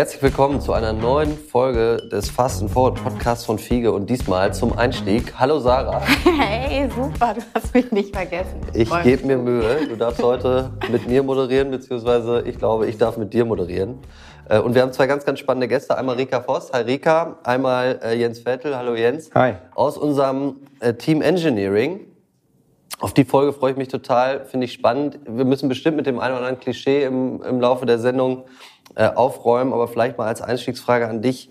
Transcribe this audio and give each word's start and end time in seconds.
Herzlich 0.00 0.22
willkommen 0.22 0.62
zu 0.62 0.72
einer 0.72 0.94
neuen 0.94 1.36
Folge 1.36 2.08
des 2.10 2.30
Fast 2.30 2.62
and 2.62 2.70
Forward 2.70 3.04
Podcasts 3.04 3.44
von 3.44 3.58
Fiege 3.58 3.92
und 3.92 4.08
diesmal 4.08 4.54
zum 4.54 4.72
Einstieg. 4.78 5.34
Hallo 5.38 5.58
Sarah. 5.58 6.00
Hey, 6.24 6.88
super, 6.88 7.34
du 7.34 7.42
hast 7.52 7.74
mich 7.74 7.92
nicht 7.92 8.16
vergessen. 8.16 8.62
Ich 8.72 8.88
gebe 9.02 9.26
mir 9.26 9.36
Mühe. 9.36 9.86
Du 9.86 9.96
darfst 9.96 10.22
heute 10.22 10.70
mit 10.90 11.06
mir 11.06 11.22
moderieren, 11.22 11.70
beziehungsweise 11.70 12.44
ich 12.46 12.56
glaube, 12.56 12.86
ich 12.86 12.96
darf 12.96 13.18
mit 13.18 13.34
dir 13.34 13.44
moderieren. 13.44 13.98
Äh, 14.48 14.60
und 14.60 14.74
wir 14.74 14.80
haben 14.80 14.92
zwei 14.94 15.06
ganz, 15.06 15.26
ganz 15.26 15.38
spannende 15.38 15.68
Gäste. 15.68 15.98
Einmal 15.98 16.16
Rika 16.16 16.40
Voss. 16.40 16.72
Hi 16.72 16.80
Rika. 16.80 17.36
Einmal 17.44 18.00
äh, 18.02 18.18
Jens 18.18 18.38
Vettel. 18.38 18.74
Hallo 18.78 18.94
Jens. 18.94 19.28
Hi. 19.34 19.56
Aus 19.74 19.98
unserem 19.98 20.62
äh, 20.80 20.94
Team 20.94 21.20
Engineering. 21.20 22.06
Auf 23.00 23.12
die 23.12 23.24
Folge 23.24 23.52
freue 23.52 23.72
ich 23.72 23.76
mich 23.76 23.88
total, 23.88 24.46
finde 24.46 24.64
ich 24.64 24.72
spannend. 24.72 25.18
Wir 25.26 25.44
müssen 25.44 25.68
bestimmt 25.68 25.98
mit 25.98 26.06
dem 26.06 26.18
einen 26.18 26.32
oder 26.32 26.46
anderen 26.46 26.60
Klischee 26.60 27.04
im, 27.04 27.42
im 27.42 27.60
Laufe 27.60 27.84
der 27.84 27.98
Sendung 27.98 28.44
äh, 28.94 29.06
aufräumen. 29.08 29.72
Aber 29.72 29.88
vielleicht 29.88 30.18
mal 30.18 30.26
als 30.26 30.42
Einstiegsfrage 30.42 31.08
an 31.08 31.22
dich. 31.22 31.50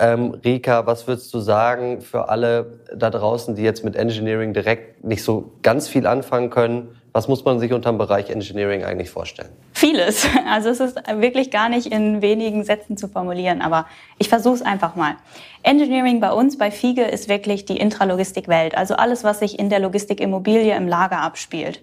Ähm, 0.00 0.38
Rika, 0.44 0.86
was 0.86 1.08
würdest 1.08 1.34
du 1.34 1.40
sagen 1.40 2.00
für 2.00 2.28
alle 2.28 2.78
da 2.94 3.10
draußen, 3.10 3.56
die 3.56 3.62
jetzt 3.62 3.84
mit 3.84 3.96
Engineering 3.96 4.54
direkt 4.54 5.04
nicht 5.04 5.24
so 5.24 5.52
ganz 5.62 5.88
viel 5.88 6.06
anfangen 6.06 6.50
können? 6.50 6.96
Was 7.12 7.26
muss 7.26 7.44
man 7.44 7.58
sich 7.58 7.72
unter 7.72 7.90
dem 7.90 7.98
Bereich 7.98 8.30
Engineering 8.30 8.84
eigentlich 8.84 9.10
vorstellen? 9.10 9.48
Vieles. 9.72 10.26
Also 10.48 10.70
es 10.70 10.80
ist 10.80 10.96
wirklich 11.16 11.50
gar 11.50 11.68
nicht 11.68 11.92
in 11.92 12.22
wenigen 12.22 12.64
Sätzen 12.64 12.96
zu 12.96 13.06
formulieren, 13.08 13.60
aber 13.60 13.86
ich 14.18 14.28
versuche 14.28 14.54
es 14.54 14.62
einfach 14.62 14.96
mal. 14.96 15.16
Engineering 15.62 16.20
bei 16.20 16.32
uns, 16.32 16.56
bei 16.56 16.70
Fiege, 16.70 17.02
ist 17.02 17.28
wirklich 17.28 17.64
die 17.64 17.76
Intralogistikwelt, 17.76 18.76
also 18.76 18.94
alles, 18.94 19.24
was 19.24 19.40
sich 19.40 19.58
in 19.58 19.68
der 19.68 19.78
Logistikimmobilie 19.80 20.74
im 20.74 20.88
Lager 20.88 21.20
abspielt. 21.20 21.82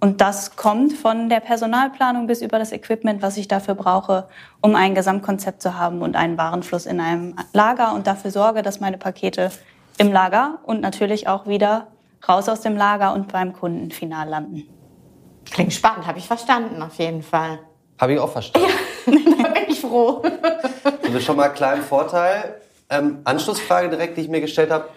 Und 0.00 0.20
das 0.20 0.56
kommt 0.56 0.92
von 0.92 1.28
der 1.28 1.40
Personalplanung 1.40 2.26
bis 2.26 2.42
über 2.42 2.58
das 2.58 2.72
Equipment, 2.72 3.22
was 3.22 3.36
ich 3.36 3.48
dafür 3.48 3.74
brauche, 3.74 4.28
um 4.60 4.74
ein 4.74 4.94
Gesamtkonzept 4.94 5.62
zu 5.62 5.78
haben 5.78 6.02
und 6.02 6.14
einen 6.16 6.36
Warenfluss 6.36 6.86
in 6.86 7.00
einem 7.00 7.36
Lager 7.52 7.94
und 7.94 8.06
dafür 8.06 8.30
sorge, 8.30 8.62
dass 8.62 8.80
meine 8.80 8.98
Pakete 8.98 9.50
im 9.98 10.12
Lager 10.12 10.58
und 10.64 10.80
natürlich 10.80 11.28
auch 11.28 11.46
wieder 11.46 11.88
raus 12.28 12.48
aus 12.48 12.60
dem 12.60 12.76
Lager 12.76 13.14
und 13.14 13.32
beim 13.32 13.52
Kunden 13.52 13.90
final 13.90 14.28
landen. 14.28 14.68
Klingt 15.50 15.72
spannend, 15.72 16.06
habe 16.06 16.18
ich 16.18 16.26
verstanden 16.26 16.82
auf 16.82 16.96
jeden 16.96 17.22
Fall. 17.22 17.60
Habe 17.98 18.14
ich 18.14 18.18
auch 18.18 18.30
verstanden. 18.30 18.68
Ja, 19.06 19.12
da 19.42 19.48
bin 19.50 19.62
ich 19.68 19.80
froh. 19.80 20.22
Du 21.02 21.12
bist 21.12 21.24
schon 21.24 21.36
mal 21.36 21.44
einen 21.44 21.54
kleinen 21.54 21.82
Vorteil. 21.82 22.60
Ähm, 22.90 23.18
Anschlussfrage 23.24 23.88
direkt, 23.88 24.16
die 24.16 24.22
ich 24.22 24.28
mir 24.28 24.40
gestellt 24.40 24.70
habe. 24.70 24.88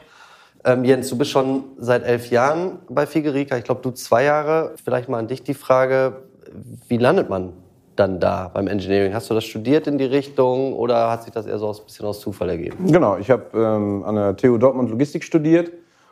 Ähm, 0.63 0.83
Jens, 0.83 1.09
du 1.09 1.17
bist 1.17 1.31
schon 1.31 1.63
seit 1.77 2.03
elf 2.03 2.29
Jahren 2.29 2.79
bei 2.89 3.05
Figerica. 3.05 3.57
Ich 3.57 3.63
glaube, 3.63 3.81
du 3.81 3.91
zwei 3.91 4.23
Jahre. 4.23 4.73
Vielleicht 4.83 5.09
mal 5.09 5.19
an 5.19 5.27
dich 5.27 5.43
die 5.43 5.53
Frage, 5.53 6.23
wie 6.87 6.97
landet 6.97 7.29
man 7.29 7.53
dann 7.95 8.19
da 8.19 8.49
beim 8.53 8.67
Engineering? 8.67 9.13
Hast 9.13 9.29
du 9.29 9.33
das 9.33 9.43
studiert 9.43 9.87
in 9.87 9.97
die 9.97 10.05
Richtung 10.05 10.73
oder 10.73 11.09
hat 11.09 11.23
sich 11.23 11.33
das 11.33 11.45
eher 11.45 11.57
so 11.57 11.69
ein 11.69 11.75
bisschen 11.85 12.05
aus 12.05 12.19
Zufall 12.19 12.49
ergeben? 12.49 12.91
Genau, 12.91 13.17
ich 13.17 13.29
habe 13.31 13.45
ähm, 13.53 14.03
an 14.03 14.15
der 14.15 14.35
TU 14.35 14.57
Dortmund 14.57 14.89
Logistik 14.89 15.23
studiert 15.23 15.71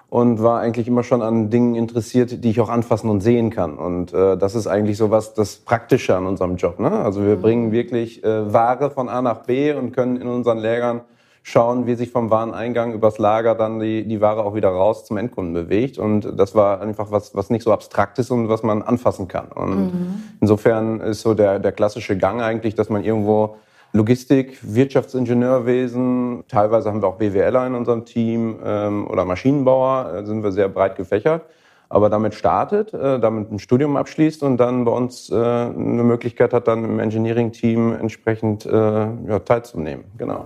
und 0.10 0.42
war 0.42 0.60
eigentlich 0.60 0.88
immer 0.88 1.04
schon 1.04 1.22
an 1.22 1.50
Dingen 1.50 1.76
interessiert, 1.76 2.44
die 2.44 2.50
ich 2.50 2.60
auch 2.60 2.70
anfassen 2.70 3.10
und 3.10 3.22
sehen 3.22 3.50
kann. 3.50 3.78
Und 3.78 4.14
äh, 4.14 4.38
das 4.38 4.56
ist 4.56 4.68
eigentlich 4.68 4.98
so 4.98 5.12
was 5.12 5.34
das 5.34 5.58
Praktische 5.58 6.16
an 6.16 6.26
unserem 6.26 6.56
Job. 6.56 6.80
Ne? 6.80 6.92
Also 6.92 7.24
wir 7.24 7.36
bringen 7.36 7.72
wirklich 7.72 8.24
äh, 8.24 8.54
Ware 8.54 8.92
von 8.92 9.10
A 9.10 9.22
nach 9.22 9.44
B 9.44 9.74
und 9.74 9.92
können 9.92 10.18
in 10.18 10.28
unseren 10.28 10.58
Lägern 10.58 11.02
schauen, 11.48 11.86
wie 11.86 11.94
sich 11.94 12.10
vom 12.10 12.32
Wareneingang 12.32 12.94
übers 12.94 13.20
Lager 13.20 13.54
dann 13.54 13.80
die, 13.80 14.04
die 14.04 14.20
Ware 14.20 14.44
auch 14.44 14.56
wieder 14.56 14.70
raus 14.70 15.06
zum 15.06 15.18
Endkunden 15.18 15.54
bewegt. 15.54 16.00
Und 16.00 16.40
das 16.40 16.56
war 16.56 16.82
einfach 16.82 17.12
was, 17.12 17.36
was 17.36 17.52
nicht 17.52 17.62
so 17.62 17.72
abstrakt 17.72 18.18
ist 18.18 18.32
und 18.32 18.50
was 18.50 18.64
man 18.64 18.82
anfassen 18.82 19.28
kann. 19.28 19.52
Und 19.52 19.78
mhm. 19.78 20.24
insofern 20.42 21.00
ist 21.02 21.22
so 21.22 21.36
der, 21.36 21.60
der 21.60 21.72
klassische 21.72 22.18
Gang 22.18 22.42
eigentlich, 22.42 22.74
dass 22.74 22.90
man 22.90 23.04
irgendwo 23.04 23.58
Logistik, 23.94 24.58
Wirtschaftsingenieurwesen, 24.64 26.46
teilweise 26.48 26.90
haben 26.90 27.04
wir 27.04 27.10
auch 27.10 27.18
BWLer 27.18 27.68
in 27.68 27.76
unserem 27.76 28.06
Team 28.06 28.58
ähm, 28.66 29.08
oder 29.08 29.24
Maschinenbauer, 29.24 30.14
äh, 30.16 30.26
sind 30.26 30.42
wir 30.42 30.52
sehr 30.52 30.68
breit 30.68 30.96
gefächert 30.96 31.44
aber 31.90 32.10
damit 32.10 32.34
startet, 32.34 32.94
äh, 32.94 33.20
damit 33.20 33.52
ein 33.52 33.60
Studium 33.60 33.98
abschließt 33.98 34.44
und 34.44 34.58
dann 34.58 34.86
bei 34.86 34.92
uns 34.92 35.30
äh, 35.30 35.36
eine 35.36 36.04
Möglichkeit 36.04 36.54
hat, 36.54 36.68
dann 36.68 36.84
im 36.84 37.00
Engineering-Team 37.00 37.94
entsprechend 37.94 38.66
äh, 38.66 38.72
ja, 38.72 39.40
teilzunehmen. 39.40 40.06
Genau. 40.18 40.46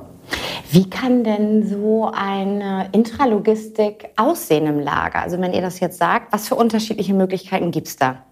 Wie 0.71 0.89
kann 0.89 1.23
denn 1.23 1.65
so 1.65 2.11
eine 2.13 2.89
Intralogistik 2.91 4.09
aussehen 4.17 4.67
im 4.67 4.79
Lager? 4.79 5.23
Also 5.23 5.39
wenn 5.41 5.53
ihr 5.53 5.61
das 5.61 5.79
jetzt 5.79 5.97
sagt, 5.97 6.31
was 6.31 6.47
für 6.47 6.55
unterschiedliche 6.55 7.13
Möglichkeiten 7.13 7.71
gibt 7.71 7.87
es 7.87 7.95
da? 7.95 8.23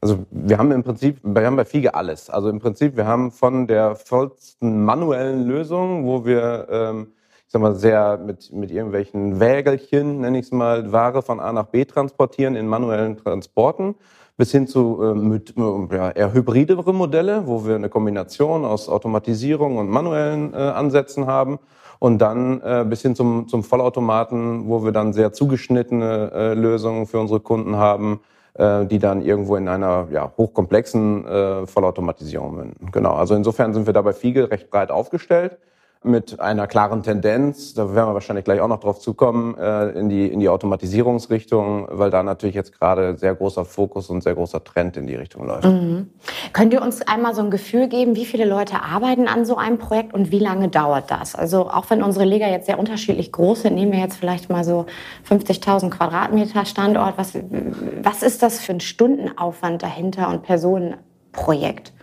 Also 0.00 0.26
wir 0.30 0.58
haben 0.58 0.70
im 0.70 0.84
Prinzip, 0.84 1.18
wir 1.22 1.46
haben 1.46 1.56
bei 1.56 1.64
Fiege 1.64 1.94
alles. 1.94 2.28
Also 2.28 2.50
im 2.50 2.60
Prinzip, 2.60 2.94
wir 2.94 3.06
haben 3.06 3.32
von 3.32 3.66
der 3.66 3.96
vollsten 3.96 4.84
manuellen 4.84 5.46
Lösung, 5.46 6.04
wo 6.04 6.26
wir 6.26 6.68
ähm, 6.70 7.06
sag 7.54 7.62
mal, 7.62 7.76
sehr 7.76 8.18
mit, 8.18 8.52
mit 8.52 8.72
irgendwelchen 8.72 9.38
Wägelchen, 9.38 10.20
nenne 10.20 10.40
ich 10.40 10.46
es 10.46 10.52
mal, 10.52 10.90
Ware 10.90 11.22
von 11.22 11.38
A 11.38 11.52
nach 11.52 11.66
B 11.66 11.84
transportieren 11.84 12.56
in 12.56 12.66
manuellen 12.66 13.16
Transporten, 13.16 13.94
bis 14.36 14.50
hin 14.50 14.66
zu 14.66 15.00
äh, 15.00 15.14
mit, 15.14 15.54
ja, 15.56 16.10
eher 16.10 16.32
hybridere 16.32 16.92
Modelle, 16.92 17.46
wo 17.46 17.64
wir 17.64 17.76
eine 17.76 17.88
Kombination 17.88 18.64
aus 18.64 18.88
Automatisierung 18.88 19.76
und 19.76 19.88
manuellen 19.88 20.52
äh, 20.52 20.56
Ansätzen 20.56 21.26
haben. 21.26 21.60
Und 22.00 22.18
dann 22.18 22.60
äh, 22.60 22.84
bis 22.84 23.02
hin 23.02 23.14
zum, 23.14 23.46
zum 23.46 23.62
Vollautomaten, 23.62 24.68
wo 24.68 24.84
wir 24.84 24.90
dann 24.90 25.12
sehr 25.12 25.32
zugeschnittene 25.32 26.32
äh, 26.34 26.54
Lösungen 26.54 27.06
für 27.06 27.20
unsere 27.20 27.38
Kunden 27.38 27.76
haben, 27.76 28.18
äh, 28.54 28.84
die 28.84 28.98
dann 28.98 29.22
irgendwo 29.22 29.54
in 29.54 29.68
einer 29.68 30.08
ja, 30.10 30.32
hochkomplexen 30.36 31.24
äh, 31.24 31.66
Vollautomatisierung 31.68 32.56
münden. 32.56 32.90
Genau, 32.90 33.14
also 33.14 33.36
insofern 33.36 33.72
sind 33.74 33.86
wir 33.86 33.92
da 33.92 34.02
bei 34.02 34.12
Fiege 34.12 34.50
recht 34.50 34.70
breit 34.70 34.90
aufgestellt 34.90 35.56
mit 36.04 36.38
einer 36.38 36.66
klaren 36.66 37.02
Tendenz, 37.02 37.72
da 37.72 37.94
werden 37.94 38.10
wir 38.10 38.14
wahrscheinlich 38.14 38.44
gleich 38.44 38.60
auch 38.60 38.68
noch 38.68 38.80
drauf 38.80 39.00
zukommen, 39.00 39.56
äh, 39.56 39.90
in 39.90 40.08
die, 40.08 40.26
in 40.26 40.38
die 40.38 40.48
Automatisierungsrichtung, 40.48 41.88
weil 41.90 42.10
da 42.10 42.22
natürlich 42.22 42.54
jetzt 42.54 42.78
gerade 42.78 43.16
sehr 43.16 43.34
großer 43.34 43.64
Fokus 43.64 44.10
und 44.10 44.22
sehr 44.22 44.34
großer 44.34 44.62
Trend 44.62 44.96
in 44.96 45.06
die 45.06 45.14
Richtung 45.14 45.46
läuft. 45.46 45.64
Mhm. 45.64 46.10
Könnt 46.52 46.74
ihr 46.74 46.82
uns 46.82 47.02
einmal 47.02 47.34
so 47.34 47.42
ein 47.42 47.50
Gefühl 47.50 47.88
geben, 47.88 48.16
wie 48.16 48.26
viele 48.26 48.44
Leute 48.44 48.82
arbeiten 48.82 49.28
an 49.28 49.46
so 49.46 49.56
einem 49.56 49.78
Projekt 49.78 50.12
und 50.12 50.30
wie 50.30 50.38
lange 50.38 50.68
dauert 50.68 51.10
das? 51.10 51.34
Also 51.34 51.70
auch 51.70 51.88
wenn 51.88 52.02
unsere 52.02 52.26
Liga 52.26 52.48
jetzt 52.48 52.66
sehr 52.66 52.78
unterschiedlich 52.78 53.32
groß 53.32 53.62
sind, 53.62 53.74
nehmen 53.74 53.92
wir 53.92 54.00
jetzt 54.00 54.16
vielleicht 54.16 54.50
mal 54.50 54.62
so 54.62 54.84
50.000 55.28 55.90
Quadratmeter 55.90 56.66
Standort. 56.66 57.14
Was, 57.16 57.32
was 58.02 58.22
ist 58.22 58.42
das 58.42 58.60
für 58.60 58.72
ein 58.72 58.80
Stundenaufwand 58.80 59.82
dahinter 59.82 60.28
und 60.28 60.42
Personenprojekt? 60.42 61.94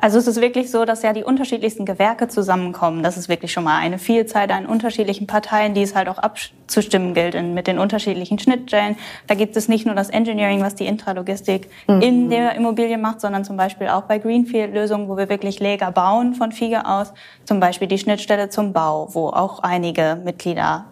Also 0.00 0.18
es 0.18 0.26
ist 0.26 0.40
wirklich 0.40 0.70
so, 0.70 0.84
dass 0.84 1.02
ja 1.02 1.12
die 1.12 1.24
unterschiedlichsten 1.24 1.84
Gewerke 1.84 2.28
zusammenkommen. 2.28 3.02
Das 3.02 3.16
ist 3.16 3.28
wirklich 3.28 3.52
schon 3.52 3.64
mal 3.64 3.78
eine 3.78 3.98
Vielzahl 3.98 4.50
an 4.50 4.66
unterschiedlichen 4.66 5.26
Parteien, 5.26 5.74
die 5.74 5.82
es 5.82 5.94
halt 5.94 6.08
auch 6.08 6.18
abzustimmen 6.18 7.12
gilt 7.14 7.34
in, 7.34 7.54
mit 7.54 7.66
den 7.66 7.78
unterschiedlichen 7.78 8.38
Schnittstellen. 8.38 8.96
Da 9.26 9.34
gibt 9.34 9.56
es 9.56 9.68
nicht 9.68 9.86
nur 9.86 9.94
das 9.94 10.08
Engineering, 10.10 10.62
was 10.62 10.74
die 10.74 10.86
Intralogistik 10.86 11.68
mhm. 11.86 12.00
in 12.00 12.30
der 12.30 12.54
Immobilie 12.54 12.98
macht, 12.98 13.20
sondern 13.20 13.44
zum 13.44 13.56
Beispiel 13.56 13.88
auch 13.88 14.02
bei 14.02 14.18
Greenfield-Lösungen, 14.18 15.08
wo 15.08 15.16
wir 15.16 15.28
wirklich 15.28 15.60
Lager 15.60 15.90
bauen 15.90 16.34
von 16.34 16.52
Fiege 16.52 16.86
aus. 16.86 17.12
Zum 17.44 17.60
Beispiel 17.60 17.88
die 17.88 17.98
Schnittstelle 17.98 18.48
zum 18.48 18.72
Bau, 18.72 19.08
wo 19.12 19.28
auch 19.28 19.60
einige 19.60 20.18
Mitglieder 20.24 20.86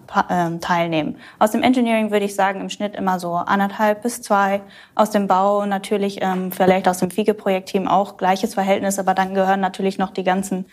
teilnehmen. 0.60 1.16
Aus 1.38 1.50
dem 1.52 1.62
Engineering 1.62 2.10
würde 2.10 2.24
ich 2.24 2.34
sagen, 2.34 2.60
im 2.60 2.70
Schnitt 2.70 2.96
immer 2.96 3.20
so 3.20 3.34
anderthalb 3.34 4.02
bis 4.02 4.22
zwei. 4.22 4.62
Aus 4.94 5.10
dem 5.10 5.26
Bau 5.26 5.66
natürlich 5.66 6.18
ähm, 6.22 6.50
vielleicht 6.52 6.88
aus 6.88 6.98
dem 6.98 7.10
Fiege-Projektteam 7.10 7.86
auch 7.86 8.16
gleiches 8.16 8.54
Verhältnis 8.54 8.98
aber 8.98 9.14
dann 9.14 9.34
gehören 9.34 9.60
natürlich 9.60 9.98
noch 9.98 10.10
die 10.10 10.24
ganzen 10.24 10.66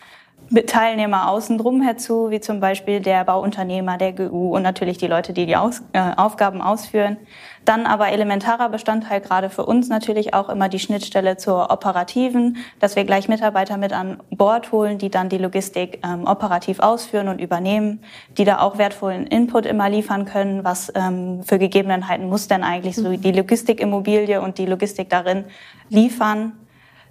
Teilnehmer 0.66 1.28
außen 1.28 1.58
drum 1.58 1.82
herzu, 1.82 2.30
wie 2.30 2.40
zum 2.40 2.60
Beispiel 2.60 3.00
der 3.00 3.24
Bauunternehmer, 3.24 3.98
der 3.98 4.12
GU 4.12 4.54
und 4.54 4.62
natürlich 4.62 4.96
die 4.96 5.08
Leute, 5.08 5.32
die 5.32 5.44
die 5.44 5.56
Aus 5.56 5.82
äh, 5.92 6.12
Aufgaben 6.16 6.62
ausführen. 6.62 7.16
Dann 7.64 7.84
aber 7.84 8.10
elementarer 8.10 8.68
Bestandteil 8.68 9.20
gerade 9.20 9.50
für 9.50 9.66
uns 9.66 9.88
natürlich 9.88 10.34
auch 10.34 10.48
immer 10.48 10.68
die 10.68 10.78
Schnittstelle 10.78 11.36
zur 11.36 11.72
operativen, 11.72 12.58
dass 12.78 12.94
wir 12.94 13.04
gleich 13.04 13.28
Mitarbeiter 13.28 13.76
mit 13.76 13.92
an 13.92 14.22
Bord 14.30 14.70
holen, 14.70 14.98
die 14.98 15.10
dann 15.10 15.28
die 15.28 15.38
Logistik 15.38 16.00
ähm, 16.04 16.26
operativ 16.26 16.78
ausführen 16.78 17.26
und 17.26 17.40
übernehmen, 17.40 18.00
die 18.38 18.44
da 18.44 18.60
auch 18.60 18.78
wertvollen 18.78 19.26
Input 19.26 19.66
immer 19.66 19.88
liefern 19.88 20.26
können, 20.26 20.62
was 20.62 20.92
ähm, 20.94 21.42
für 21.42 21.58
Gegebenheiten 21.58 22.28
muss 22.28 22.46
denn 22.46 22.62
eigentlich 22.62 22.94
so 22.94 23.16
die 23.16 23.32
Logistikimmobilie 23.32 24.40
und 24.40 24.58
die 24.58 24.66
Logistik 24.66 25.10
darin 25.10 25.44
liefern 25.88 26.52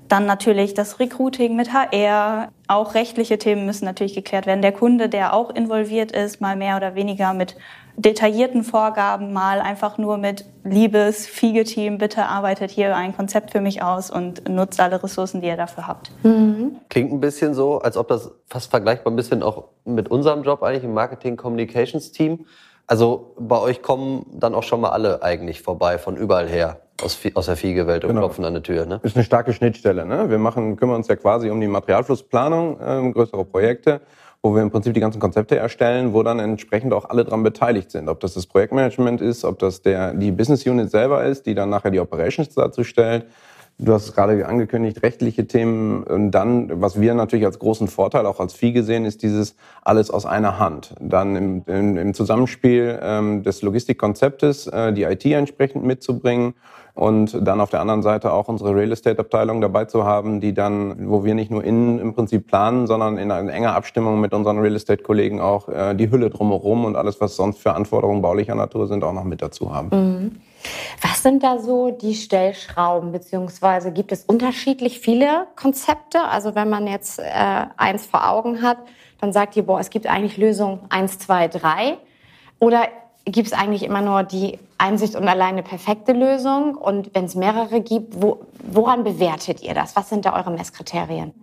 dann 0.07 0.25
natürlich 0.25 0.73
das 0.73 0.99
Recruiting 0.99 1.55
mit 1.55 1.73
HR. 1.73 2.49
Auch 2.67 2.93
rechtliche 2.93 3.37
Themen 3.37 3.65
müssen 3.65 3.85
natürlich 3.85 4.13
geklärt 4.13 4.45
werden. 4.45 4.61
Der 4.61 4.71
Kunde, 4.71 5.09
der 5.09 5.33
auch 5.33 5.49
involviert 5.49 6.11
ist, 6.11 6.41
mal 6.41 6.55
mehr 6.55 6.77
oder 6.77 6.95
weniger 6.95 7.33
mit 7.33 7.55
detaillierten 7.97 8.63
Vorgaben, 8.63 9.31
mal 9.31 9.61
einfach 9.61 9.97
nur 9.97 10.17
mit 10.17 10.45
liebes 10.63 11.27
Fiege-Team, 11.27 11.97
bitte 11.97 12.25
arbeitet 12.25 12.71
hier 12.71 12.95
ein 12.95 13.15
Konzept 13.15 13.51
für 13.51 13.61
mich 13.61 13.83
aus 13.83 14.11
und 14.11 14.49
nutzt 14.49 14.79
alle 14.79 15.01
Ressourcen, 15.01 15.41
die 15.41 15.47
ihr 15.47 15.57
dafür 15.57 15.87
habt. 15.87 16.11
Mhm. 16.23 16.77
Klingt 16.89 17.13
ein 17.13 17.21
bisschen 17.21 17.53
so, 17.53 17.79
als 17.79 17.95
ob 17.95 18.07
das 18.09 18.31
fast 18.47 18.69
vergleichbar 18.69 19.13
ein 19.13 19.15
bisschen 19.15 19.43
auch 19.43 19.69
mit 19.85 20.09
unserem 20.09 20.43
Job 20.43 20.61
eigentlich 20.61 20.83
im 20.83 20.93
Marketing-Communications-Team. 20.93 22.45
Also 22.87 23.33
bei 23.39 23.59
euch 23.59 23.81
kommen 23.81 24.25
dann 24.33 24.53
auch 24.53 24.63
schon 24.63 24.81
mal 24.81 24.89
alle 24.89 25.23
eigentlich 25.23 25.61
vorbei, 25.61 25.97
von 25.97 26.17
überall 26.17 26.49
her. 26.49 26.81
Aus, 27.01 27.19
aus 27.33 27.45
der 27.45 27.55
Fiege-Welt 27.55 28.03
und 28.03 28.09
genau. 28.09 28.21
klopfen 28.21 28.45
an 28.45 28.53
der 28.53 28.63
Tür. 28.63 28.85
Ne? 28.85 28.99
Ist 29.03 29.15
eine 29.15 29.25
starke 29.25 29.53
Schnittstelle. 29.53 30.05
Ne? 30.05 30.29
Wir 30.29 30.37
machen, 30.37 30.75
kümmern 30.75 30.97
uns 30.97 31.07
ja 31.07 31.15
quasi 31.15 31.49
um 31.49 31.59
die 31.59 31.67
Materialflussplanung, 31.67 32.79
äh, 32.79 33.11
größere 33.11 33.45
Projekte 33.45 34.01
wo 34.45 34.53
wir 34.53 34.61
im 34.61 34.69
Prinzip 34.69 34.93
die 34.93 34.99
ganzen 34.99 35.19
Konzepte 35.19 35.55
erstellen, 35.55 36.13
wo 36.13 36.21
dann 36.21 36.37
entsprechend 36.37 36.93
auch 36.93 37.09
alle 37.09 37.25
dran 37.25 37.41
beteiligt 37.41 37.89
sind. 37.89 38.07
Ob 38.07 38.19
das 38.19 38.35
das 38.35 38.45
Projektmanagement 38.45 39.19
ist, 39.19 39.43
ob 39.43 39.57
das 39.57 39.81
der, 39.81 40.13
die 40.13 40.31
Business 40.31 40.67
Unit 40.67 40.91
selber 40.91 41.25
ist, 41.25 41.47
die 41.47 41.55
dann 41.55 41.71
nachher 41.71 41.89
die 41.89 41.99
Operations 41.99 42.53
dazu 42.53 42.83
stellt. 42.83 43.25
Du 43.77 43.91
hast 43.91 44.05
es 44.05 44.13
gerade 44.13 44.47
angekündigt, 44.47 45.03
rechtliche 45.03 45.47
Themen. 45.47 46.03
Und 46.03 46.31
dann, 46.31 46.81
was 46.81 46.99
wir 47.01 47.13
natürlich 47.13 47.45
als 47.45 47.59
großen 47.59 47.89
Vorteil, 47.89 48.25
auch 48.25 48.39
als 48.39 48.53
Vieh 48.53 48.71
gesehen, 48.71 49.03
ist 49.03 49.21
dieses 49.21 49.57
alles 49.83 50.09
aus 50.09 50.25
einer 50.25 50.59
Hand. 50.59 50.95
Dann 51.01 51.35
im, 51.35 51.63
im, 51.65 51.97
im 51.97 52.13
Zusammenspiel 52.13 52.97
ähm, 53.01 53.43
des 53.43 53.61
Logistikkonzeptes 53.63 54.67
äh, 54.67 54.93
die 54.93 55.03
IT 55.03 55.25
entsprechend 55.25 55.83
mitzubringen 55.83 56.53
und 56.93 57.45
dann 57.45 57.59
auf 57.59 57.69
der 57.69 57.81
anderen 57.81 58.01
Seite 58.01 58.31
auch 58.31 58.47
unsere 58.47 58.73
Real 58.73 58.93
Estate 58.93 59.19
Abteilung 59.19 59.59
dabei 59.59 59.83
zu 59.83 60.05
haben, 60.05 60.39
die 60.39 60.53
dann, 60.53 61.09
wo 61.09 61.25
wir 61.25 61.35
nicht 61.35 61.51
nur 61.51 61.61
innen 61.61 61.99
im 61.99 62.13
Prinzip 62.13 62.47
planen, 62.47 62.87
sondern 62.87 63.17
in 63.17 63.29
enger 63.29 63.75
Abstimmung 63.75 64.21
mit 64.21 64.33
unseren 64.33 64.59
Real 64.59 64.75
Estate 64.75 65.03
Kollegen 65.03 65.41
auch 65.41 65.67
äh, 65.67 65.93
die 65.95 66.09
Hülle 66.09 66.29
drumherum 66.29 66.85
und 66.85 66.95
alles, 66.95 67.19
was 67.19 67.35
sonst 67.35 67.59
für 67.59 67.73
Anforderungen 67.73 68.21
baulicher 68.21 68.55
Natur 68.55 68.87
sind, 68.87 69.03
auch 69.03 69.11
noch 69.11 69.25
mit 69.25 69.41
dazu 69.41 69.75
haben. 69.75 69.89
Mhm. 69.91 70.31
Was 71.01 71.23
sind 71.23 71.43
da 71.43 71.59
so 71.59 71.91
die 71.91 72.15
Stellschrauben, 72.15 73.11
beziehungsweise 73.11 73.91
gibt 73.91 74.11
es 74.11 74.23
unterschiedlich 74.23 74.99
viele 74.99 75.47
Konzepte? 75.55 76.23
Also 76.23 76.55
wenn 76.55 76.69
man 76.69 76.87
jetzt 76.87 77.19
äh, 77.19 77.23
eins 77.77 78.05
vor 78.05 78.29
Augen 78.29 78.61
hat, 78.61 78.77
dann 79.19 79.33
sagt 79.33 79.55
ihr, 79.55 79.63
boah, 79.63 79.79
es 79.79 79.89
gibt 79.89 80.07
eigentlich 80.07 80.37
Lösung 80.37 80.79
eins, 80.89 81.19
zwei, 81.19 81.47
drei. 81.47 81.97
Oder 82.59 82.87
gibt 83.25 83.47
es 83.47 83.53
eigentlich 83.53 83.83
immer 83.83 84.01
nur 84.01 84.23
die 84.23 84.59
Einsicht 84.77 85.15
und 85.15 85.27
alleine 85.27 85.63
perfekte 85.63 86.13
Lösung? 86.13 86.75
Und 86.75 87.13
wenn 87.13 87.25
es 87.25 87.35
mehrere 87.35 87.81
gibt, 87.81 88.21
wo, 88.21 88.41
woran 88.59 89.03
bewertet 89.03 89.61
ihr 89.61 89.73
das? 89.73 89.95
Was 89.95 90.09
sind 90.09 90.25
da 90.25 90.35
eure 90.35 90.51
Messkriterien? 90.51 91.33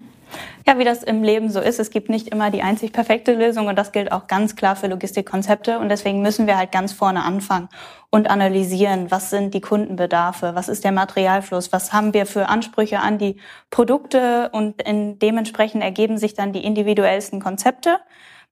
Ja, 0.66 0.78
wie 0.78 0.84
das 0.84 1.02
im 1.02 1.22
Leben 1.22 1.50
so 1.50 1.60
ist, 1.60 1.80
es 1.80 1.90
gibt 1.90 2.08
nicht 2.08 2.28
immer 2.28 2.50
die 2.50 2.62
einzig 2.62 2.92
perfekte 2.92 3.34
Lösung 3.34 3.66
und 3.66 3.76
das 3.76 3.92
gilt 3.92 4.12
auch 4.12 4.26
ganz 4.26 4.54
klar 4.54 4.76
für 4.76 4.86
Logistikkonzepte 4.86 5.78
und 5.78 5.88
deswegen 5.88 6.22
müssen 6.22 6.46
wir 6.46 6.56
halt 6.56 6.70
ganz 6.70 6.92
vorne 6.92 7.24
anfangen 7.24 7.68
und 8.10 8.30
analysieren, 8.30 9.10
was 9.10 9.30
sind 9.30 9.54
die 9.54 9.60
Kundenbedarfe, 9.60 10.54
was 10.54 10.68
ist 10.68 10.84
der 10.84 10.92
Materialfluss, 10.92 11.72
was 11.72 11.92
haben 11.92 12.14
wir 12.14 12.26
für 12.26 12.48
Ansprüche 12.48 13.00
an 13.00 13.18
die 13.18 13.36
Produkte 13.70 14.50
und 14.52 14.82
in 14.82 15.18
dementsprechend 15.18 15.82
ergeben 15.82 16.18
sich 16.18 16.34
dann 16.34 16.52
die 16.52 16.64
individuellsten 16.64 17.40
Konzepte. 17.40 17.98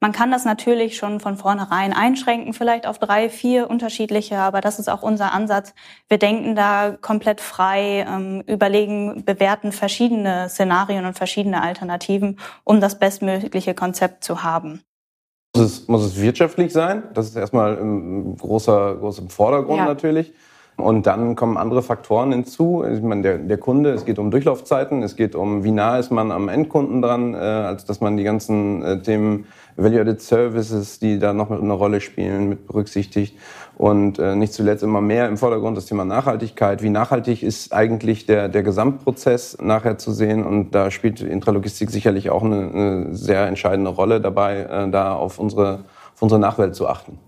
Man 0.03 0.13
kann 0.13 0.31
das 0.31 0.47
natürlich 0.47 0.97
schon 0.97 1.21
von 1.21 1.37
vornherein 1.37 1.93
einschränken, 1.93 2.55
vielleicht 2.55 2.87
auf 2.87 2.99
drei, 2.99 3.29
vier 3.29 3.69
unterschiedliche, 3.69 4.39
aber 4.39 4.63
das 4.63 4.79
ist 4.79 4.89
auch 4.89 5.03
unser 5.03 5.33
Ansatz. 5.33 5.75
Wir 6.09 6.17
denken 6.17 6.57
da 6.57 6.97
komplett 6.99 7.43
frei, 7.43 8.07
ähm, 8.09 8.43
überlegen, 8.47 9.27
bewerten 9.27 9.73
verschiedene 9.73 10.49
Szenarien 10.49 11.05
und 11.05 11.19
verschiedene 11.19 11.63
Alternativen, 11.63 12.39
um 12.65 12.81
das 12.81 12.99
bestmögliche 12.99 13.75
Konzept 13.75 14.25
zu 14.25 14.43
haben. 14.43 14.83
Muss 15.55 15.67
es, 15.67 15.89
muss 15.89 16.03
es 16.03 16.19
wirtschaftlich 16.19 16.73
sein? 16.73 17.03
Das 17.13 17.27
ist 17.27 17.37
erstmal 17.37 17.77
ein 17.77 18.37
großer, 18.37 18.97
großer 18.97 19.25
Vordergrund 19.29 19.81
ja. 19.81 19.85
natürlich. 19.85 20.33
Und 20.81 21.07
dann 21.07 21.37
kommen 21.37 21.57
andere 21.57 21.83
Faktoren 21.83 22.33
hinzu. 22.33 22.85
Ich 22.85 23.03
meine, 23.03 23.23
der, 23.23 23.39
der 23.39 23.59
Kunde, 23.59 23.91
es 23.91 24.05
geht 24.05 24.19
um 24.19 24.31
Durchlaufzeiten, 24.31 25.03
es 25.03 25.17
geht 25.17 25.35
um, 25.35 25.65
wie 25.65 25.71
nah 25.71 25.99
ist 25.99 26.11
man 26.11 26.33
am 26.33 26.49
Endkunden 26.49 27.03
dran, 27.03 27.35
äh, 27.35 27.37
als 27.37 27.85
dass 27.85 28.01
man 28.01 28.17
die 28.17 28.25
ganzen 28.25 28.83
äh, 28.83 29.03
Themen 29.03 29.47
Value-Added 29.77 30.21
Services, 30.21 30.99
die 30.99 31.19
da 31.19 31.33
noch 31.33 31.51
eine 31.51 31.73
Rolle 31.73 32.01
spielen, 32.01 32.49
mit 32.49 32.67
berücksichtigt. 32.67 33.37
Und 33.77 34.19
äh, 34.19 34.37
nicht 34.37 34.53
zuletzt 34.53 34.83
immer 34.83 35.01
mehr 35.01 35.29
im 35.29 35.39
Vordergrund 35.39 35.77
das 35.77 35.87
Thema 35.87 36.05
Nachhaltigkeit. 36.05 36.83
Wie 36.83 36.91
nachhaltig 36.91 37.43
ist 37.43 37.73
eigentlich 37.73 38.27
der, 38.27 38.49
der 38.49 38.63
Gesamtprozess 38.63 39.57
nachher 39.61 39.97
zu 39.97 40.13
sehen? 40.13 40.45
Und 40.45 40.75
da 40.75 40.91
spielt 40.91 41.23
Intralogistik 41.23 41.91
sicherlich 41.91 42.31
auch 42.31 42.43
eine, 42.43 42.71
eine 42.71 43.15
sehr 43.15 43.47
entscheidende 43.47 43.91
Rolle 43.91 44.21
dabei, 44.21 44.61
äh, 44.61 44.91
da 44.91 45.15
auf 45.15 45.39
unsere, 45.39 45.85
auf 46.15 46.23
unsere 46.23 46.41
Nachwelt 46.41 46.75
zu 46.75 46.89
achten. 46.89 47.19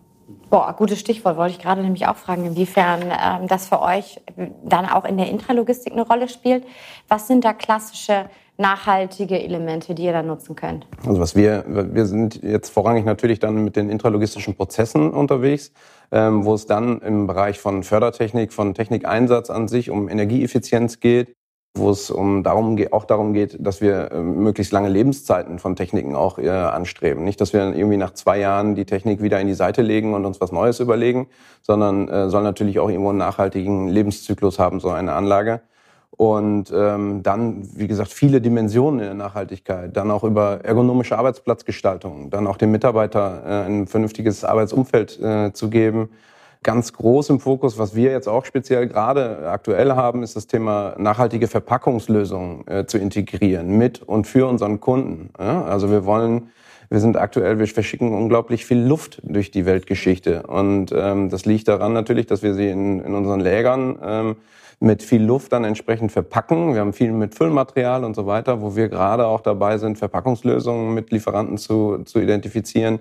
Boah, 0.52 0.74
gutes 0.76 1.00
Stichwort, 1.00 1.38
wollte 1.38 1.54
ich 1.56 1.62
gerade 1.62 1.80
nämlich 1.80 2.06
auch 2.06 2.16
fragen, 2.16 2.44
inwiefern 2.44 3.04
ähm, 3.04 3.48
das 3.48 3.68
für 3.68 3.80
euch 3.80 4.20
dann 4.62 4.84
auch 4.84 5.06
in 5.06 5.16
der 5.16 5.30
Intralogistik 5.30 5.94
eine 5.94 6.06
Rolle 6.06 6.28
spielt. 6.28 6.66
Was 7.08 7.26
sind 7.26 7.46
da 7.46 7.54
klassische 7.54 8.26
nachhaltige 8.58 9.42
Elemente, 9.42 9.94
die 9.94 10.04
ihr 10.04 10.12
da 10.12 10.22
nutzen 10.22 10.54
könnt? 10.54 10.86
Also 11.06 11.18
was 11.20 11.34
wir, 11.34 11.64
wir 11.66 12.04
sind 12.04 12.42
jetzt 12.42 12.68
vorrangig 12.68 13.06
natürlich 13.06 13.38
dann 13.38 13.64
mit 13.64 13.76
den 13.76 13.88
intralogistischen 13.88 14.54
Prozessen 14.54 15.14
unterwegs, 15.14 15.72
ähm, 16.10 16.44
wo 16.44 16.52
es 16.52 16.66
dann 16.66 17.00
im 17.00 17.26
Bereich 17.26 17.58
von 17.58 17.82
Fördertechnik, 17.82 18.52
von 18.52 18.74
Technikeinsatz 18.74 19.48
an 19.48 19.68
sich 19.68 19.88
um 19.88 20.06
Energieeffizienz 20.10 21.00
geht 21.00 21.34
wo 21.74 21.90
es 21.90 22.10
um 22.10 22.42
darum 22.42 22.78
auch 22.90 23.04
darum 23.04 23.32
geht, 23.32 23.56
dass 23.58 23.80
wir 23.80 24.12
äh, 24.12 24.20
möglichst 24.20 24.72
lange 24.72 24.88
Lebenszeiten 24.88 25.58
von 25.58 25.74
Techniken 25.74 26.14
auch 26.14 26.38
äh, 26.38 26.48
anstreben. 26.50 27.24
Nicht, 27.24 27.40
dass 27.40 27.52
wir 27.52 27.74
irgendwie 27.74 27.96
nach 27.96 28.12
zwei 28.12 28.38
Jahren 28.38 28.74
die 28.74 28.84
Technik 28.84 29.22
wieder 29.22 29.40
in 29.40 29.46
die 29.46 29.54
Seite 29.54 29.80
legen 29.80 30.12
und 30.12 30.26
uns 30.26 30.40
was 30.40 30.52
Neues 30.52 30.80
überlegen, 30.80 31.28
sondern 31.62 32.08
äh, 32.08 32.28
soll 32.28 32.42
natürlich 32.42 32.78
auch 32.78 32.90
irgendwo 32.90 33.08
einen 33.08 33.18
nachhaltigen 33.18 33.88
Lebenszyklus 33.88 34.58
haben, 34.58 34.80
so 34.80 34.90
eine 34.90 35.12
Anlage. 35.12 35.62
Und 36.10 36.70
ähm, 36.76 37.22
dann, 37.22 37.66
wie 37.74 37.88
gesagt, 37.88 38.12
viele 38.12 38.42
Dimensionen 38.42 39.00
in 39.00 39.06
der 39.06 39.14
Nachhaltigkeit. 39.14 39.96
Dann 39.96 40.10
auch 40.10 40.24
über 40.24 40.60
ergonomische 40.62 41.16
Arbeitsplatzgestaltung, 41.16 42.28
dann 42.28 42.46
auch 42.46 42.58
dem 42.58 42.70
Mitarbeiter 42.70 43.42
äh, 43.46 43.66
ein 43.66 43.86
vernünftiges 43.86 44.44
Arbeitsumfeld 44.44 45.18
äh, 45.20 45.52
zu 45.54 45.70
geben 45.70 46.10
Ganz 46.62 46.92
groß 46.92 47.30
im 47.30 47.40
Fokus, 47.40 47.78
was 47.78 47.96
wir 47.96 48.12
jetzt 48.12 48.28
auch 48.28 48.44
speziell 48.44 48.86
gerade 48.86 49.48
aktuell 49.50 49.92
haben, 49.92 50.22
ist 50.22 50.36
das 50.36 50.46
Thema 50.46 50.94
nachhaltige 50.96 51.48
Verpackungslösungen 51.48 52.66
äh, 52.68 52.86
zu 52.86 52.98
integrieren 52.98 53.76
mit 53.78 54.00
und 54.02 54.26
für 54.26 54.46
unseren 54.46 54.80
Kunden. 54.80 55.30
Ja? 55.38 55.64
Also 55.64 55.90
wir 55.90 56.04
wollen 56.04 56.50
wir 56.92 57.00
sind 57.00 57.16
aktuell, 57.16 57.58
wir 57.58 57.66
verschicken 57.66 58.12
unglaublich 58.12 58.66
viel 58.66 58.76
Luft 58.76 59.22
durch 59.24 59.50
die 59.50 59.64
Weltgeschichte. 59.64 60.42
Und 60.42 60.92
ähm, 60.94 61.30
das 61.30 61.46
liegt 61.46 61.66
daran 61.66 61.94
natürlich, 61.94 62.26
dass 62.26 62.42
wir 62.42 62.52
sie 62.52 62.68
in, 62.68 63.00
in 63.00 63.14
unseren 63.14 63.40
Lägern 63.40 63.98
ähm, 64.04 64.36
mit 64.78 65.02
viel 65.02 65.22
Luft 65.22 65.54
dann 65.54 65.64
entsprechend 65.64 66.12
verpacken. 66.12 66.74
Wir 66.74 66.82
haben 66.82 66.92
viel 66.92 67.12
mit 67.12 67.34
Füllmaterial 67.34 68.04
und 68.04 68.14
so 68.14 68.26
weiter, 68.26 68.60
wo 68.60 68.76
wir 68.76 68.90
gerade 68.90 69.26
auch 69.26 69.40
dabei 69.40 69.78
sind, 69.78 69.96
Verpackungslösungen 69.96 70.92
mit 70.92 71.10
Lieferanten 71.12 71.56
zu, 71.56 72.02
zu 72.04 72.20
identifizieren, 72.20 72.98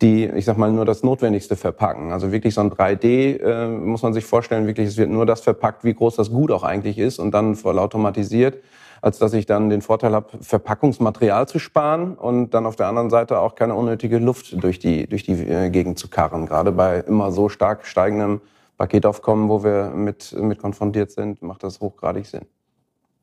die, 0.00 0.26
ich 0.26 0.44
sag 0.44 0.56
mal, 0.56 0.70
nur 0.70 0.84
das 0.84 1.02
Notwendigste 1.02 1.56
verpacken. 1.56 2.12
Also 2.12 2.30
wirklich 2.30 2.54
so 2.54 2.60
ein 2.60 2.70
3D 2.70 3.40
äh, 3.40 3.68
muss 3.68 4.02
man 4.02 4.12
sich 4.12 4.24
vorstellen, 4.24 4.66
wirklich, 4.66 4.88
es 4.88 4.96
wird 4.96 5.10
nur 5.10 5.26
das 5.26 5.40
verpackt, 5.40 5.82
wie 5.84 5.94
groß 5.94 6.16
das 6.16 6.30
Gut 6.30 6.52
auch 6.52 6.62
eigentlich 6.62 6.98
ist 6.98 7.18
und 7.18 7.32
dann 7.32 7.56
voll 7.56 7.78
automatisiert, 7.78 8.62
als 9.02 9.18
dass 9.18 9.32
ich 9.32 9.46
dann 9.46 9.70
den 9.70 9.82
Vorteil 9.82 10.12
habe, 10.12 10.38
Verpackungsmaterial 10.40 11.48
zu 11.48 11.58
sparen 11.58 12.14
und 12.14 12.50
dann 12.50 12.66
auf 12.66 12.76
der 12.76 12.86
anderen 12.86 13.10
Seite 13.10 13.40
auch 13.40 13.56
keine 13.56 13.74
unnötige 13.74 14.18
Luft 14.18 14.62
durch 14.62 14.78
die, 14.78 15.08
durch 15.08 15.24
die 15.24 15.32
äh, 15.32 15.70
Gegend 15.70 15.98
zu 15.98 16.08
karren. 16.08 16.46
Gerade 16.46 16.70
bei 16.70 17.00
immer 17.00 17.32
so 17.32 17.48
stark 17.48 17.84
steigendem 17.84 18.40
Paketaufkommen, 18.76 19.48
wo 19.48 19.64
wir 19.64 19.90
mit, 19.90 20.32
mit 20.40 20.60
konfrontiert 20.60 21.10
sind, 21.10 21.42
macht 21.42 21.64
das 21.64 21.80
hochgradig 21.80 22.26
Sinn. 22.26 22.46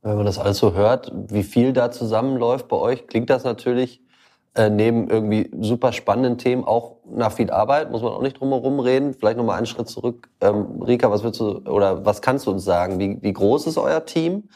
Wenn 0.02 0.18
man 0.18 0.26
das 0.26 0.38
alles 0.38 0.58
so 0.58 0.74
hört, 0.74 1.12
wie 1.30 1.44
viel 1.44 1.72
da 1.72 1.90
zusammenläuft 1.90 2.68
bei 2.68 2.76
euch, 2.76 3.08
klingt 3.08 3.30
das 3.30 3.46
natürlich 3.46 4.02
äh, 4.56 4.70
neben 4.70 5.10
irgendwie 5.10 5.52
super 5.60 5.92
spannenden 5.92 6.38
Themen 6.38 6.64
auch 6.64 6.96
nach 7.06 7.34
viel 7.34 7.52
Arbeit, 7.52 7.92
muss 7.92 8.02
man 8.02 8.14
auch 8.14 8.22
nicht 8.22 8.40
drum 8.40 8.50
herum 8.50 8.80
reden. 8.80 9.14
Vielleicht 9.14 9.38
nochmal 9.38 9.58
einen 9.58 9.66
Schritt 9.66 9.90
zurück. 9.90 10.30
Ähm, 10.42 10.82
Rika, 10.82 11.12
was 11.12 11.24
würdest 11.24 11.42
du 11.42 11.58
oder 11.70 12.06
was 12.06 12.22
kannst 12.22 12.48
du 12.48 12.52
uns 12.52 12.64
sagen? 12.64 13.00
Wie, 13.00 13.22
wie 13.22 13.34
groß 13.34 13.68
ist 13.68 13.78
euer 13.78 14.06
Team? 14.06 14.50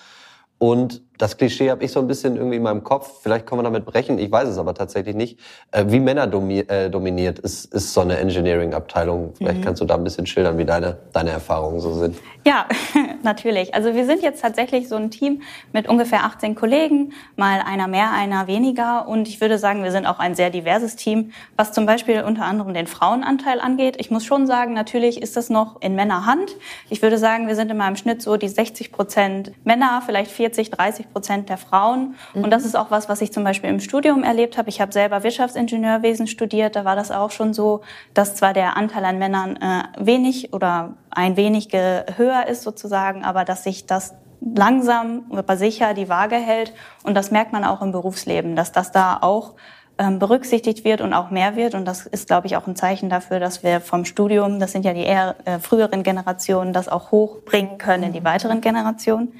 Und 0.58 1.04
das 1.20 1.36
Klischee 1.36 1.70
habe 1.70 1.84
ich 1.84 1.92
so 1.92 2.00
ein 2.00 2.08
bisschen 2.08 2.38
irgendwie 2.38 2.56
in 2.56 2.64
meinem 2.64 2.82
Kopf. 2.82 3.22
Vielleicht 3.22 3.46
können 3.46 3.60
wir 3.60 3.64
damit 3.64 3.86
brechen. 3.86 4.18
Ich 4.18 4.32
weiß 4.32 4.48
es 4.48 4.58
aber 4.58 4.74
tatsächlich 4.74 5.16
nicht. 5.16 5.38
Äh, 5.72 5.84
wie 5.90 6.00
Männer 6.00 6.28
domi 6.28 6.60
äh, 6.60 6.90
dominiert 6.90 7.40
ist, 7.40 7.66
ist 7.74 7.94
so 7.94 8.02
eine 8.02 8.18
Engineering-Abteilung. 8.18 9.34
Vielleicht 9.36 9.60
mhm. 9.60 9.64
kannst 9.64 9.82
du 9.82 9.86
da 9.86 9.96
ein 9.96 10.04
bisschen 10.06 10.26
schildern, 10.26 10.58
wie 10.58 10.64
deine, 10.64 10.98
deine 11.12 11.32
Erfahrungen 11.32 11.82
so 11.82 11.94
sind. 11.94 12.18
Ja, 12.46 12.68
natürlich. 13.24 13.76
Also 13.76 13.94
wir 13.96 14.06
sind 14.06 14.24
jetzt 14.24 14.42
tatsächlich 14.42 14.88
so 14.88 14.96
ein 14.96 15.12
Team 15.12 15.42
mit 15.74 15.90
ungefähr 15.90 16.24
18 16.24 16.56
Kollegen, 16.56 17.12
mal 17.36 17.60
einer 17.66 17.90
mehr, 17.90 18.12
einer 18.12 18.48
weniger. 18.48 19.06
Und 19.10 19.28
ich 19.28 19.42
würde 19.42 19.58
sagen, 19.58 19.84
wir 19.84 19.92
sind 19.92 20.06
auch 20.06 20.20
ein 20.20 20.36
sehr 20.36 20.50
diverses 20.50 20.96
Team, 20.96 21.34
was 21.58 21.74
zum 21.74 21.86
Beispiel 21.86 22.24
unter 22.24 22.46
anderem 22.46 22.74
den 22.74 22.88
Frauenanteil 22.88 23.60
angeht. 23.60 23.98
Ich 24.00 24.10
muss 24.10 24.24
schon 24.24 24.48
sagen, 24.48 24.74
natürlich 24.74 25.22
ist 25.22 25.36
das 25.36 25.50
noch 25.50 25.82
in 25.82 25.96
Männerhand. 25.96 26.56
Ich 26.90 27.02
würde 27.02 27.18
sagen, 27.18 27.50
wir 27.50 27.56
sind 27.56 27.70
in 27.70 27.76
meinem 27.76 27.98
Schnitt 27.98 28.22
so 28.22 28.38
die 28.38 28.48
60 28.48 28.94
Prozent 28.94 29.52
Männer, 29.66 30.02
vielleicht 30.06 30.32
40, 30.32 30.72
30 30.72 31.09
Prozent 31.12 31.50
der 31.50 31.58
Frauen. 31.58 32.16
Mhm. 32.34 32.44
Und 32.46 32.52
das 32.52 32.66
ist 32.66 32.76
auch 32.76 32.92
was, 32.92 33.10
was 33.10 33.22
ich 33.22 33.34
zum 33.34 33.44
Beispiel 33.44 33.70
im 33.70 33.80
Studium 33.80 34.24
erlebt 34.24 34.58
habe. 34.58 34.70
Ich 34.70 34.82
habe 34.82 34.92
selber 34.92 35.24
Wirtschaftsingenieurwesen 35.24 36.28
studiert. 36.28 36.76
Da 36.76 36.86
war 36.86 36.96
das 36.96 37.12
auch 37.12 37.32
schon 37.32 37.54
so, 37.54 37.82
dass 38.14 38.36
zwar 38.36 38.54
der 38.54 38.78
Anteil 38.78 39.06
an 39.06 39.20
Männern 39.20 39.58
äh, 39.58 39.84
wenig 39.98 40.54
oder 40.54 40.96
ein 41.12 41.38
wenig 41.38 41.70
höher 41.72 42.48
ist 42.48 42.64
sozusagen, 42.64 43.24
aber 43.24 43.46
dass 43.46 43.64
sich 43.64 43.86
das 43.86 44.14
langsam, 44.42 45.24
aber 45.32 45.58
sicher 45.58 45.94
die 45.94 46.10
Waage 46.10 46.36
hält. 46.36 46.74
Und 47.04 47.16
das 47.16 47.32
merkt 47.32 47.52
man 47.52 47.64
auch 47.64 47.82
im 47.82 47.92
Berufsleben, 47.92 48.56
dass 48.56 48.72
das 48.72 48.92
da 48.92 49.18
auch 49.22 49.56
ähm, 49.98 50.18
berücksichtigt 50.18 50.86
wird 50.86 51.02
und 51.02 51.14
auch 51.14 51.30
mehr 51.30 51.56
wird. 51.56 51.76
Und 51.76 51.86
das 51.86 52.06
ist, 52.06 52.28
glaube 52.28 52.48
ich, 52.48 52.56
auch 52.56 52.68
ein 52.68 52.76
Zeichen 52.76 53.10
dafür, 53.10 53.40
dass 53.40 53.64
wir 53.64 53.82
vom 53.82 54.06
Studium, 54.06 54.60
das 54.60 54.72
sind 54.72 54.86
ja 54.86 54.94
die 54.94 55.04
eher 55.04 55.36
äh, 55.46 55.60
früheren 55.60 56.04
Generationen, 56.04 56.74
das 56.74 56.88
auch 56.88 57.12
hochbringen 57.12 57.78
können 57.78 58.04
in 58.04 58.14
die 58.14 58.24
weiteren 58.24 58.62
Generationen. 58.62 59.34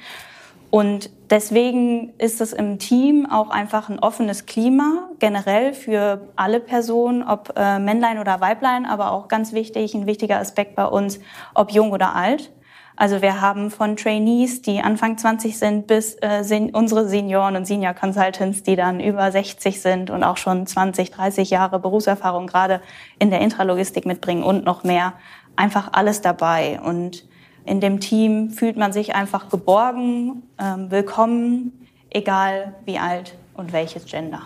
Und 0.70 1.10
deswegen 1.30 2.12
ist 2.18 2.40
es 2.40 2.52
im 2.52 2.78
Team 2.78 3.26
auch 3.28 3.50
einfach 3.50 3.88
ein 3.88 3.98
offenes 3.98 4.46
Klima 4.46 5.08
generell 5.18 5.74
für 5.74 6.28
alle 6.36 6.60
Personen, 6.60 7.24
ob 7.24 7.52
äh, 7.56 7.80
Männlein 7.80 8.20
oder 8.20 8.40
Weiblein, 8.40 8.86
aber 8.86 9.10
auch 9.10 9.26
ganz 9.26 9.52
wichtig, 9.52 9.94
ein 9.94 10.06
wichtiger 10.06 10.38
Aspekt 10.38 10.76
bei 10.76 10.86
uns, 10.86 11.18
ob 11.54 11.72
jung 11.72 11.90
oder 11.90 12.14
alt. 12.14 12.52
Also 12.94 13.22
wir 13.22 13.40
haben 13.40 13.70
von 13.70 13.96
Trainees, 13.96 14.62
die 14.62 14.80
Anfang 14.80 15.16
20 15.16 15.58
sind, 15.58 15.86
bis 15.86 16.16
äh, 16.20 16.44
sen 16.44 16.70
unsere 16.70 17.08
Senioren 17.08 17.56
und 17.56 17.64
Senior 17.64 17.94
Consultants, 17.94 18.62
die 18.62 18.76
dann 18.76 19.00
über 19.00 19.32
60 19.32 19.80
sind 19.80 20.10
und 20.10 20.22
auch 20.22 20.36
schon 20.36 20.66
20, 20.66 21.10
30 21.10 21.50
Jahre 21.50 21.80
Berufserfahrung 21.80 22.46
gerade 22.46 22.82
in 23.18 23.30
der 23.30 23.40
Intralogistik 23.40 24.04
mitbringen 24.04 24.42
und 24.42 24.64
noch 24.66 24.84
mehr. 24.84 25.14
Einfach 25.56 25.88
alles 25.92 26.20
dabei. 26.20 26.78
Und 26.80 27.24
in 27.64 27.80
dem 27.80 28.00
Team 28.00 28.50
fühlt 28.50 28.76
man 28.76 28.92
sich 28.92 29.14
einfach 29.14 29.48
geborgen, 29.48 30.42
ähm, 30.58 30.90
willkommen, 30.90 31.86
egal 32.10 32.74
wie 32.84 32.98
alt 32.98 33.34
und 33.54 33.72
welches 33.72 34.06
Gender. 34.06 34.42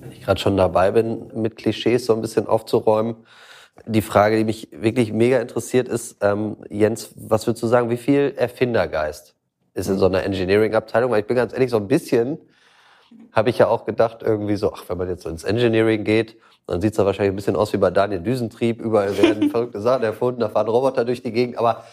Wenn 0.00 0.12
ich 0.12 0.22
gerade 0.22 0.40
schon 0.40 0.56
dabei 0.56 0.90
bin, 0.90 1.30
mit 1.34 1.56
Klischees 1.56 2.06
so 2.06 2.14
ein 2.14 2.20
bisschen 2.20 2.46
aufzuräumen, 2.46 3.16
die 3.84 4.02
Frage, 4.02 4.38
die 4.38 4.44
mich 4.44 4.68
wirklich 4.72 5.12
mega 5.12 5.38
interessiert, 5.38 5.88
ist, 5.88 6.16
ähm, 6.22 6.56
Jens, 6.70 7.10
was 7.16 7.46
würdest 7.46 7.62
du 7.62 7.66
sagen, 7.66 7.90
wie 7.90 7.96
viel 7.96 8.34
Erfindergeist 8.36 9.34
ist 9.74 9.88
in 9.88 9.98
so 9.98 10.06
einer 10.06 10.22
Engineering-Abteilung? 10.22 11.10
Weil 11.10 11.20
ich 11.20 11.26
bin 11.26 11.36
ganz 11.36 11.52
ehrlich, 11.52 11.70
so 11.70 11.76
ein 11.76 11.88
bisschen 11.88 12.38
habe 13.32 13.50
ich 13.50 13.58
ja 13.58 13.68
auch 13.68 13.84
gedacht, 13.84 14.22
irgendwie 14.22 14.56
so, 14.56 14.72
ach, 14.72 14.84
wenn 14.88 14.96
man 14.96 15.08
jetzt 15.08 15.22
so 15.22 15.28
ins 15.28 15.44
Engineering 15.44 16.04
geht, 16.04 16.36
dann 16.66 16.80
sieht's 16.80 16.96
da 16.96 17.06
wahrscheinlich 17.06 17.32
ein 17.32 17.36
bisschen 17.36 17.54
aus 17.54 17.72
wie 17.72 17.76
bei 17.76 17.90
Daniel 17.90 18.20
Düsentrieb, 18.20 18.80
überall 18.80 19.16
werden 19.18 19.50
verrückte 19.50 19.80
Sachen 19.80 20.02
erfunden, 20.02 20.40
da 20.40 20.48
fahren 20.48 20.68
Roboter 20.68 21.04
durch 21.04 21.22
die 21.22 21.32
Gegend, 21.32 21.58
aber 21.58 21.84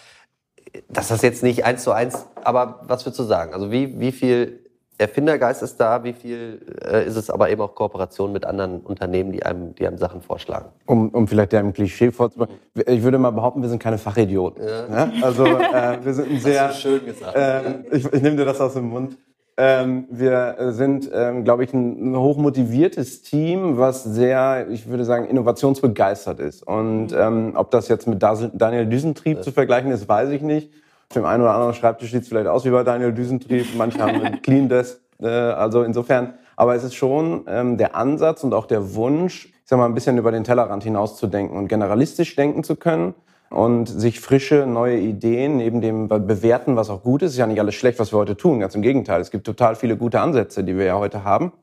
das 0.89 1.11
ist 1.11 1.23
jetzt 1.23 1.43
nicht 1.43 1.65
eins 1.65 1.83
zu 1.83 1.91
eins, 1.91 2.25
aber 2.43 2.81
was 2.87 3.05
würdest 3.05 3.19
du 3.19 3.23
sagen? 3.23 3.53
Also 3.53 3.71
wie, 3.71 3.99
wie 3.99 4.11
viel 4.11 4.59
Erfindergeist 4.97 5.63
ist 5.63 5.77
da, 5.77 6.03
wie 6.03 6.13
viel 6.13 6.61
äh, 6.85 7.05
ist 7.05 7.15
es 7.15 7.29
aber 7.29 7.49
eben 7.49 7.61
auch 7.61 7.73
Kooperation 7.73 8.31
mit 8.31 8.45
anderen 8.45 8.81
Unternehmen, 8.81 9.31
die 9.31 9.43
einem, 9.43 9.73
die 9.75 9.87
einem 9.87 9.97
Sachen 9.97 10.21
vorschlagen? 10.21 10.69
Um, 10.85 11.09
um 11.09 11.27
vielleicht 11.27 11.51
dem 11.51 11.73
Klischee 11.73 12.11
vorzubereiten, 12.11 12.53
ich 12.75 13.01
würde 13.01 13.17
mal 13.17 13.31
behaupten, 13.31 13.61
wir 13.61 13.69
sind 13.69 13.81
keine 13.81 13.97
Fachidioten. 13.97 14.63
Ja. 14.63 14.87
Ja? 14.87 15.11
Also 15.21 15.45
äh, 15.45 15.97
wir 16.03 16.13
sind 16.13 16.31
ein 16.31 16.39
sehr... 16.39 16.67
Das 16.67 16.79
schön 16.79 17.05
gesagt. 17.05 17.35
Äh, 17.35 17.81
ich, 17.91 18.05
ich 18.05 18.21
nehme 18.21 18.35
dir 18.35 18.45
das 18.45 18.61
aus 18.61 18.73
dem 18.73 18.89
Mund. 18.89 19.17
Ähm, 19.55 20.05
wir 20.09 20.55
sind, 20.71 21.09
ähm, 21.13 21.43
glaube 21.43 21.63
ich, 21.63 21.73
ein 21.73 22.17
hochmotiviertes 22.17 23.21
Team, 23.21 23.77
was 23.77 24.03
sehr, 24.03 24.67
ich 24.69 24.89
würde 24.89 25.05
sagen, 25.05 25.25
innovationsbegeistert 25.25 26.39
ist. 26.39 26.63
Und 26.65 27.07
mhm. 27.07 27.17
ähm, 27.17 27.51
ob 27.55 27.69
das 27.69 27.87
jetzt 27.87 28.07
mit 28.07 28.23
Daniel 28.23 28.87
Düsentrieb 28.87 29.37
ja. 29.37 29.43
zu 29.43 29.51
vergleichen 29.51 29.91
ist, 29.91 30.09
weiß 30.09 30.29
ich 30.31 30.41
nicht. 30.41 30.71
Auf 31.09 31.15
dem 31.15 31.25
einen 31.25 31.43
oder 31.43 31.53
anderen 31.53 31.75
Schreibtisch 31.75 32.11
sieht 32.11 32.23
es 32.23 32.27
vielleicht 32.29 32.47
aus 32.47 32.65
wie 32.65 32.71
bei 32.71 32.83
Daniel 32.83 33.13
Düsentrieb. 33.13 33.67
Manche 33.77 33.99
haben 33.99 34.21
einen 34.21 34.41
Clean 34.41 34.67
Desk. 34.67 34.99
Äh, 35.21 35.27
also 35.27 35.83
insofern, 35.83 36.33
aber 36.55 36.73
es 36.73 36.83
ist 36.83 36.95
schon 36.95 37.45
ähm, 37.47 37.77
der 37.77 37.95
Ansatz 37.95 38.43
und 38.43 38.55
auch 38.55 38.65
der 38.65 38.95
Wunsch, 38.95 39.45
ich 39.45 39.69
sag 39.69 39.77
mal, 39.77 39.85
ein 39.85 39.93
bisschen 39.93 40.17
über 40.17 40.31
den 40.31 40.43
Tellerrand 40.43 40.83
hinauszudenken 40.83 41.55
und 41.55 41.67
generalistisch 41.67 42.35
denken 42.35 42.63
zu 42.63 42.75
können 42.75 43.13
und 43.53 43.87
sich 43.87 44.19
frische, 44.19 44.65
neue 44.65 44.97
Ideen 44.97 45.57
neben 45.57 45.79
dem 45.79 46.07
bewerten, 46.07 46.75
was 46.75 46.89
auch 46.89 47.03
gut 47.03 47.21
ist. 47.21 47.33
Ist 47.33 47.37
ja 47.37 47.47
nicht 47.47 47.59
alles 47.59 47.75
schlecht, 47.75 47.99
was 47.99 48.11
wir 48.11 48.17
heute 48.17 48.35
tun. 48.35 48.59
Ganz 48.59 48.73
im 48.75 48.81
Gegenteil. 48.81 49.21
Es 49.21 49.31
gibt 49.31 49.45
total 49.45 49.75
viele 49.75 49.95
gute 49.95 50.19
Ansätze, 50.19 50.63
die 50.63 50.77
wir 50.77 50.85
ja 50.85 50.97
heute 50.97 51.23
haben. 51.23 51.53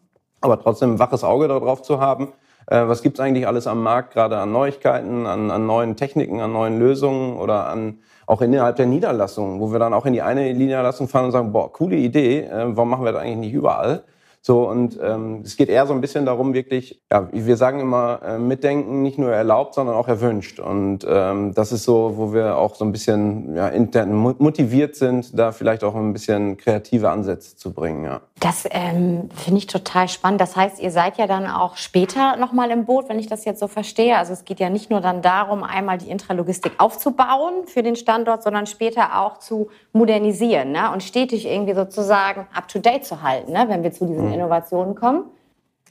Aber 0.40 0.61
trotzdem 0.61 0.94
ein 0.94 0.99
waches 0.99 1.25
Auge 1.25 1.49
darauf 1.49 1.82
zu 1.82 2.00
haben, 2.00 2.28
äh, 2.66 2.87
was 2.87 3.02
gibt's 3.02 3.20
eigentlich 3.20 3.47
alles 3.47 3.66
am 3.66 3.82
Markt, 3.82 4.14
gerade 4.14 4.38
an 4.38 4.52
Neuigkeiten, 4.52 5.26
an, 5.26 5.50
an 5.50 5.66
neuen 5.66 5.97
Techniken, 5.97 6.40
an 6.40 6.52
neuen 6.52 6.78
Lösungen 6.78 7.37
oder 7.37 7.66
an 7.68 7.99
auch 8.26 8.40
innerhalb 8.40 8.76
der 8.76 8.87
Niederlassungen, 8.87 9.59
wo 9.59 9.73
wir 9.73 9.80
dann 9.80 9.92
auch 9.92 10.06
in 10.06 10.12
die 10.12 10.23
eine 10.23 10.54
Niederlassung 10.54 11.09
fahren 11.09 11.26
und 11.26 11.32
sagen, 11.32 11.52
boah, 11.52 11.73
coole 11.73 11.97
Idee, 11.97 12.42
äh, 12.42 12.76
warum 12.76 12.90
machen 12.90 13.04
wir 13.04 13.12
das 13.12 13.23
eigentlich 13.23 13.38
nicht 13.38 13.54
überall? 13.54 14.04
So, 14.42 14.68
und 14.68 14.99
ähm, 15.02 15.42
es 15.44 15.56
geht 15.56 15.68
eher 15.68 15.87
so 15.87 15.92
ein 15.92 16.00
bisschen 16.00 16.25
darum, 16.25 16.54
wirklich, 16.54 17.02
ja, 17.12 17.28
wir 17.30 17.56
sagen 17.59 17.78
immer, 17.80 18.20
äh, 18.25 18.38
mitdenken 18.38 19.02
nicht 19.02 19.18
nur 19.18 19.32
erlaubt, 19.32 19.75
sondern 19.75 19.94
auch 19.94 20.09
erwünscht. 20.09 20.61
Und 20.61 21.06
ähm, 21.06 21.52
das 21.52 21.73
ist 21.73 21.85
so, 21.85 22.14
wo 22.16 22.32
wir 22.32 22.56
auch 22.56 22.75
so 22.75 22.87
ein 22.87 22.92
bisschen 22.92 23.54
ja, 23.54 23.68
intern 23.68 24.14
motiviert 24.14 24.97
sind, 24.97 25.38
da 25.38 25.52
vielleicht 25.52 25.85
auch 25.85 25.94
ein 25.94 26.14
bisschen 26.14 26.56
kreative 26.56 27.11
Ansätze 27.11 27.56
zu 27.56 27.75
bringen. 27.75 28.04
Ja. 28.04 28.23
Das 28.40 28.66
ähm, 28.70 29.28
finde 29.35 29.59
ich 29.59 29.66
total 29.66 30.09
spannend. 30.09 30.40
Das 30.40 30.56
heißt, 30.56 30.80
ihr 30.80 30.90
seid 30.90 31.18
ja 31.18 31.26
dann 31.26 31.47
auch 31.47 31.76
später 31.76 32.37
nochmal 32.37 32.70
im 32.70 32.87
Boot, 32.87 33.11
wenn 33.11 33.18
ich 33.18 33.26
das 33.26 33.44
jetzt 33.44 33.61
so 33.61 33.68
verstehe. 33.68 34.16
Also 34.16 34.32
es 34.32 34.47
geht 34.47 34.59
ja 34.59 34.70
nicht 34.70 34.88
nur 34.88 35.02
dann 35.02 35.20
darum, 35.20 35.62
einmal 35.62 35.99
die 35.99 36.09
Intralogistik 36.09 36.73
aufzubauen 36.78 37.66
für 37.66 37.82
den 37.82 37.97
Standort, 37.97 38.42
sondern 38.42 38.66
später 38.66 39.20
auch 39.20 39.37
zu 39.37 39.68
modernisieren 39.92 40.73
ne? 40.73 40.90
und 40.90 41.02
stetig 41.02 41.47
irgendwie 41.47 41.75
sozusagen 41.75 42.47
up-to-date 42.54 43.04
zu 43.04 43.23
halten, 43.23 43.52
ne? 43.52 43.66
wenn 43.68 43.82
wir 43.82 43.92
zu 43.92 44.06
diesen 44.30 44.40
Innovationen 44.40 44.94
kommen. 44.94 45.25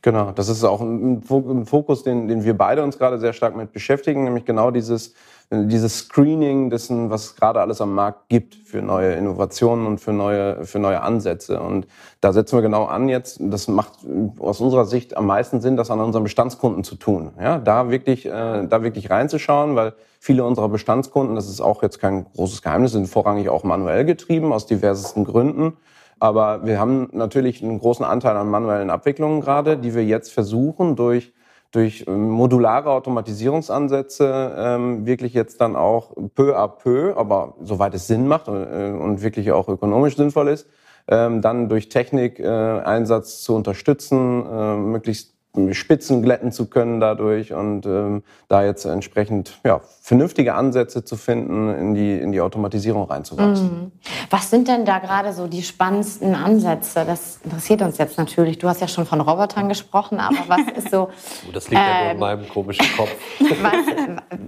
Genau, 0.02 0.32
das 0.32 0.48
ist 0.48 0.64
auch 0.64 0.80
ein 0.80 1.22
Fokus, 1.66 2.04
den, 2.04 2.28
den 2.30 2.44
wir 2.44 2.58
beide 2.58 2.84
uns 2.84 2.98
gerade 2.98 3.20
sehr 3.20 3.34
stark 3.34 3.58
mit 3.58 3.74
beschäftigen, 3.74 4.24
nämlich 4.24 4.46
genau 4.46 4.72
dieses, 4.72 5.14
dieses 5.52 5.98
Screening 5.98 6.70
dessen, 6.70 7.10
was 7.10 7.26
es 7.26 7.36
gerade 7.36 7.60
alles 7.60 7.82
am 7.82 7.94
Markt 7.94 8.30
gibt 8.30 8.56
für 8.56 8.82
neue 8.82 9.14
Innovationen 9.14 9.88
und 9.88 10.00
für 10.00 10.14
neue, 10.14 10.64
für 10.64 10.80
neue 10.80 11.02
Ansätze. 11.02 11.60
Und 11.60 11.86
da 12.22 12.32
setzen 12.32 12.58
wir 12.58 12.62
genau 12.62 12.86
an 12.86 13.10
jetzt. 13.10 13.40
Das 13.42 13.68
macht 13.68 13.94
aus 14.40 14.62
unserer 14.62 14.86
Sicht 14.86 15.18
am 15.18 15.26
meisten 15.26 15.60
Sinn, 15.60 15.76
das 15.76 15.92
an 15.92 16.00
unseren 16.00 16.24
Bestandskunden 16.24 16.86
zu 16.86 16.96
tun. 16.96 17.32
Ja, 17.38 17.58
da 17.58 17.90
wirklich, 17.90 18.26
äh, 18.26 18.68
da 18.68 18.84
wirklich 18.84 19.10
reinzuschauen, 19.10 19.76
weil 19.76 19.96
viele 20.20 20.46
unserer 20.46 20.70
Bestandskunden, 20.70 21.36
das 21.36 21.50
ist 21.50 21.60
auch 21.60 21.84
jetzt 21.84 22.00
kein 22.00 22.26
großes 22.36 22.62
Geheimnis, 22.62 22.94
sind 22.94 23.08
vorrangig 23.08 23.50
auch 23.50 23.66
manuell 23.66 24.06
getrieben 24.06 24.54
aus 24.54 24.66
diversesten 24.66 25.26
Gründen. 25.26 25.74
Aber 26.20 26.66
wir 26.66 26.80
haben 26.80 27.10
natürlich 27.14 27.64
einen 27.64 27.80
großen 27.80 28.06
Anteil 28.06 28.36
an 28.36 28.50
manuellen 28.50 28.90
Abwicklungen 28.90 29.42
gerade, 29.42 29.78
die 29.78 29.96
wir 29.96 30.06
jetzt 30.06 30.32
versuchen 30.32 30.96
durch 30.96 31.34
durch 31.72 32.06
ähm, 32.08 32.30
modulare 32.30 32.90
Automatisierungsansätze 32.90 34.56
ähm, 34.58 35.06
wirklich 35.06 35.34
jetzt 35.34 35.62
dann 35.62 35.76
auch 35.76 36.16
peu 36.34 36.58
à 36.58 36.68
peu, 36.68 37.16
aber 37.16 37.56
soweit 37.62 37.94
es 37.94 38.08
Sinn 38.08 38.28
macht 38.28 38.48
und, 38.48 38.64
äh, 38.64 38.92
und 38.92 39.22
wirklich 39.22 39.52
auch 39.52 39.70
ökonomisch 39.70 40.16
sinnvoll 40.16 40.48
ist, 40.48 40.68
ähm, 41.08 41.42
dann 41.42 41.70
durch 41.70 41.90
Technik 41.90 42.40
äh, 42.40 42.48
Einsatz 42.48 43.42
zu 43.42 43.56
unterstützen, 43.56 44.46
äh, 44.46 44.76
möglichst 44.78 45.36
Spitzen 45.74 46.22
glätten 46.22 46.52
zu 46.52 46.68
können 46.68 47.00
dadurch 47.00 47.54
und 47.54 47.86
ähm, 47.86 48.24
da 48.48 48.64
jetzt 48.64 48.86
entsprechend 48.86 49.60
ja, 49.64 49.82
vernünftige 50.02 50.56
Ansätze 50.56 51.04
zu 51.04 51.16
finden, 51.16 51.70
in 51.70 51.94
die, 51.94 52.18
in 52.18 52.32
die 52.32 52.42
Automatisierung 52.42 53.04
reinzuwachsen. 53.04 53.66
Mhm. 53.66 53.92
Was 54.30 54.50
sind 54.50 54.68
denn 54.68 54.86
da 54.86 55.00
gerade 55.00 55.34
so 55.34 55.48
die 55.48 55.62
spannendsten 55.62 56.36
Ansätze? 56.36 57.06
Das 57.06 57.40
interessiert 57.44 57.82
uns 57.82 57.98
jetzt 57.98 58.18
natürlich. 58.18 58.58
Du 58.58 58.68
hast 58.68 58.82
ja 58.82 58.88
schon 58.88 59.06
von 59.06 59.22
Robotern 59.22 59.70
gesprochen, 59.70 60.20
aber 60.20 60.38
was 60.48 60.62
ist 60.76 60.92
so... 60.92 61.10
Oh, 61.48 61.52
das 61.54 61.70
liegt 61.70 61.82
ähm, 61.82 61.88
ja 61.88 61.94
nur 61.96 62.06
in 62.06 62.12
ähm, 62.12 62.20
meinem 62.20 62.50
komischen 62.50 62.86
Kopf. 62.98 63.16
Was, 63.62 63.76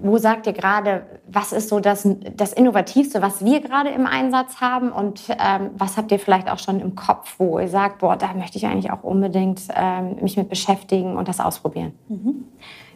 wo 0.01 0.18
sagt 0.18 0.48
ihr 0.48 0.53
gerade, 0.53 1.06
was 1.27 1.51
ist 1.53 1.70
so 1.70 1.80
das, 1.80 2.08
das 2.36 2.53
Innovativste, 2.53 3.22
was 3.22 3.44
wir 3.44 3.62
gerade 3.62 3.89
im 3.89 4.06
Einsatz 4.06 4.60
haben 4.62 4.91
und 4.91 5.22
ähm, 5.30 5.72
was 5.77 5.98
habt 5.98 6.12
ihr 6.12 6.20
vielleicht 6.20 6.50
auch 6.50 6.60
schon 6.60 6.80
im 6.80 6.96
Kopf, 6.96 7.36
wo 7.38 7.60
ihr 7.60 7.68
sagt, 7.68 8.00
boah, 8.00 8.18
da 8.18 8.34
möchte 8.34 8.58
ich 8.58 8.65
eigentlich 8.65 8.91
auch 8.91 9.03
unbedingt 9.03 9.62
ähm, 9.75 10.18
mich 10.22 10.38
mit 10.38 10.50
beschäftigen? 10.50 11.00
Beschäftigen 11.01 11.17
und 11.17 11.27
das 11.27 11.39
ausprobieren. 11.39 11.93
Mhm. 12.08 12.46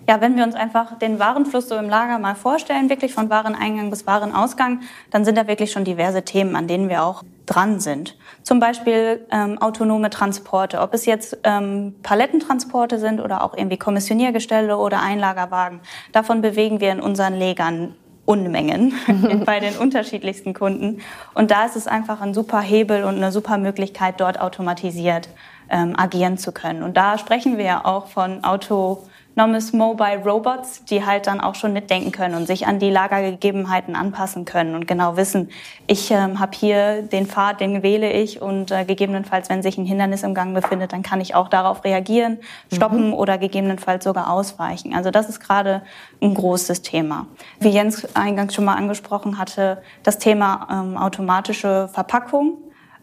Ja, 0.07 0.21
wenn 0.21 0.37
wir 0.37 0.43
uns 0.43 0.53
einfach 0.53 0.99
den 0.99 1.17
Warenfluss 1.17 1.67
so 1.67 1.75
im 1.77 1.89
Lager 1.89 2.19
mal 2.19 2.35
vorstellen, 2.35 2.89
wirklich 2.89 3.11
von 3.11 3.31
Wareneingang 3.31 3.89
bis 3.89 4.05
Warenausgang, 4.05 4.81
dann 5.09 5.25
sind 5.25 5.35
da 5.35 5.47
wirklich 5.47 5.71
schon 5.71 5.83
diverse 5.83 6.21
Themen, 6.21 6.55
an 6.55 6.67
denen 6.67 6.89
wir 6.89 7.03
auch 7.03 7.23
dran 7.47 7.79
sind. 7.79 8.15
Zum 8.43 8.59
Beispiel 8.59 9.25
ähm, 9.31 9.57
autonome 9.57 10.11
Transporte, 10.11 10.79
ob 10.79 10.93
es 10.93 11.07
jetzt 11.07 11.39
ähm, 11.43 11.95
Palettentransporte 12.03 12.99
sind 12.99 13.19
oder 13.19 13.43
auch 13.43 13.57
irgendwie 13.57 13.77
Kommissioniergestelle 13.77 14.77
oder 14.77 15.01
Einlagerwagen. 15.01 15.79
Davon 16.11 16.41
bewegen 16.41 16.79
wir 16.81 16.91
in 16.91 16.99
unseren 16.99 17.33
Legern 17.33 17.95
Unmengen 18.25 18.93
bei 19.45 19.59
den 19.59 19.75
unterschiedlichsten 19.77 20.53
Kunden. 20.53 21.01
Und 21.33 21.51
da 21.51 21.65
ist 21.65 21.75
es 21.75 21.87
einfach 21.87 22.21
ein 22.21 22.33
super 22.33 22.59
Hebel 22.59 23.03
und 23.03 23.15
eine 23.15 23.31
super 23.31 23.57
Möglichkeit, 23.57 24.19
dort 24.19 24.39
automatisiert 24.39 25.29
ähm, 25.69 25.93
agieren 25.97 26.37
zu 26.37 26.51
können. 26.51 26.83
Und 26.83 26.97
da 26.97 27.17
sprechen 27.17 27.57
wir 27.57 27.65
ja 27.65 27.85
auch 27.85 28.07
von 28.07 28.43
Autonomous 28.43 29.73
Mobile 29.73 30.23
Robots, 30.23 30.85
die 30.85 31.05
halt 31.05 31.27
dann 31.27 31.41
auch 31.41 31.55
schon 31.55 31.73
mitdenken 31.73 32.11
können 32.11 32.35
und 32.35 32.47
sich 32.47 32.67
an 32.67 32.79
die 32.79 32.89
Lagergegebenheiten 32.89 33.95
anpassen 33.95 34.45
können 34.45 34.75
und 34.75 34.87
genau 34.87 35.17
wissen, 35.17 35.49
ich 35.87 36.11
ähm, 36.11 36.39
habe 36.39 36.51
hier 36.55 37.01
den 37.01 37.27
Pfad, 37.27 37.59
den 37.59 37.83
wähle 37.83 38.11
ich 38.11 38.41
und 38.41 38.71
äh, 38.71 38.85
gegebenenfalls, 38.85 39.49
wenn 39.49 39.61
sich 39.61 39.77
ein 39.77 39.85
Hindernis 39.85 40.23
im 40.23 40.33
Gang 40.33 40.53
befindet, 40.53 40.93
dann 40.93 41.03
kann 41.03 41.21
ich 41.21 41.35
auch 41.35 41.47
darauf 41.47 41.83
reagieren, 41.83 42.39
stoppen 42.73 43.07
mhm. 43.07 43.13
oder 43.13 43.37
gegebenenfalls 43.37 44.03
sogar 44.03 44.29
ausweichen. 44.29 44.95
Also 44.95 45.11
das 45.11 45.29
ist 45.29 45.39
gerade 45.39 45.81
ein 46.21 46.33
großes 46.33 46.81
Thema. 46.81 47.27
Wie 47.59 47.69
Jens 47.69 48.15
eingangs 48.15 48.53
schon 48.53 48.65
mal 48.65 48.75
angesprochen 48.75 49.37
hatte, 49.37 49.81
das 50.03 50.17
Thema 50.17 50.67
ähm, 50.71 50.97
automatische 50.97 51.89
Verpackung 51.91 52.57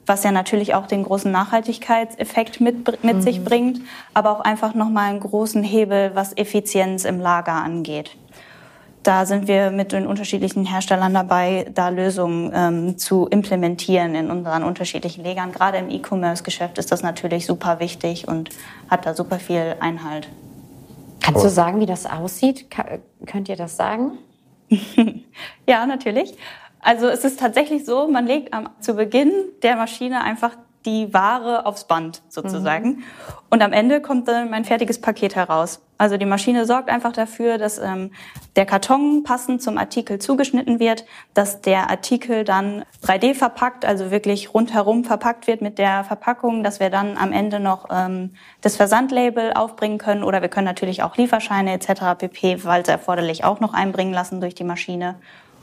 was 0.07 0.25
ja 0.25 0.33
natürlich 0.33 0.75
auch 0.75 0.87
den 0.87 1.05
großen 1.05 1.31
Nachhaltigkeitseffekt 1.31 2.61
mit, 2.61 3.05
mit 3.05 3.17
mhm. 3.17 3.23
sich 3.23 3.45
bringt, 3.45 3.81
aber 4.15 4.31
auch 4.31 4.41
einfach 4.41 4.75
nochmal 4.75 5.11
einen 5.11 5.21
großen 5.21 5.63
Hebel, 5.63 6.13
was 6.15 6.37
Effizienz 6.37 7.05
im 7.05 7.21
Lager 7.21 7.53
angeht. 7.53 8.17
Da 9.03 9.27
sind 9.27 9.49
wir 9.49 9.71
mit 9.71 9.93
den 9.93 10.07
unterschiedlichen 10.07 10.65
Herstellern 10.65 11.13
dabei, 11.13 11.67
da 11.75 11.89
Lösungen 11.89 12.53
ähm, 12.55 12.99
zu 12.99 13.27
implementieren 13.27 14.15
in 14.15 14.31
unseren 14.31 14.63
unterschiedlichen 14.63 15.25
Legern. 15.25 15.51
Gerade 15.51 15.79
im 15.79 15.91
E-Commerce-Geschäft 15.91 16.79
ist 16.79 16.93
das 16.93 17.03
natürlich 17.03 17.47
super 17.47 17.81
wichtig 17.81 18.29
und 18.29 18.51
hat 18.89 19.05
da 19.05 19.15
super 19.15 19.41
viel 19.41 19.75
Einhalt. 19.81 20.29
Kannst 21.21 21.45
du 21.45 21.49
sagen, 21.49 21.81
wie 21.81 21.87
das 21.87 22.07
aussieht? 22.07 22.67
könnt 23.27 23.49
ihr 23.49 23.57
das 23.57 23.77
sagen? 23.77 24.19
ja, 25.67 25.87
natürlich. 25.87 26.35
Also 26.83 27.07
es 27.07 27.25
ist 27.25 27.41
tatsächlich 27.41 27.85
so, 27.85 28.09
man 28.09 28.27
legt 28.27 28.53
am, 28.53 28.69
zu 28.81 28.95
Beginn 28.95 29.33
der 29.63 29.77
Maschine 29.77 30.23
einfach 30.23 30.57
die 30.85 31.15
Ware 31.15 31.65
aufs 31.65 31.85
Band 31.85 32.23
sozusagen. 32.29 32.89
Mhm. 32.89 33.03
Und 33.51 33.63
am 33.63 33.73
Ende 33.73 34.01
kommt 34.01 34.27
dann 34.29 34.51
mein 34.51 34.65
fertiges 34.65 35.01
Paket 35.01 35.37
heraus. 35.37 35.81
Also 35.97 36.17
die 36.17 36.27
Maschine 36.27 36.65
sorgt 36.67 36.89
einfach 36.89 37.13
dafür, 37.13 37.59
dass 37.59 37.79
ähm, 37.79 38.11
der 38.57 38.67
Karton 38.67 39.23
passend 39.23 39.63
zum 39.63 39.79
Artikel 39.79 40.19
zugeschnitten 40.19 40.81
wird, 40.81 41.05
dass 41.35 41.61
der 41.61 41.89
Artikel 41.89 42.43
dann 42.43 42.85
3D 43.05 43.35
verpackt, 43.35 43.85
also 43.85 44.11
wirklich 44.11 44.53
rundherum 44.53 45.05
verpackt 45.05 45.47
wird 45.47 45.63
mit 45.63 45.79
der 45.79 46.03
Verpackung, 46.03 46.65
dass 46.65 46.81
wir 46.81 46.91
dann 46.91 47.17
am 47.17 47.33
Ende 47.33 47.61
noch 47.61 47.87
ähm, 47.93 48.35
das 48.61 48.75
Versandlabel 48.75 49.53
aufbringen 49.53 49.99
können 49.99 50.25
oder 50.25 50.43
wir 50.43 50.49
können 50.49 50.67
natürlich 50.67 51.05
auch 51.05 51.17
Lieferscheine 51.17 51.73
etc. 51.73 52.19
pp, 52.19 52.59
falls 52.59 52.89
erforderlich, 52.89 53.45
auch 53.45 53.61
noch 53.61 53.75
einbringen 53.75 54.13
lassen 54.13 54.41
durch 54.41 54.57
die 54.57 54.65
Maschine. 54.65 55.15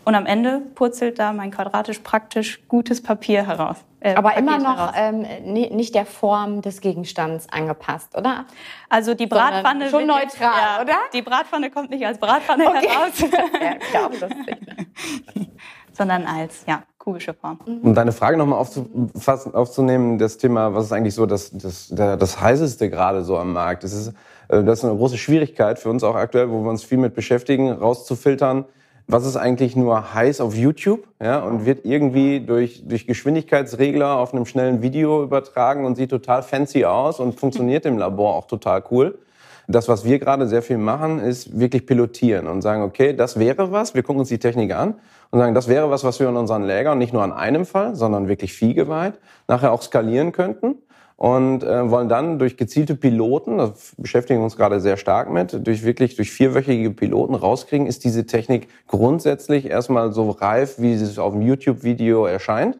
Und 0.10 0.16
am 0.16 0.26
Ende 0.26 0.64
purzelt 0.74 1.20
da 1.20 1.34
mein 1.34 1.52
quadratisch 1.52 2.00
praktisch 2.00 2.68
gutes 2.68 3.04
Papier 3.04 3.46
heraus. 3.46 3.78
Äh, 4.00 4.16
Aber 4.16 4.30
Paket 4.30 4.42
immer 4.42 4.58
noch 4.58 4.92
ähm, 4.96 5.24
nicht 5.44 5.94
der 5.94 6.08
Form 6.08 6.64
des 6.64 6.82
Gegenstands 6.82 7.46
angepasst, 7.52 8.18
oder? 8.18 8.46
Also 8.90 9.14
die 9.14 9.28
Bratpfanne 9.28 9.92
schon 9.92 10.08
neutral, 10.08 10.50
ja, 10.78 10.82
oder? 10.82 10.96
Die 11.14 11.22
Bratpfanne 11.22 11.70
kommt 11.70 11.92
nicht 11.92 12.04
als 12.04 12.18
Bratpfanne 12.18 12.66
okay. 12.70 12.90
heraus, 12.90 13.20
ja, 13.62 13.76
klar, 13.76 14.10
sondern 15.94 16.26
als 16.26 16.64
ja 16.66 16.82
kubische 16.98 17.36
Form. 17.36 17.60
Mhm. 17.68 17.82
Um 17.84 17.94
deine 17.94 18.12
Frage 18.12 18.36
nochmal 18.36 18.58
aufzufassen, 18.58 19.54
aufzunehmen, 19.54 20.18
das 20.18 20.40
Thema, 20.40 20.74
was 20.74 20.86
ist 20.86 20.92
eigentlich 20.92 21.14
so 21.14 21.28
das, 21.28 21.52
das, 21.52 21.88
das, 21.90 22.18
das 22.18 22.42
heißeste 22.42 22.90
gerade 22.90 23.24
so 23.24 23.38
am 23.38 23.54
Markt? 23.54 23.84
Das 23.84 23.94
ist, 23.94 24.08
äh, 24.48 24.64
das 24.64 24.80
ist 24.80 24.86
eine 24.86 24.96
große 24.96 25.20
Schwierigkeit 25.20 25.78
für 25.78 25.92
uns 25.92 26.04
auch 26.04 26.16
aktuell, 26.16 26.50
wo 26.50 26.64
wir 26.64 26.72
uns 26.72 26.84
viel 26.84 26.98
mit 26.98 27.14
beschäftigen, 27.14 27.72
rauszufiltern 27.72 28.66
was 29.10 29.26
ist 29.26 29.38
eigentlich 29.38 29.76
nur 29.76 30.14
heiß 30.14 30.40
auf 30.40 30.56
YouTube 30.56 31.04
ja, 31.20 31.40
und 31.40 31.66
wird 31.66 31.84
irgendwie 31.84 32.40
durch, 32.40 32.84
durch 32.88 33.08
Geschwindigkeitsregler 33.08 34.18
auf 34.18 34.34
einem 34.34 34.46
schnellen 34.46 34.84
Video 34.84 35.24
übertragen 35.24 35.84
und 35.86 35.96
sieht 35.96 36.12
total 36.12 36.44
fancy 36.44 36.86
aus 36.86 37.20
und 37.20 37.40
funktioniert 37.40 37.88
im 37.88 37.98
Labor 37.98 38.36
auch 38.36 38.46
total 38.46 38.84
cool. 38.92 39.18
Das, 39.68 39.88
was 39.88 40.06
wir 40.06 40.20
gerade 40.20 40.48
sehr 40.48 40.62
viel 40.62 40.78
machen, 40.78 41.20
ist 41.20 41.60
wirklich 41.60 41.88
pilotieren 41.88 42.46
und 42.48 42.62
sagen, 42.62 42.84
okay, 42.84 43.14
das 43.14 43.40
wäre 43.40 43.72
was, 43.72 43.96
wir 43.96 44.04
gucken 44.04 44.20
uns 44.20 44.30
die 44.30 44.40
Technik 44.40 44.74
an 44.76 44.94
und 45.32 45.40
sagen, 45.40 45.56
das 45.56 45.68
wäre 45.68 45.90
was, 45.90 46.04
was 46.04 46.20
wir 46.20 46.30
in 46.30 46.38
unseren 46.38 46.64
Lägern 46.64 47.00
nicht 47.00 47.12
nur 47.12 47.24
an 47.24 47.34
einem 47.34 47.66
Fall, 47.66 47.96
sondern 47.96 48.28
wirklich 48.28 48.54
viehgeweiht 48.54 49.16
nachher 49.48 49.72
auch 49.72 49.82
skalieren 49.82 50.32
könnten 50.32 50.76
und 51.20 51.66
äh, 51.66 51.92
wollen 51.92 52.08
dann 52.08 52.40
durch 52.40 52.56
gezielte 52.56 52.96
Piloten, 52.96 53.58
das 53.58 53.94
beschäftigen 53.98 54.40
wir 54.40 54.46
uns 54.46 54.56
gerade 54.56 54.80
sehr 54.80 54.96
stark 54.96 55.30
mit, 55.30 55.68
durch 55.68 55.84
wirklich 55.84 56.16
durch 56.16 56.32
vierwöchige 56.32 56.92
Piloten 56.92 57.36
rauskriegen, 57.36 57.88
ist 57.88 58.06
diese 58.06 58.26
Technik 58.26 58.70
grundsätzlich 58.88 59.70
erstmal 59.70 60.14
so 60.14 60.30
reif, 60.30 60.76
wie 60.78 60.94
es 60.94 61.20
auf 61.20 61.34
dem 61.34 61.42
YouTube-Video 61.42 62.26
erscheint. 62.26 62.80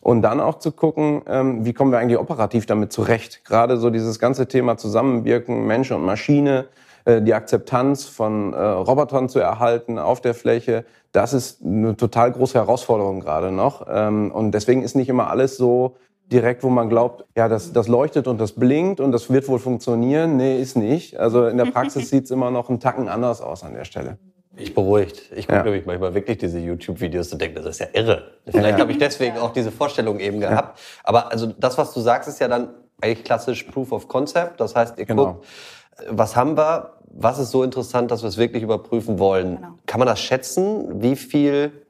Und 0.00 0.22
dann 0.22 0.40
auch 0.40 0.60
zu 0.60 0.72
gucken, 0.72 1.22
ähm, 1.28 1.66
wie 1.66 1.74
kommen 1.74 1.92
wir 1.92 1.98
eigentlich 1.98 2.18
operativ 2.18 2.64
damit 2.64 2.90
zurecht. 2.90 3.44
Gerade 3.44 3.76
so 3.76 3.90
dieses 3.90 4.18
ganze 4.18 4.48
Thema 4.48 4.78
Zusammenwirken, 4.78 5.66
Mensch 5.66 5.90
und 5.90 6.06
Maschine, 6.06 6.64
äh, 7.04 7.20
die 7.20 7.34
Akzeptanz 7.34 8.06
von 8.06 8.54
äh, 8.54 8.62
Robotern 8.62 9.28
zu 9.28 9.40
erhalten 9.40 9.98
auf 9.98 10.22
der 10.22 10.32
Fläche, 10.32 10.86
das 11.12 11.34
ist 11.34 11.62
eine 11.62 11.94
total 11.98 12.32
große 12.32 12.54
Herausforderung 12.54 13.20
gerade 13.20 13.52
noch. 13.52 13.86
Ähm, 13.90 14.30
und 14.32 14.52
deswegen 14.52 14.82
ist 14.82 14.96
nicht 14.96 15.10
immer 15.10 15.28
alles 15.28 15.58
so 15.58 15.96
direkt, 16.30 16.62
wo 16.62 16.70
man 16.70 16.88
glaubt, 16.88 17.24
ja, 17.36 17.48
das, 17.48 17.72
das 17.72 17.88
leuchtet 17.88 18.26
und 18.26 18.40
das 18.40 18.52
blinkt 18.52 19.00
und 19.00 19.12
das 19.12 19.30
wird 19.30 19.48
wohl 19.48 19.58
funktionieren. 19.58 20.36
Nee, 20.36 20.60
ist 20.60 20.76
nicht. 20.76 21.18
Also 21.18 21.46
in 21.46 21.56
der 21.56 21.66
Praxis 21.66 22.08
sieht 22.10 22.24
es 22.24 22.30
immer 22.30 22.50
noch 22.50 22.68
einen 22.68 22.80
Tacken 22.80 23.08
anders 23.08 23.40
aus 23.40 23.62
an 23.62 23.74
der 23.74 23.84
Stelle. 23.84 24.18
Ich 24.56 24.74
beruhigt. 24.74 25.32
Ich 25.34 25.48
gucke 25.48 25.58
ja. 25.58 25.64
nämlich 25.64 25.84
manchmal 25.84 26.14
wirklich 26.14 26.38
diese 26.38 26.60
YouTube-Videos 26.60 27.32
und 27.32 27.40
denke, 27.40 27.60
das 27.60 27.70
ist 27.70 27.80
ja 27.80 27.86
irre. 27.92 28.30
Vielleicht 28.46 28.78
ja. 28.78 28.82
habe 28.82 28.92
ich 28.92 28.98
deswegen 28.98 29.36
auch 29.38 29.52
diese 29.52 29.72
Vorstellung 29.72 30.20
eben 30.20 30.40
gehabt. 30.40 30.78
Ja. 30.78 30.84
Aber 31.02 31.32
also 31.32 31.46
das, 31.46 31.76
was 31.76 31.92
du 31.92 32.00
sagst, 32.00 32.28
ist 32.28 32.38
ja 32.40 32.46
dann 32.46 32.68
eigentlich 33.00 33.24
klassisch 33.24 33.64
Proof 33.64 33.90
of 33.90 34.06
Concept. 34.06 34.60
Das 34.60 34.76
heißt, 34.76 34.98
ihr 34.98 35.06
genau. 35.06 35.26
guckt, 35.26 35.46
was 36.08 36.36
haben 36.36 36.56
wir, 36.56 36.92
was 37.06 37.38
ist 37.38 37.50
so 37.50 37.62
interessant, 37.62 38.10
dass 38.10 38.22
wir 38.22 38.28
es 38.28 38.36
wirklich 38.36 38.62
überprüfen 38.62 39.18
wollen. 39.18 39.56
Genau. 39.56 39.68
Kann 39.86 39.98
man 39.98 40.06
das 40.06 40.20
schätzen? 40.20 41.02
Wie 41.02 41.16
viel 41.16 41.83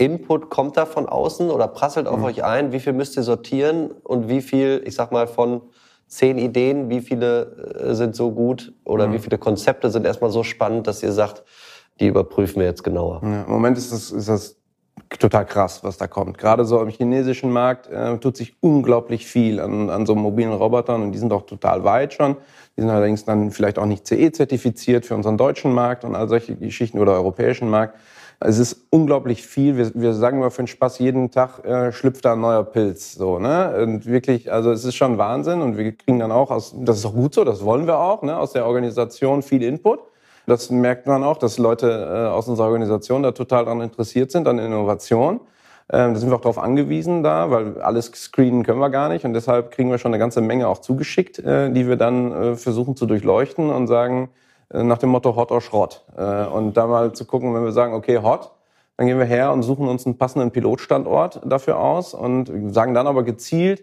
Input 0.00 0.48
kommt 0.48 0.78
da 0.78 0.86
von 0.86 1.06
außen 1.06 1.50
oder 1.50 1.68
prasselt 1.68 2.06
auf 2.06 2.18
mhm. 2.18 2.24
euch 2.24 2.44
ein? 2.44 2.72
Wie 2.72 2.80
viel 2.80 2.94
müsst 2.94 3.16
ihr 3.16 3.22
sortieren 3.22 3.90
und 4.02 4.28
wie 4.28 4.40
viel, 4.40 4.82
ich 4.86 4.94
sag 4.94 5.12
mal, 5.12 5.26
von 5.26 5.60
zehn 6.06 6.38
Ideen, 6.38 6.88
wie 6.88 7.02
viele 7.02 7.74
äh, 7.78 7.94
sind 7.94 8.16
so 8.16 8.32
gut 8.32 8.72
oder 8.84 9.06
mhm. 9.06 9.12
wie 9.12 9.18
viele 9.18 9.36
Konzepte 9.36 9.90
sind 9.90 10.06
erstmal 10.06 10.30
so 10.30 10.42
spannend, 10.42 10.86
dass 10.86 11.02
ihr 11.02 11.12
sagt, 11.12 11.44
die 12.00 12.06
überprüfen 12.06 12.60
wir 12.60 12.66
jetzt 12.66 12.82
genauer? 12.82 13.20
Ja, 13.22 13.42
Im 13.42 13.50
Moment 13.50 13.76
ist 13.76 13.92
das, 13.92 14.10
ist 14.10 14.28
das 14.28 14.56
total 15.18 15.44
krass, 15.44 15.84
was 15.84 15.98
da 15.98 16.06
kommt. 16.06 16.38
Gerade 16.38 16.64
so 16.64 16.80
im 16.80 16.88
chinesischen 16.88 17.50
Markt 17.50 17.88
äh, 17.88 18.16
tut 18.18 18.38
sich 18.38 18.56
unglaublich 18.60 19.26
viel 19.26 19.60
an, 19.60 19.90
an 19.90 20.06
so 20.06 20.14
mobilen 20.14 20.52
Robotern 20.52 21.02
und 21.02 21.12
die 21.12 21.18
sind 21.18 21.32
auch 21.32 21.42
total 21.42 21.84
weit 21.84 22.14
schon. 22.14 22.36
Die 22.76 22.80
sind 22.80 22.90
allerdings 22.90 23.26
dann 23.26 23.50
vielleicht 23.50 23.78
auch 23.78 23.86
nicht 23.86 24.06
CE-zertifiziert 24.06 25.04
für 25.04 25.14
unseren 25.14 25.36
deutschen 25.36 25.74
Markt 25.74 26.04
und 26.04 26.14
all 26.14 26.28
solche 26.28 26.56
Geschichten 26.56 26.98
oder 26.98 27.12
europäischen 27.12 27.68
Markt. 27.68 27.98
Es 28.42 28.58
ist 28.58 28.86
unglaublich 28.88 29.46
viel. 29.46 29.76
Wir, 29.76 29.90
wir 29.94 30.14
sagen 30.14 30.38
immer 30.38 30.50
für 30.50 30.62
den 30.62 30.66
Spaß, 30.66 30.98
jeden 30.98 31.30
Tag 31.30 31.62
äh, 31.62 31.92
schlüpft 31.92 32.24
da 32.24 32.32
ein 32.32 32.40
neuer 32.40 32.64
Pilz. 32.64 33.12
So, 33.12 33.38
ne? 33.38 33.76
Und 33.82 34.06
wirklich, 34.06 34.50
also 34.50 34.72
es 34.72 34.84
ist 34.84 34.94
schon 34.94 35.18
Wahnsinn 35.18 35.60
und 35.60 35.76
wir 35.76 35.92
kriegen 35.92 36.18
dann 36.18 36.32
auch, 36.32 36.50
aus, 36.50 36.74
das 36.78 36.98
ist 36.98 37.04
auch 37.04 37.12
gut 37.12 37.34
so, 37.34 37.44
das 37.44 37.62
wollen 37.62 37.86
wir 37.86 37.98
auch, 37.98 38.22
ne? 38.22 38.38
aus 38.38 38.52
der 38.52 38.64
Organisation 38.64 39.42
viel 39.42 39.62
Input. 39.62 40.00
Das 40.46 40.70
merkt 40.70 41.06
man 41.06 41.22
auch, 41.22 41.36
dass 41.36 41.58
Leute 41.58 41.90
äh, 41.90 42.28
aus 42.28 42.48
unserer 42.48 42.68
Organisation 42.68 43.22
da 43.22 43.32
total 43.32 43.66
daran 43.66 43.82
interessiert 43.82 44.30
sind, 44.30 44.48
an 44.48 44.58
Innovation. 44.58 45.40
Ähm, 45.92 46.14
da 46.14 46.20
sind 46.20 46.30
wir 46.30 46.36
auch 46.36 46.40
darauf 46.40 46.58
angewiesen 46.58 47.22
da, 47.22 47.50
weil 47.50 47.80
alles 47.82 48.06
screenen 48.14 48.62
können 48.62 48.80
wir 48.80 48.90
gar 48.90 49.10
nicht 49.10 49.26
und 49.26 49.34
deshalb 49.34 49.70
kriegen 49.70 49.90
wir 49.90 49.98
schon 49.98 50.12
eine 50.12 50.18
ganze 50.18 50.40
Menge 50.40 50.66
auch 50.68 50.78
zugeschickt, 50.78 51.40
äh, 51.40 51.70
die 51.70 51.86
wir 51.86 51.96
dann 51.96 52.32
äh, 52.32 52.56
versuchen 52.56 52.96
zu 52.96 53.04
durchleuchten 53.04 53.68
und 53.68 53.86
sagen, 53.86 54.30
nach 54.72 54.98
dem 54.98 55.10
Motto 55.10 55.36
Hot 55.36 55.50
or 55.50 55.60
Schrott. 55.60 56.04
Äh, 56.16 56.46
und 56.46 56.76
da 56.76 56.86
mal 56.86 57.12
zu 57.12 57.24
gucken, 57.24 57.54
wenn 57.54 57.64
wir 57.64 57.72
sagen, 57.72 57.94
okay, 57.94 58.18
Hot, 58.22 58.52
dann 58.96 59.06
gehen 59.06 59.18
wir 59.18 59.24
her 59.24 59.52
und 59.52 59.62
suchen 59.62 59.88
uns 59.88 60.06
einen 60.06 60.18
passenden 60.18 60.50
Pilotstandort 60.50 61.40
dafür 61.44 61.78
aus 61.78 62.14
und 62.14 62.74
sagen 62.74 62.94
dann 62.94 63.06
aber 63.06 63.22
gezielt, 63.22 63.82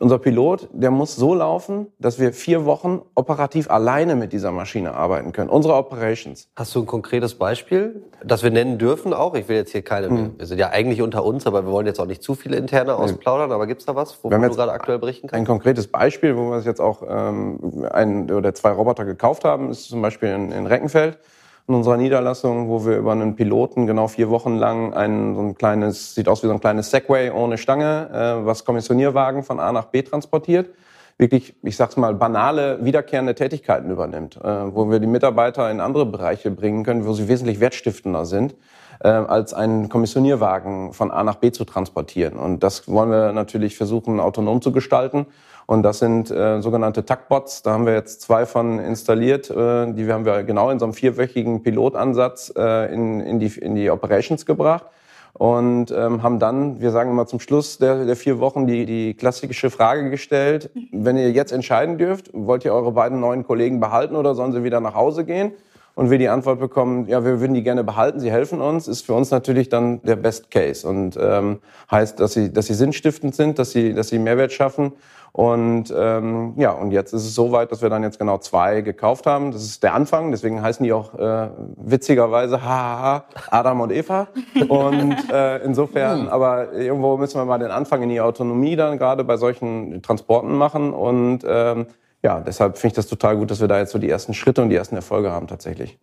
unser 0.00 0.18
Pilot, 0.18 0.68
der 0.72 0.90
muss 0.90 1.14
so 1.14 1.34
laufen, 1.34 1.86
dass 2.00 2.18
wir 2.18 2.32
vier 2.32 2.64
Wochen 2.64 3.02
operativ 3.14 3.70
alleine 3.70 4.16
mit 4.16 4.32
dieser 4.32 4.50
Maschine 4.50 4.94
arbeiten 4.94 5.30
können. 5.30 5.48
Unsere 5.48 5.74
Operations. 5.74 6.48
Hast 6.56 6.74
du 6.74 6.80
ein 6.80 6.86
konkretes 6.86 7.36
Beispiel, 7.36 8.02
das 8.24 8.42
wir 8.42 8.50
nennen 8.50 8.78
dürfen 8.78 9.14
auch? 9.14 9.34
Ich 9.34 9.48
will 9.48 9.56
jetzt 9.56 9.70
hier 9.70 9.82
keine, 9.82 10.08
hm. 10.08 10.34
wir 10.36 10.46
sind 10.46 10.58
ja 10.58 10.70
eigentlich 10.70 11.00
unter 11.00 11.24
uns, 11.24 11.46
aber 11.46 11.64
wir 11.64 11.70
wollen 11.70 11.86
jetzt 11.86 12.00
auch 12.00 12.06
nicht 12.06 12.24
zu 12.24 12.34
viele 12.34 12.56
interne 12.56 12.96
ausplaudern. 12.96 13.52
Aber 13.52 13.68
gibt's 13.68 13.84
da 13.84 13.94
was, 13.94 14.22
wovon 14.24 14.42
du 14.42 14.50
gerade 14.50 14.72
aktuell 14.72 14.98
berichten 14.98 15.28
kannst? 15.28 15.38
Ein 15.38 15.46
konkretes 15.46 15.86
Beispiel, 15.86 16.36
wo 16.36 16.50
wir 16.50 16.60
jetzt 16.60 16.80
auch 16.80 17.02
ähm, 17.08 17.86
ein 17.90 18.30
oder 18.32 18.52
zwei 18.52 18.70
Roboter 18.70 19.04
gekauft 19.04 19.44
haben, 19.44 19.70
ist 19.70 19.88
zum 19.88 20.02
Beispiel 20.02 20.30
in, 20.30 20.50
in 20.50 20.66
Reckenfeld 20.66 21.18
in 21.66 21.74
unserer 21.74 21.96
Niederlassung, 21.96 22.68
wo 22.68 22.84
wir 22.84 22.98
über 22.98 23.12
einen 23.12 23.36
Piloten 23.36 23.86
genau 23.86 24.06
vier 24.06 24.28
Wochen 24.28 24.56
lang 24.56 24.92
ein 24.92 25.34
so 25.34 25.40
ein 25.40 25.54
kleines, 25.54 26.14
sieht 26.14 26.28
aus 26.28 26.42
wie 26.42 26.46
so 26.46 26.52
ein 26.52 26.60
kleines 26.60 26.90
Segway 26.90 27.30
ohne 27.30 27.56
Stange, 27.56 28.10
äh, 28.12 28.46
was 28.46 28.64
Kommissionierwagen 28.64 29.42
von 29.42 29.60
A 29.60 29.72
nach 29.72 29.86
B 29.86 30.02
transportiert, 30.02 30.68
wirklich, 31.16 31.54
ich 31.62 31.76
sag's 31.76 31.96
mal, 31.96 32.14
banale, 32.14 32.84
wiederkehrende 32.84 33.34
Tätigkeiten 33.34 33.90
übernimmt, 33.90 34.36
äh, 34.36 34.74
wo 34.74 34.90
wir 34.90 34.98
die 34.98 35.06
Mitarbeiter 35.06 35.70
in 35.70 35.80
andere 35.80 36.04
Bereiche 36.04 36.50
bringen 36.50 36.84
können, 36.84 37.06
wo 37.06 37.14
sie 37.14 37.28
wesentlich 37.28 37.60
wertstiftender 37.60 38.26
sind, 38.26 38.54
äh, 39.00 39.08
als 39.08 39.54
einen 39.54 39.88
Kommissionierwagen 39.88 40.92
von 40.92 41.10
A 41.10 41.24
nach 41.24 41.36
B 41.36 41.50
zu 41.50 41.64
transportieren. 41.64 42.36
Und 42.36 42.62
das 42.62 42.88
wollen 42.88 43.10
wir 43.10 43.32
natürlich 43.32 43.76
versuchen, 43.76 44.20
autonom 44.20 44.60
zu 44.60 44.70
gestalten 44.70 45.26
und 45.66 45.82
das 45.82 45.98
sind 45.98 46.30
äh, 46.30 46.60
sogenannte 46.60 47.04
Taktbots. 47.04 47.62
Da 47.62 47.72
haben 47.72 47.86
wir 47.86 47.94
jetzt 47.94 48.20
zwei 48.20 48.46
von 48.46 48.78
installiert. 48.78 49.50
Äh, 49.50 49.92
die 49.92 50.10
haben 50.12 50.24
wir 50.24 50.42
genau 50.42 50.70
in 50.70 50.78
so 50.78 50.84
einem 50.84 50.94
vierwöchigen 50.94 51.62
Pilotansatz 51.62 52.52
äh, 52.56 52.92
in, 52.92 53.20
in, 53.20 53.40
die, 53.40 53.46
in 53.58 53.74
die 53.74 53.90
Operations 53.90 54.44
gebracht. 54.44 54.84
Und 55.32 55.90
ähm, 55.90 56.22
haben 56.22 56.38
dann, 56.38 56.80
wir 56.80 56.92
sagen 56.92 57.10
immer 57.10 57.26
zum 57.26 57.40
Schluss 57.40 57.78
der, 57.78 58.04
der 58.04 58.14
vier 58.14 58.38
Wochen, 58.38 58.68
die, 58.68 58.86
die 58.86 59.14
klassische 59.14 59.68
Frage 59.68 60.08
gestellt, 60.10 60.70
wenn 60.92 61.16
ihr 61.16 61.32
jetzt 61.32 61.50
entscheiden 61.50 61.98
dürft, 61.98 62.30
wollt 62.32 62.64
ihr 62.64 62.72
eure 62.72 62.92
beiden 62.92 63.18
neuen 63.18 63.44
Kollegen 63.44 63.80
behalten 63.80 64.14
oder 64.14 64.34
sollen 64.34 64.52
sie 64.52 64.62
wieder 64.62 64.80
nach 64.80 64.94
Hause 64.94 65.24
gehen? 65.24 65.52
und 65.96 66.10
wir 66.10 66.18
die 66.18 66.28
Antwort 66.28 66.58
bekommen, 66.58 67.06
ja, 67.06 67.24
wir 67.24 67.40
würden 67.40 67.54
die 67.54 67.62
gerne 67.62 67.84
behalten, 67.84 68.18
sie 68.18 68.30
helfen 68.30 68.60
uns, 68.60 68.88
ist 68.88 69.06
für 69.06 69.14
uns 69.14 69.30
natürlich 69.30 69.68
dann 69.68 70.02
der 70.02 70.16
Best 70.16 70.50
Case 70.50 70.86
und 70.86 71.16
ähm, 71.20 71.60
heißt, 71.90 72.18
dass 72.18 72.32
sie, 72.32 72.52
dass 72.52 72.66
sie 72.66 72.74
sinnstiftend 72.74 73.34
sind, 73.34 73.58
dass 73.58 73.70
sie, 73.70 73.94
dass 73.94 74.08
sie 74.08 74.18
Mehrwert 74.18 74.52
schaffen 74.52 74.92
und 75.36 75.92
ähm, 75.96 76.54
ja, 76.58 76.70
und 76.70 76.92
jetzt 76.92 77.12
ist 77.12 77.24
es 77.24 77.34
so 77.34 77.50
weit, 77.50 77.72
dass 77.72 77.82
wir 77.82 77.90
dann 77.90 78.04
jetzt 78.04 78.20
genau 78.20 78.38
zwei 78.38 78.82
gekauft 78.82 79.26
haben. 79.26 79.50
Das 79.50 79.64
ist 79.64 79.82
der 79.82 79.92
Anfang, 79.92 80.30
deswegen 80.30 80.62
heißen 80.62 80.84
die 80.84 80.92
auch 80.92 81.12
äh, 81.18 81.48
witzigerweise 81.74 82.62
hahaha, 82.62 83.24
Adam 83.50 83.80
und 83.80 83.90
Eva. 83.90 84.28
Und 84.68 85.16
äh, 85.32 85.58
insofern, 85.64 86.28
aber 86.28 86.72
irgendwo 86.74 87.16
müssen 87.16 87.40
wir 87.40 87.44
mal 87.46 87.58
den 87.58 87.72
Anfang 87.72 88.02
in 88.04 88.10
die 88.10 88.20
Autonomie 88.20 88.76
dann 88.76 88.96
gerade 88.96 89.24
bei 89.24 89.36
solchen 89.36 90.02
Transporten 90.02 90.54
machen. 90.54 90.92
Und 90.92 91.40
ähm, 91.44 91.86
ja, 92.22 92.38
deshalb 92.38 92.78
finde 92.78 92.92
ich 92.92 92.96
das 92.96 93.08
total 93.08 93.36
gut, 93.36 93.50
dass 93.50 93.60
wir 93.60 93.66
da 93.66 93.80
jetzt 93.80 93.90
so 93.90 93.98
die 93.98 94.08
ersten 94.08 94.34
Schritte 94.34 94.62
und 94.62 94.68
die 94.68 94.76
ersten 94.76 94.94
Erfolge 94.94 95.32
haben 95.32 95.48
tatsächlich. 95.48 95.98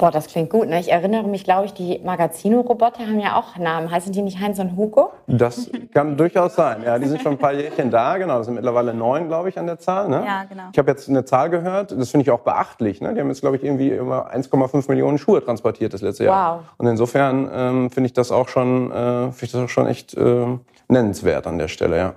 Boah, 0.00 0.10
das 0.10 0.28
klingt 0.28 0.48
gut. 0.48 0.66
Ne? 0.66 0.80
Ich 0.80 0.90
erinnere 0.90 1.28
mich, 1.28 1.44
glaube 1.44 1.66
ich, 1.66 1.74
die 1.74 2.00
Magazino-Roboter 2.02 3.06
haben 3.06 3.20
ja 3.20 3.36
auch 3.36 3.58
Namen. 3.58 3.90
Heißen 3.90 4.10
die 4.14 4.22
nicht 4.22 4.40
Heinz 4.40 4.58
und 4.58 4.74
Hugo? 4.74 5.10
Das 5.26 5.70
kann 5.92 6.16
durchaus 6.16 6.54
sein. 6.54 6.82
Ja, 6.82 6.98
die 6.98 7.06
sind 7.06 7.20
schon 7.20 7.32
ein 7.32 7.38
paar 7.38 7.52
Jährchen 7.52 7.90
da. 7.90 8.16
Genau, 8.16 8.38
das 8.38 8.46
sind 8.46 8.54
mittlerweile 8.54 8.94
neun, 8.94 9.28
glaube 9.28 9.50
ich, 9.50 9.58
an 9.58 9.66
der 9.66 9.78
Zahl. 9.78 10.08
Ne? 10.08 10.24
Ja, 10.26 10.44
genau. 10.44 10.62
Ich 10.72 10.78
habe 10.78 10.90
jetzt 10.90 11.06
eine 11.10 11.26
Zahl 11.26 11.50
gehört. 11.50 11.92
Das 11.92 12.08
finde 12.12 12.22
ich 12.22 12.30
auch 12.30 12.40
beachtlich. 12.40 13.02
Ne? 13.02 13.12
Die 13.12 13.20
haben 13.20 13.28
jetzt, 13.28 13.42
glaube 13.42 13.56
ich, 13.56 13.62
irgendwie 13.62 13.90
immer 13.90 14.32
1,5 14.34 14.88
Millionen 14.88 15.18
Schuhe 15.18 15.44
transportiert 15.44 15.92
das 15.92 16.00
letzte 16.00 16.24
Jahr. 16.24 16.60
Wow. 16.60 16.64
Und 16.78 16.86
insofern 16.86 17.50
ähm, 17.52 17.90
finde 17.90 18.06
ich 18.06 18.14
das 18.14 18.32
auch 18.32 18.48
schon, 18.48 18.90
äh, 18.90 18.94
finde 19.32 19.44
ich 19.44 19.52
das 19.52 19.62
auch 19.62 19.68
schon 19.68 19.86
echt 19.86 20.16
äh, 20.16 20.46
nennenswert 20.88 21.46
an 21.46 21.58
der 21.58 21.68
Stelle. 21.68 21.98
Ja. 21.98 22.14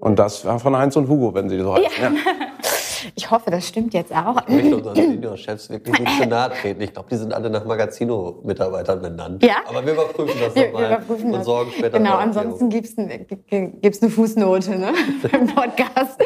Und 0.00 0.18
das 0.18 0.38
von 0.38 0.76
Heinz 0.76 0.96
und 0.96 1.08
Hugo, 1.08 1.32
wenn 1.34 1.48
sie 1.48 1.60
so 1.60 1.72
heißen. 1.72 1.88
Ja. 2.02 2.10
Ich 3.14 3.30
hoffe, 3.30 3.50
das 3.50 3.66
stimmt 3.66 3.94
jetzt 3.94 4.12
auch. 4.12 4.36
Ich 4.46 4.54
möchte 4.54 4.76
unseren 4.76 4.94
Senior-Chefs 4.96 5.70
wirklich 5.70 5.98
nicht 5.98 6.22
zu 6.22 6.28
nahe 6.28 6.50
treten. 6.50 6.80
Ich 6.80 6.92
glaube, 6.92 7.08
die 7.10 7.16
sind 7.16 7.32
alle 7.32 7.50
nach 7.50 7.64
Magazino-Mitarbeitern 7.64 9.00
benannt. 9.00 9.42
Ja. 9.42 9.56
Aber 9.68 9.84
wir 9.84 9.92
überprüfen 9.92 10.40
das 10.40 10.54
Wir, 10.54 10.62
wir 10.62 10.72
nochmal 10.72 10.86
überprüfen 10.86 11.34
und 11.34 11.44
sorgen 11.44 11.70
später 11.72 11.98
Genau, 11.98 12.16
ansonsten 12.16 12.68
gibt's 12.68 12.96
ein, 12.96 13.26
gibt's 13.80 14.02
eine 14.02 14.10
Fußnote 14.10 14.78
ne? 14.78 14.92
im 15.32 15.46
Podcast. 15.46 16.20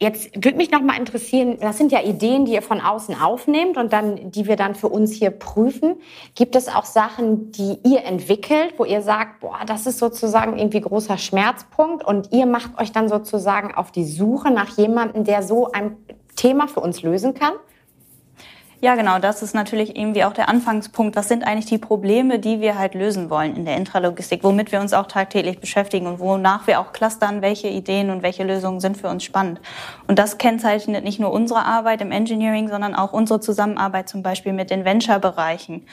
Jetzt 0.00 0.34
würde 0.34 0.58
mich 0.58 0.70
noch 0.70 0.82
mal 0.82 0.98
interessieren, 0.98 1.56
das 1.60 1.78
sind 1.78 1.92
ja 1.92 2.02
Ideen, 2.02 2.44
die 2.44 2.52
ihr 2.52 2.62
von 2.62 2.80
außen 2.80 3.18
aufnehmt 3.20 3.76
und 3.76 3.92
dann, 3.92 4.30
die 4.32 4.46
wir 4.46 4.56
dann 4.56 4.74
für 4.74 4.88
uns 4.88 5.12
hier 5.12 5.30
prüfen. 5.30 5.96
Gibt 6.34 6.56
es 6.56 6.68
auch 6.68 6.84
Sachen, 6.84 7.52
die 7.52 7.78
ihr 7.84 8.04
entwickelt, 8.04 8.74
wo 8.76 8.84
ihr 8.84 9.02
sagt, 9.02 9.40
boah, 9.40 9.60
das 9.66 9.86
ist 9.86 9.98
sozusagen 9.98 10.58
irgendwie 10.58 10.80
großer 10.80 11.16
Schmerzpunkt 11.16 12.04
und 12.04 12.32
ihr 12.32 12.44
macht 12.44 12.78
euch 12.78 12.92
dann 12.92 13.08
sozusagen 13.08 13.74
auf 13.74 13.92
die 13.92 14.04
Suche 14.04 14.50
nach 14.50 14.76
jemandem, 14.76 15.24
der 15.24 15.42
so 15.42 15.70
ein 15.70 15.96
Thema 16.44 16.68
für 16.68 16.80
uns 16.80 17.00
lösen 17.00 17.32
kann? 17.32 17.54
Ja, 18.84 18.96
genau, 18.96 19.18
das 19.18 19.40
ist 19.40 19.54
natürlich 19.54 19.96
irgendwie 19.96 20.24
auch 20.24 20.34
der 20.34 20.50
Anfangspunkt. 20.50 21.16
Was 21.16 21.28
sind 21.28 21.46
eigentlich 21.46 21.64
die 21.64 21.78
Probleme, 21.78 22.38
die 22.38 22.60
wir 22.60 22.76
halt 22.78 22.92
lösen 22.92 23.30
wollen 23.30 23.56
in 23.56 23.64
der 23.64 23.78
Intralogistik, 23.78 24.44
womit 24.44 24.72
wir 24.72 24.80
uns 24.82 24.92
auch 24.92 25.06
tagtäglich 25.06 25.58
beschäftigen 25.58 26.06
und 26.06 26.18
wonach 26.18 26.66
wir 26.66 26.78
auch 26.78 26.92
clustern, 26.92 27.40
welche 27.40 27.68
Ideen 27.68 28.10
und 28.10 28.22
welche 28.22 28.44
Lösungen 28.44 28.80
sind 28.80 28.98
für 28.98 29.08
uns 29.08 29.24
spannend. 29.24 29.58
Und 30.06 30.18
das 30.18 30.36
kennzeichnet 30.36 31.02
nicht 31.02 31.18
nur 31.18 31.32
unsere 31.32 31.64
Arbeit 31.64 32.02
im 32.02 32.12
Engineering, 32.12 32.68
sondern 32.68 32.94
auch 32.94 33.14
unsere 33.14 33.40
Zusammenarbeit 33.40 34.06
zum 34.10 34.22
Beispiel 34.22 34.52
mit 34.52 34.68
den 34.68 34.84
Venture-Bereichen 34.84 35.86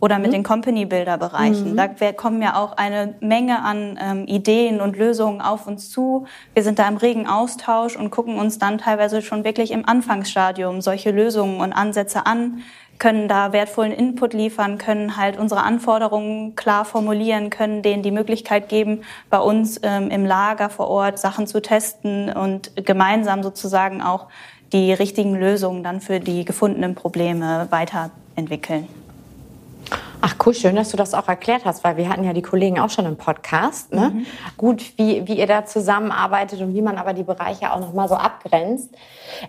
oder 0.00 0.18
mit 0.18 0.34
den 0.34 0.42
Company-Builder-Bereichen. 0.42 1.78
Da 1.78 1.88
wir- 1.98 2.12
kommen 2.12 2.42
ja 2.42 2.56
auch 2.62 2.76
eine 2.76 3.14
Menge 3.20 3.62
an 3.62 3.98
ähm, 3.98 4.26
Ideen 4.26 4.82
und 4.82 4.98
Lösungen 4.98 5.40
auf 5.40 5.66
uns 5.66 5.88
zu. 5.90 6.26
Wir 6.52 6.62
sind 6.62 6.78
da 6.78 6.86
im 6.88 6.98
regen 6.98 7.26
Austausch 7.26 7.96
und 7.96 8.10
gucken 8.10 8.36
uns 8.38 8.58
dann 8.58 8.76
teilweise 8.76 9.22
schon 9.22 9.44
wirklich 9.44 9.70
im 9.70 9.88
Anfangsstadium 9.88 10.82
solche 10.82 11.10
Lösungen 11.10 11.62
und 11.62 11.72
Ansätze 11.72 12.26
an, 12.26 12.33
können 12.98 13.28
da 13.28 13.52
wertvollen 13.52 13.92
Input 13.92 14.34
liefern, 14.34 14.78
können 14.78 15.16
halt 15.16 15.38
unsere 15.38 15.62
Anforderungen 15.62 16.54
klar 16.54 16.84
formulieren, 16.84 17.50
können 17.50 17.82
denen 17.82 18.02
die 18.02 18.10
Möglichkeit 18.10 18.68
geben, 18.68 19.02
bei 19.30 19.38
uns 19.38 19.80
ähm, 19.82 20.10
im 20.10 20.24
Lager 20.24 20.70
vor 20.70 20.88
Ort 20.88 21.18
Sachen 21.18 21.46
zu 21.46 21.60
testen 21.60 22.30
und 22.30 22.72
gemeinsam 22.76 23.42
sozusagen 23.42 24.00
auch 24.00 24.28
die 24.72 24.92
richtigen 24.92 25.34
Lösungen 25.34 25.82
dann 25.82 26.00
für 26.00 26.20
die 26.20 26.44
gefundenen 26.44 26.94
Probleme 26.94 27.66
weiterentwickeln. 27.70 28.88
Ach 30.20 30.34
cool, 30.46 30.54
schön, 30.54 30.74
dass 30.74 30.90
du 30.90 30.96
das 30.96 31.12
auch 31.12 31.28
erklärt 31.28 31.66
hast, 31.66 31.84
weil 31.84 31.98
wir 31.98 32.08
hatten 32.08 32.24
ja 32.24 32.32
die 32.32 32.40
Kollegen 32.40 32.78
auch 32.78 32.88
schon 32.88 33.04
im 33.04 33.16
Podcast. 33.16 33.92
Ne? 33.92 34.24
Gut, 34.56 34.94
wie, 34.96 35.26
wie 35.28 35.38
ihr 35.38 35.46
da 35.46 35.66
zusammenarbeitet 35.66 36.62
und 36.62 36.74
wie 36.74 36.80
man 36.80 36.96
aber 36.96 37.12
die 37.12 37.24
Bereiche 37.24 37.72
auch 37.72 37.80
nochmal 37.80 38.08
so 38.08 38.14
abgrenzt. 38.14 38.90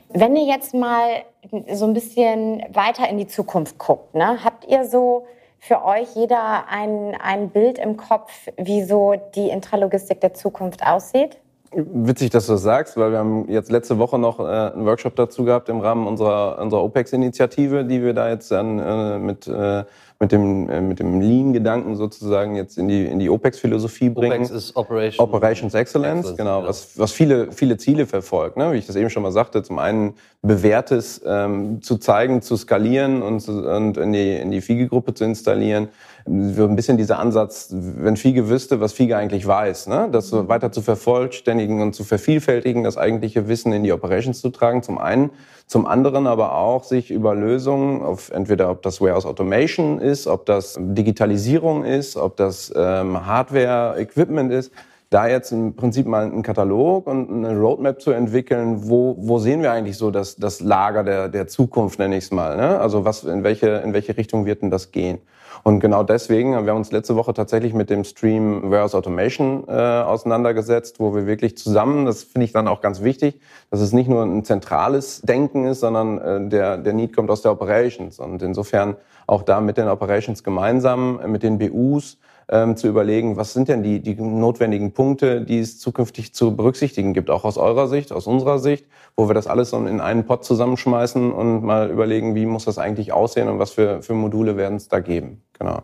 Wenn 0.09 0.35
ihr 0.35 0.45
jetzt 0.45 0.73
mal 0.73 1.23
so 1.71 1.85
ein 1.85 1.93
bisschen 1.93 2.61
weiter 2.73 3.07
in 3.07 3.17
die 3.17 3.27
Zukunft 3.27 3.77
guckt, 3.77 4.15
ne? 4.15 4.43
habt 4.43 4.65
ihr 4.67 4.85
so 4.85 5.25
für 5.59 5.83
euch 5.83 6.13
jeder 6.15 6.65
ein, 6.69 7.15
ein 7.23 7.49
Bild 7.49 7.79
im 7.79 7.95
Kopf, 7.95 8.31
wie 8.57 8.83
so 8.83 9.15
die 9.33 9.49
Intralogistik 9.49 10.19
der 10.19 10.33
Zukunft 10.33 10.85
aussieht? 10.85 11.37
Witzig, 11.71 12.29
dass 12.29 12.45
du 12.45 12.53
das 12.53 12.61
sagst, 12.61 12.95
weil 12.95 13.11
wir 13.11 13.17
haben 13.17 13.49
jetzt 13.49 13.71
letzte 13.71 13.97
Woche 13.97 14.17
noch 14.17 14.39
äh, 14.39 14.43
einen 14.43 14.85
Workshop 14.85 15.15
dazu 15.15 15.43
gehabt 15.43 15.67
im 15.67 15.81
Rahmen 15.81 16.07
unserer, 16.07 16.59
unserer 16.61 16.83
OPEX-Initiative, 16.83 17.83
die 17.83 18.01
wir 18.01 18.13
da 18.13 18.29
jetzt 18.29 18.51
dann 18.51 18.79
äh, 18.79 19.19
mit, 19.19 19.47
äh, 19.47 19.83
mit 20.19 20.31
dem, 20.31 20.69
äh, 20.69 20.81
mit 20.81 20.99
dem 20.99 21.19
Lean-Gedanken 21.19 21.95
sozusagen 21.95 22.55
jetzt 22.55 22.77
in 22.77 22.87
die, 22.87 23.05
in 23.05 23.19
die 23.19 23.29
OPEX-Philosophie 23.29 24.09
bringen. 24.09 24.43
OPEX 24.43 24.49
ist 24.49 24.75
Operation. 24.75 25.27
Operations 25.27 25.73
Excellence, 25.73 26.19
Excellence, 26.19 26.37
genau, 26.37 26.61
ja. 26.61 26.67
was, 26.67 26.97
was 26.97 27.11
viele, 27.11 27.51
viele 27.51 27.77
Ziele 27.77 28.05
verfolgt. 28.05 28.55
Ne? 28.55 28.71
Wie 28.71 28.77
ich 28.77 28.87
das 28.87 28.95
eben 28.95 29.09
schon 29.09 29.23
mal 29.23 29.31
sagte, 29.31 29.61
zum 29.63 29.77
einen 29.79 30.13
bewährtes 30.41 31.21
ähm, 31.25 31.81
zu 31.81 31.97
zeigen, 31.97 32.41
zu 32.41 32.55
skalieren 32.55 33.21
und, 33.21 33.47
und 33.47 33.97
in 33.97 34.13
die, 34.13 34.35
in 34.35 34.51
die 34.51 34.61
FIGE-Gruppe 34.61 35.13
zu 35.13 35.25
installieren. 35.25 35.89
So 36.27 36.65
ein 36.65 36.75
bisschen 36.75 36.97
dieser 36.97 37.19
Ansatz, 37.19 37.69
wenn 37.71 38.17
FIGE 38.17 38.49
wüsste, 38.49 38.81
was 38.81 38.93
FIGE 38.93 39.15
eigentlich 39.15 39.45
weiß, 39.45 39.85
ne? 39.85 40.09
das 40.11 40.29
so 40.29 40.47
weiter 40.47 40.71
zu 40.71 40.81
vervollständigen 40.81 41.83
und 41.83 41.93
zu 41.93 42.03
vervielfältigen, 42.03 42.83
das 42.83 42.97
eigentliche 42.97 43.47
Wissen 43.47 43.71
in 43.73 43.83
die 43.83 43.91
Operations 43.91 44.41
zu 44.41 44.49
tragen, 44.49 44.81
zum 44.81 44.97
einen. 44.97 45.29
Zum 45.67 45.85
anderen 45.85 46.25
aber 46.25 46.57
auch 46.57 46.83
sich 46.83 47.11
über 47.11 47.35
Lösungen, 47.35 48.01
auf 48.01 48.31
entweder 48.31 48.71
ob 48.71 48.81
das 48.81 49.01
Warehouse 49.01 49.27
Automation 49.27 49.99
ist, 49.99 50.25
ob 50.25 50.47
das 50.47 50.79
Digitalisierung 50.79 51.83
ist, 51.83 52.17
ob 52.17 52.37
das 52.37 52.73
ähm, 52.75 53.25
Hardware, 53.27 53.99
Equipment 53.99 54.51
ist, 54.51 54.71
da 55.15 55.27
jetzt 55.27 55.53
im 55.53 55.77
Prinzip 55.77 56.07
mal 56.07 56.25
einen 56.25 56.43
Katalog 56.43 57.07
und 57.07 57.29
eine 57.31 57.57
Roadmap 57.57 58.01
zu 58.01 58.11
entwickeln, 58.11 58.89
wo, 58.89 59.15
wo 59.17 59.39
sehen 59.39 59.61
wir 59.61 59.71
eigentlich 59.71 59.97
so 59.97 60.11
das, 60.11 60.35
das 60.35 60.59
Lager 60.59 61.05
der, 61.05 61.29
der 61.29 61.47
Zukunft, 61.47 61.99
nenne 61.99 62.17
ich 62.17 62.25
es 62.25 62.31
mal. 62.31 62.57
Ne? 62.57 62.77
Also 62.79 63.05
was, 63.05 63.23
in, 63.23 63.45
welche, 63.45 63.67
in 63.77 63.93
welche 63.93 64.17
Richtung 64.17 64.45
wird 64.45 64.61
denn 64.61 64.71
das 64.71 64.91
gehen? 64.91 65.19
Und 65.63 65.79
genau 65.79 66.03
deswegen 66.03 66.53
haben 66.53 66.65
wir 66.65 66.75
uns 66.75 66.91
letzte 66.91 67.15
Woche 67.15 67.33
tatsächlich 67.33 67.73
mit 67.73 67.89
dem 67.89 68.03
Stream 68.03 68.69
Warehouse 68.69 68.93
Automation 68.93 69.63
äh, 69.69 69.71
auseinandergesetzt, 69.71 70.99
wo 70.99 71.15
wir 71.15 71.25
wirklich 71.25 71.57
zusammen, 71.57 72.05
das 72.05 72.23
finde 72.23 72.43
ich 72.43 72.51
dann 72.51 72.67
auch 72.67 72.81
ganz 72.81 73.01
wichtig, 73.01 73.39
dass 73.71 73.79
es 73.79 73.93
nicht 73.93 74.09
nur 74.09 74.21
ein 74.21 74.43
zentrales 74.43 75.21
Denken 75.21 75.65
ist, 75.65 75.79
sondern 75.79 76.17
äh, 76.19 76.49
der, 76.49 76.77
der 76.77 76.91
Need 76.91 77.15
kommt 77.15 77.29
aus 77.31 77.41
der 77.41 77.53
Operations. 77.53 78.19
Und 78.19 78.41
insofern 78.41 78.97
auch 79.27 79.43
da 79.43 79.61
mit 79.61 79.77
den 79.77 79.87
Operations 79.87 80.43
gemeinsam, 80.43 81.21
äh, 81.23 81.27
mit 81.27 81.41
den 81.41 81.57
BUs, 81.57 82.17
ähm, 82.49 82.77
zu 82.77 82.87
überlegen, 82.87 83.37
was 83.37 83.53
sind 83.53 83.67
denn 83.67 83.83
die, 83.83 84.01
die 84.01 84.15
notwendigen 84.15 84.93
Punkte, 84.93 85.41
die 85.41 85.59
es 85.59 85.79
zukünftig 85.79 86.33
zu 86.33 86.55
berücksichtigen 86.55 87.13
gibt, 87.13 87.29
auch 87.29 87.43
aus 87.43 87.57
eurer 87.57 87.87
Sicht, 87.87 88.11
aus 88.11 88.27
unserer 88.27 88.59
Sicht, 88.59 88.85
wo 89.15 89.27
wir 89.27 89.33
das 89.33 89.47
alles 89.47 89.73
in 89.73 89.99
einen 89.99 90.25
Pot 90.25 90.45
zusammenschmeißen 90.45 91.31
und 91.31 91.63
mal 91.63 91.89
überlegen, 91.89 92.35
wie 92.35 92.45
muss 92.45 92.65
das 92.65 92.77
eigentlich 92.77 93.13
aussehen 93.13 93.47
und 93.47 93.59
was 93.59 93.71
für, 93.71 94.01
für 94.01 94.13
Module 94.13 94.57
werden 94.57 94.75
es 94.75 94.87
da 94.87 94.99
geben. 94.99 95.41
Genau. 95.57 95.81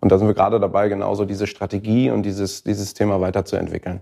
Und 0.00 0.12
da 0.12 0.18
sind 0.18 0.26
wir 0.26 0.34
gerade 0.34 0.60
dabei, 0.60 0.88
genauso 0.88 1.24
diese 1.24 1.46
Strategie 1.46 2.10
und 2.10 2.24
dieses, 2.24 2.62
dieses 2.62 2.92
Thema 2.94 3.20
weiterzuentwickeln. 3.20 4.00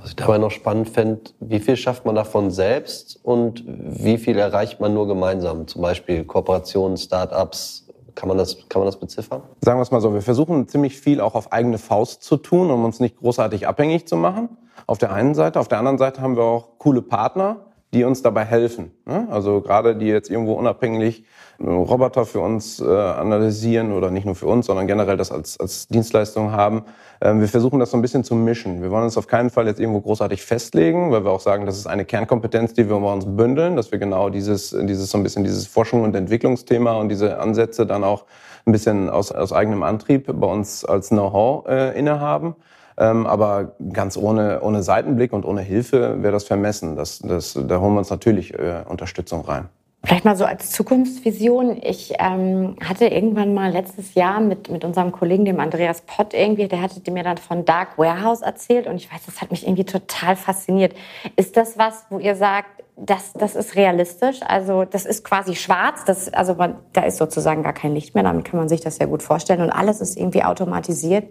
Was 0.00 0.10
ich 0.10 0.16
dabei 0.16 0.38
noch 0.38 0.52
spannend 0.52 0.88
fände, 0.88 1.20
wie 1.40 1.58
viel 1.58 1.76
schafft 1.76 2.04
man 2.06 2.14
davon 2.14 2.50
selbst 2.52 3.18
und 3.24 3.64
wie 3.66 4.18
viel 4.18 4.38
erreicht 4.38 4.80
man 4.80 4.94
nur 4.94 5.08
gemeinsam? 5.08 5.66
Zum 5.66 5.82
Beispiel 5.82 6.24
Kooperationen, 6.24 6.96
Startups. 6.96 7.83
Kann 8.14 8.28
man 8.28 8.38
das, 8.38 8.68
kann 8.68 8.80
man 8.80 8.86
das 8.86 8.98
beziffern? 8.98 9.42
Sagen 9.60 9.78
wir 9.78 9.82
es 9.82 9.90
mal 9.90 10.00
so, 10.00 10.14
wir 10.14 10.22
versuchen 10.22 10.68
ziemlich 10.68 10.98
viel 10.98 11.20
auch 11.20 11.34
auf 11.34 11.52
eigene 11.52 11.78
Faust 11.78 12.22
zu 12.22 12.36
tun, 12.36 12.70
um 12.70 12.84
uns 12.84 13.00
nicht 13.00 13.16
großartig 13.16 13.66
abhängig 13.66 14.06
zu 14.06 14.16
machen. 14.16 14.56
Auf 14.86 14.98
der 14.98 15.12
einen 15.12 15.34
Seite. 15.34 15.60
Auf 15.60 15.68
der 15.68 15.78
anderen 15.78 15.98
Seite 15.98 16.20
haben 16.20 16.36
wir 16.36 16.44
auch 16.44 16.78
coole 16.78 17.02
Partner, 17.02 17.73
die 17.94 18.04
uns 18.04 18.22
dabei 18.22 18.44
helfen. 18.44 18.90
ne? 19.06 19.28
Also 19.30 19.60
gerade 19.60 19.96
die 19.96 20.06
jetzt 20.06 20.30
irgendwo 20.30 20.54
unabhängig 20.54 21.24
äh, 21.60 21.64
Roboter 21.64 22.26
für 22.26 22.40
uns 22.40 22.80
äh, 22.80 22.84
analysieren 22.84 23.92
oder 23.92 24.10
nicht 24.10 24.26
nur 24.26 24.34
für 24.34 24.46
uns, 24.46 24.66
sondern 24.66 24.86
generell 24.86 25.16
das 25.16 25.30
als, 25.30 25.58
als 25.58 25.86
Dienstleistung 25.88 26.50
haben. 26.50 26.82
Ähm, 27.20 27.40
wir 27.40 27.48
versuchen 27.48 27.78
das 27.78 27.92
so 27.92 27.96
ein 27.96 28.02
bisschen 28.02 28.24
zu 28.24 28.34
mischen. 28.34 28.82
Wir 28.82 28.90
wollen 28.90 29.04
uns 29.04 29.16
auf 29.16 29.28
keinen 29.28 29.48
Fall 29.48 29.66
jetzt 29.68 29.78
irgendwo 29.78 30.00
großartig 30.00 30.42
festlegen, 30.42 31.12
weil 31.12 31.24
wir 31.24 31.30
auch 31.30 31.40
sagen, 31.40 31.66
das 31.66 31.78
ist 31.78 31.86
eine 31.86 32.04
Kernkompetenz, 32.04 32.74
die 32.74 32.88
wir 32.88 32.98
bei 32.98 33.12
uns 33.12 33.24
bündeln, 33.26 33.76
dass 33.76 33.92
wir 33.92 34.00
genau 34.00 34.28
dieses, 34.28 34.70
dieses 34.70 35.10
so 35.10 35.16
ein 35.16 35.22
bisschen 35.22 35.44
dieses 35.44 35.66
Forschung 35.66 36.02
und 36.02 36.16
Entwicklungsthema 36.16 36.94
und 36.94 37.08
diese 37.08 37.38
Ansätze 37.38 37.86
dann 37.86 38.02
auch 38.02 38.24
ein 38.66 38.72
bisschen 38.72 39.08
aus, 39.08 39.30
aus 39.30 39.52
eigenem 39.52 39.84
Antrieb 39.84 40.26
bei 40.26 40.46
uns 40.46 40.84
als 40.84 41.10
Know-how 41.10 41.66
äh, 41.68 41.98
innehaben. 41.98 42.56
Ähm, 42.96 43.26
aber 43.26 43.76
ganz 43.92 44.16
ohne, 44.16 44.60
ohne 44.62 44.82
Seitenblick 44.82 45.32
und 45.32 45.44
ohne 45.44 45.62
Hilfe 45.62 46.22
wäre 46.22 46.32
das 46.32 46.44
vermessen. 46.44 46.96
Das, 46.96 47.18
das, 47.18 47.54
da 47.54 47.80
holen 47.80 47.94
wir 47.94 47.98
uns 47.98 48.10
natürlich 48.10 48.54
äh, 48.54 48.84
Unterstützung 48.88 49.44
rein. 49.44 49.68
Vielleicht 50.04 50.26
mal 50.26 50.36
so 50.36 50.44
als 50.44 50.70
Zukunftsvision. 50.70 51.78
Ich 51.82 52.12
ähm, 52.18 52.76
hatte 52.84 53.06
irgendwann 53.06 53.54
mal 53.54 53.72
letztes 53.72 54.14
Jahr 54.14 54.40
mit, 54.40 54.68
mit 54.68 54.84
unserem 54.84 55.12
Kollegen, 55.12 55.46
dem 55.46 55.60
Andreas 55.60 56.02
Pott, 56.02 56.34
irgendwie, 56.34 56.68
der 56.68 56.82
hatte 56.82 57.10
mir 57.10 57.22
dann 57.22 57.38
von 57.38 57.64
Dark 57.64 57.96
Warehouse 57.96 58.42
erzählt 58.42 58.86
und 58.86 58.96
ich 58.96 59.10
weiß, 59.10 59.22
das 59.24 59.40
hat 59.40 59.50
mich 59.50 59.66
irgendwie 59.66 59.84
total 59.84 60.36
fasziniert. 60.36 60.94
Ist 61.36 61.56
das 61.56 61.78
was, 61.78 62.04
wo 62.10 62.18
ihr 62.18 62.36
sagt, 62.36 62.84
das, 62.96 63.32
das 63.32 63.56
ist 63.56 63.76
realistisch? 63.76 64.40
Also 64.46 64.84
das 64.84 65.06
ist 65.06 65.24
quasi 65.24 65.54
schwarz, 65.54 66.04
das, 66.04 66.32
also 66.32 66.54
man, 66.54 66.76
da 66.92 67.02
ist 67.02 67.16
sozusagen 67.16 67.62
gar 67.62 67.72
kein 67.72 67.94
Licht 67.94 68.14
mehr, 68.14 68.24
damit 68.24 68.44
kann 68.44 68.58
man 68.58 68.68
sich 68.68 68.82
das 68.82 68.96
sehr 68.96 69.06
gut 69.06 69.22
vorstellen 69.22 69.62
und 69.62 69.70
alles 69.70 70.02
ist 70.02 70.18
irgendwie 70.18 70.44
automatisiert 70.44 71.28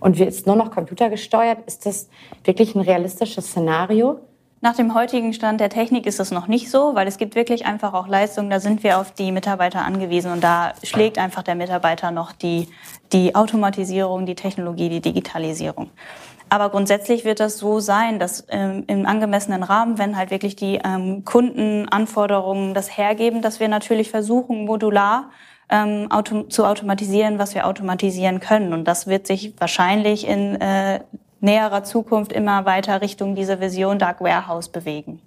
und 0.00 0.18
wird 0.18 0.46
nur 0.46 0.56
noch 0.56 0.72
computergesteuert. 0.72 1.58
Ist 1.66 1.86
das 1.86 2.08
wirklich 2.44 2.74
ein 2.74 2.80
realistisches 2.80 3.46
Szenario? 3.46 4.18
Nach 4.62 4.74
dem 4.74 4.94
heutigen 4.94 5.34
Stand 5.34 5.60
der 5.60 5.68
Technik 5.68 6.06
ist 6.06 6.18
das 6.18 6.30
noch 6.30 6.46
nicht 6.46 6.70
so, 6.70 6.94
weil 6.94 7.06
es 7.06 7.18
gibt 7.18 7.34
wirklich 7.34 7.66
einfach 7.66 7.92
auch 7.92 8.08
Leistungen, 8.08 8.48
da 8.48 8.58
sind 8.58 8.82
wir 8.82 8.98
auf 8.98 9.12
die 9.12 9.30
Mitarbeiter 9.30 9.84
angewiesen 9.84 10.32
und 10.32 10.42
da 10.42 10.72
schlägt 10.82 11.18
einfach 11.18 11.42
der 11.42 11.54
Mitarbeiter 11.54 12.10
noch 12.10 12.32
die, 12.32 12.68
die 13.12 13.34
Automatisierung, 13.34 14.24
die 14.24 14.34
Technologie, 14.34 14.88
die 14.88 15.02
Digitalisierung. 15.02 15.90
Aber 16.48 16.70
grundsätzlich 16.70 17.24
wird 17.24 17.40
das 17.40 17.58
so 17.58 17.80
sein, 17.80 18.18
dass 18.18 18.46
ähm, 18.48 18.84
im 18.86 19.04
angemessenen 19.04 19.62
Rahmen, 19.62 19.98
wenn 19.98 20.16
halt 20.16 20.30
wirklich 20.30 20.56
die 20.56 20.80
ähm, 20.82 21.24
Kundenanforderungen 21.24 22.72
das 22.72 22.96
hergeben, 22.96 23.42
dass 23.42 23.60
wir 23.60 23.68
natürlich 23.68 24.10
versuchen, 24.10 24.64
modular 24.64 25.30
ähm, 25.68 26.06
auto 26.10 26.44
zu 26.44 26.64
automatisieren, 26.64 27.38
was 27.38 27.54
wir 27.54 27.66
automatisieren 27.66 28.38
können. 28.38 28.72
Und 28.72 28.84
das 28.84 29.08
wird 29.08 29.26
sich 29.26 29.54
wahrscheinlich 29.58 30.26
in 30.26 30.60
äh, 30.60 31.00
näherer 31.46 31.82
Zukunft 31.82 32.32
immer 32.32 32.66
weiter 32.66 33.00
Richtung 33.00 33.34
diese 33.34 33.60
Vision 33.60 33.98
Dark 33.98 34.20
Warehouse 34.20 34.68
bewegen. 34.68 35.20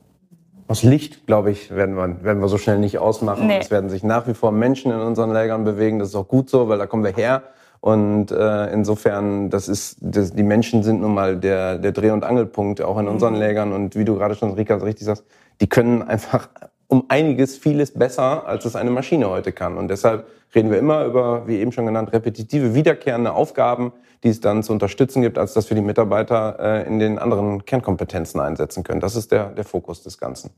Das 0.67 0.84
Licht, 0.84 1.25
glaube 1.25 1.49
ich, 1.49 1.73
werden 1.73 1.95
wir, 1.95 2.23
werden 2.23 2.39
wir 2.39 2.47
so 2.47 2.60
schnell 2.60 2.77
nicht 2.77 2.99
ausmachen. 2.99 3.47
Nee. 3.47 3.58
Es 3.60 3.71
werden 3.71 3.89
sich 3.89 4.03
nach 4.03 4.27
wie 4.27 4.36
vor 4.36 4.51
Menschen 4.51 4.91
in 4.91 4.99
unseren 4.99 5.34
Lägern 5.34 5.63
bewegen. 5.63 5.97
Das 5.97 6.10
ist 6.10 6.15
auch 6.15 6.27
gut 6.27 6.47
so, 6.47 6.69
weil 6.69 6.77
da 6.77 6.86
kommen 6.86 7.03
wir 7.03 7.13
her. 7.13 7.41
Und 7.82 8.29
äh, 8.29 8.71
insofern, 8.71 9.49
das 9.49 9.67
ist, 9.67 9.97
das, 9.99 10.34
die 10.34 10.43
Menschen 10.43 10.84
sind 10.84 11.01
nun 11.01 11.15
mal 11.15 11.38
der, 11.38 11.79
der 11.79 11.91
Dreh- 11.91 12.12
und 12.12 12.23
Angelpunkt 12.23 12.82
auch 12.82 12.99
in 12.99 13.08
unseren 13.08 13.34
mhm. 13.34 13.39
Lägern. 13.39 13.73
Und 13.73 13.95
wie 13.95 14.05
du 14.05 14.15
gerade 14.15 14.36
schon, 14.36 14.51
Rika, 14.53 14.75
richtig 14.75 15.05
sagst, 15.05 15.23
die 15.60 15.67
können 15.67 16.03
einfach 16.03 16.49
um 16.88 17.05
einiges, 17.08 17.58
vieles 17.58 17.93
besser, 17.93 18.45
als 18.45 18.65
es 18.65 18.75
eine 18.75 18.91
Maschine 18.91 19.27
heute 19.29 19.51
kann. 19.51 19.75
Und 19.75 19.88
deshalb 19.88 20.27
reden 20.53 20.69
wir 20.69 20.77
immer 20.77 21.05
über, 21.05 21.47
wie 21.47 21.58
eben 21.58 21.71
schon 21.71 21.86
genannt, 21.86 22.13
repetitive, 22.13 22.75
wiederkehrende 22.75 23.34
Aufgaben, 23.34 23.91
die 24.23 24.29
es 24.29 24.39
dann 24.39 24.63
zu 24.63 24.73
unterstützen 24.73 25.21
gibt, 25.21 25.38
als 25.38 25.53
dass 25.53 25.69
wir 25.69 25.75
die 25.75 25.82
Mitarbeiter 25.82 26.58
äh, 26.60 26.88
in 26.88 26.99
den 26.99 27.19
anderen 27.19 27.65
Kernkompetenzen 27.65 28.39
einsetzen 28.39 28.84
können. 28.84 28.99
Das 28.99 29.15
ist 29.15 29.32
der, 29.32 29.49
der 29.51 29.63
Fokus 29.63 30.03
des 30.03 30.17
Ganzen. 30.17 30.51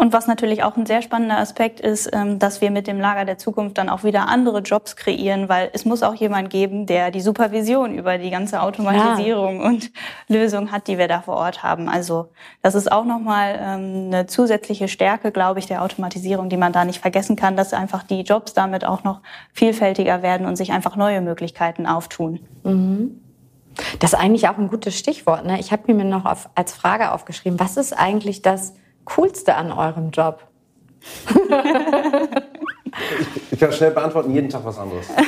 Und 0.00 0.12
was 0.12 0.28
natürlich 0.28 0.62
auch 0.62 0.76
ein 0.76 0.86
sehr 0.86 1.02
spannender 1.02 1.38
Aspekt 1.38 1.80
ist, 1.80 2.08
ähm, 2.12 2.38
dass 2.38 2.60
wir 2.60 2.70
mit 2.70 2.86
dem 2.86 3.00
Lager 3.00 3.24
der 3.24 3.36
Zukunft 3.36 3.78
dann 3.78 3.88
auch 3.88 4.04
wieder 4.04 4.28
andere 4.28 4.60
Jobs 4.60 4.94
kreieren, 4.94 5.48
weil 5.48 5.70
es 5.72 5.84
muss 5.84 6.04
auch 6.04 6.14
jemand 6.14 6.50
geben, 6.50 6.86
der 6.86 7.10
die 7.10 7.20
Supervision 7.20 7.92
über 7.92 8.16
die 8.16 8.30
ganze 8.30 8.62
Automatisierung 8.62 9.60
ja. 9.60 9.66
und 9.66 9.90
Lösung 10.28 10.70
hat, 10.70 10.86
die 10.86 10.98
wir 10.98 11.08
da 11.08 11.22
vor 11.22 11.34
Ort 11.34 11.64
haben. 11.64 11.88
Also 11.88 12.28
das 12.62 12.76
ist 12.76 12.92
auch 12.92 13.04
nochmal 13.04 13.58
ähm, 13.60 14.04
eine 14.06 14.26
zusätzliche 14.28 14.86
Stärke, 14.86 15.32
glaube 15.32 15.58
ich, 15.58 15.66
der 15.66 15.82
Automatisierung, 15.82 16.48
die 16.48 16.56
man 16.56 16.72
da 16.72 16.84
nicht 16.84 17.00
vergessen 17.00 17.34
kann, 17.34 17.56
dass 17.56 17.72
einfach 17.72 18.04
die 18.04 18.20
Jobs 18.20 18.54
damit 18.54 18.84
auch 18.84 19.02
noch 19.02 19.20
vielfältiger 19.52 20.22
werden 20.22 20.46
und 20.46 20.54
sich 20.54 20.70
einfach 20.70 20.94
neue 20.94 21.20
Möglichkeiten 21.20 21.86
auftun. 21.86 22.38
Mhm. 22.62 23.20
Das 23.98 24.12
ist 24.12 24.18
eigentlich 24.18 24.48
auch 24.48 24.58
ein 24.58 24.68
gutes 24.68 24.96
Stichwort. 24.96 25.44
Ne? 25.44 25.58
Ich 25.58 25.72
habe 25.72 25.92
mir 25.92 26.04
noch 26.04 26.24
auf, 26.24 26.50
als 26.54 26.72
Frage 26.72 27.10
aufgeschrieben, 27.10 27.58
was 27.58 27.76
ist 27.76 27.92
eigentlich 27.92 28.42
das 28.42 28.74
Coolste 29.14 29.54
an 29.54 29.72
eurem 29.72 30.10
Job? 30.10 30.40
ich, 33.40 33.52
ich 33.52 33.60
kann 33.60 33.72
schnell 33.72 33.92
beantworten, 33.92 34.32
jeden 34.32 34.48
Tag 34.48 34.64
was 34.64 34.78
anderes. 34.78 35.06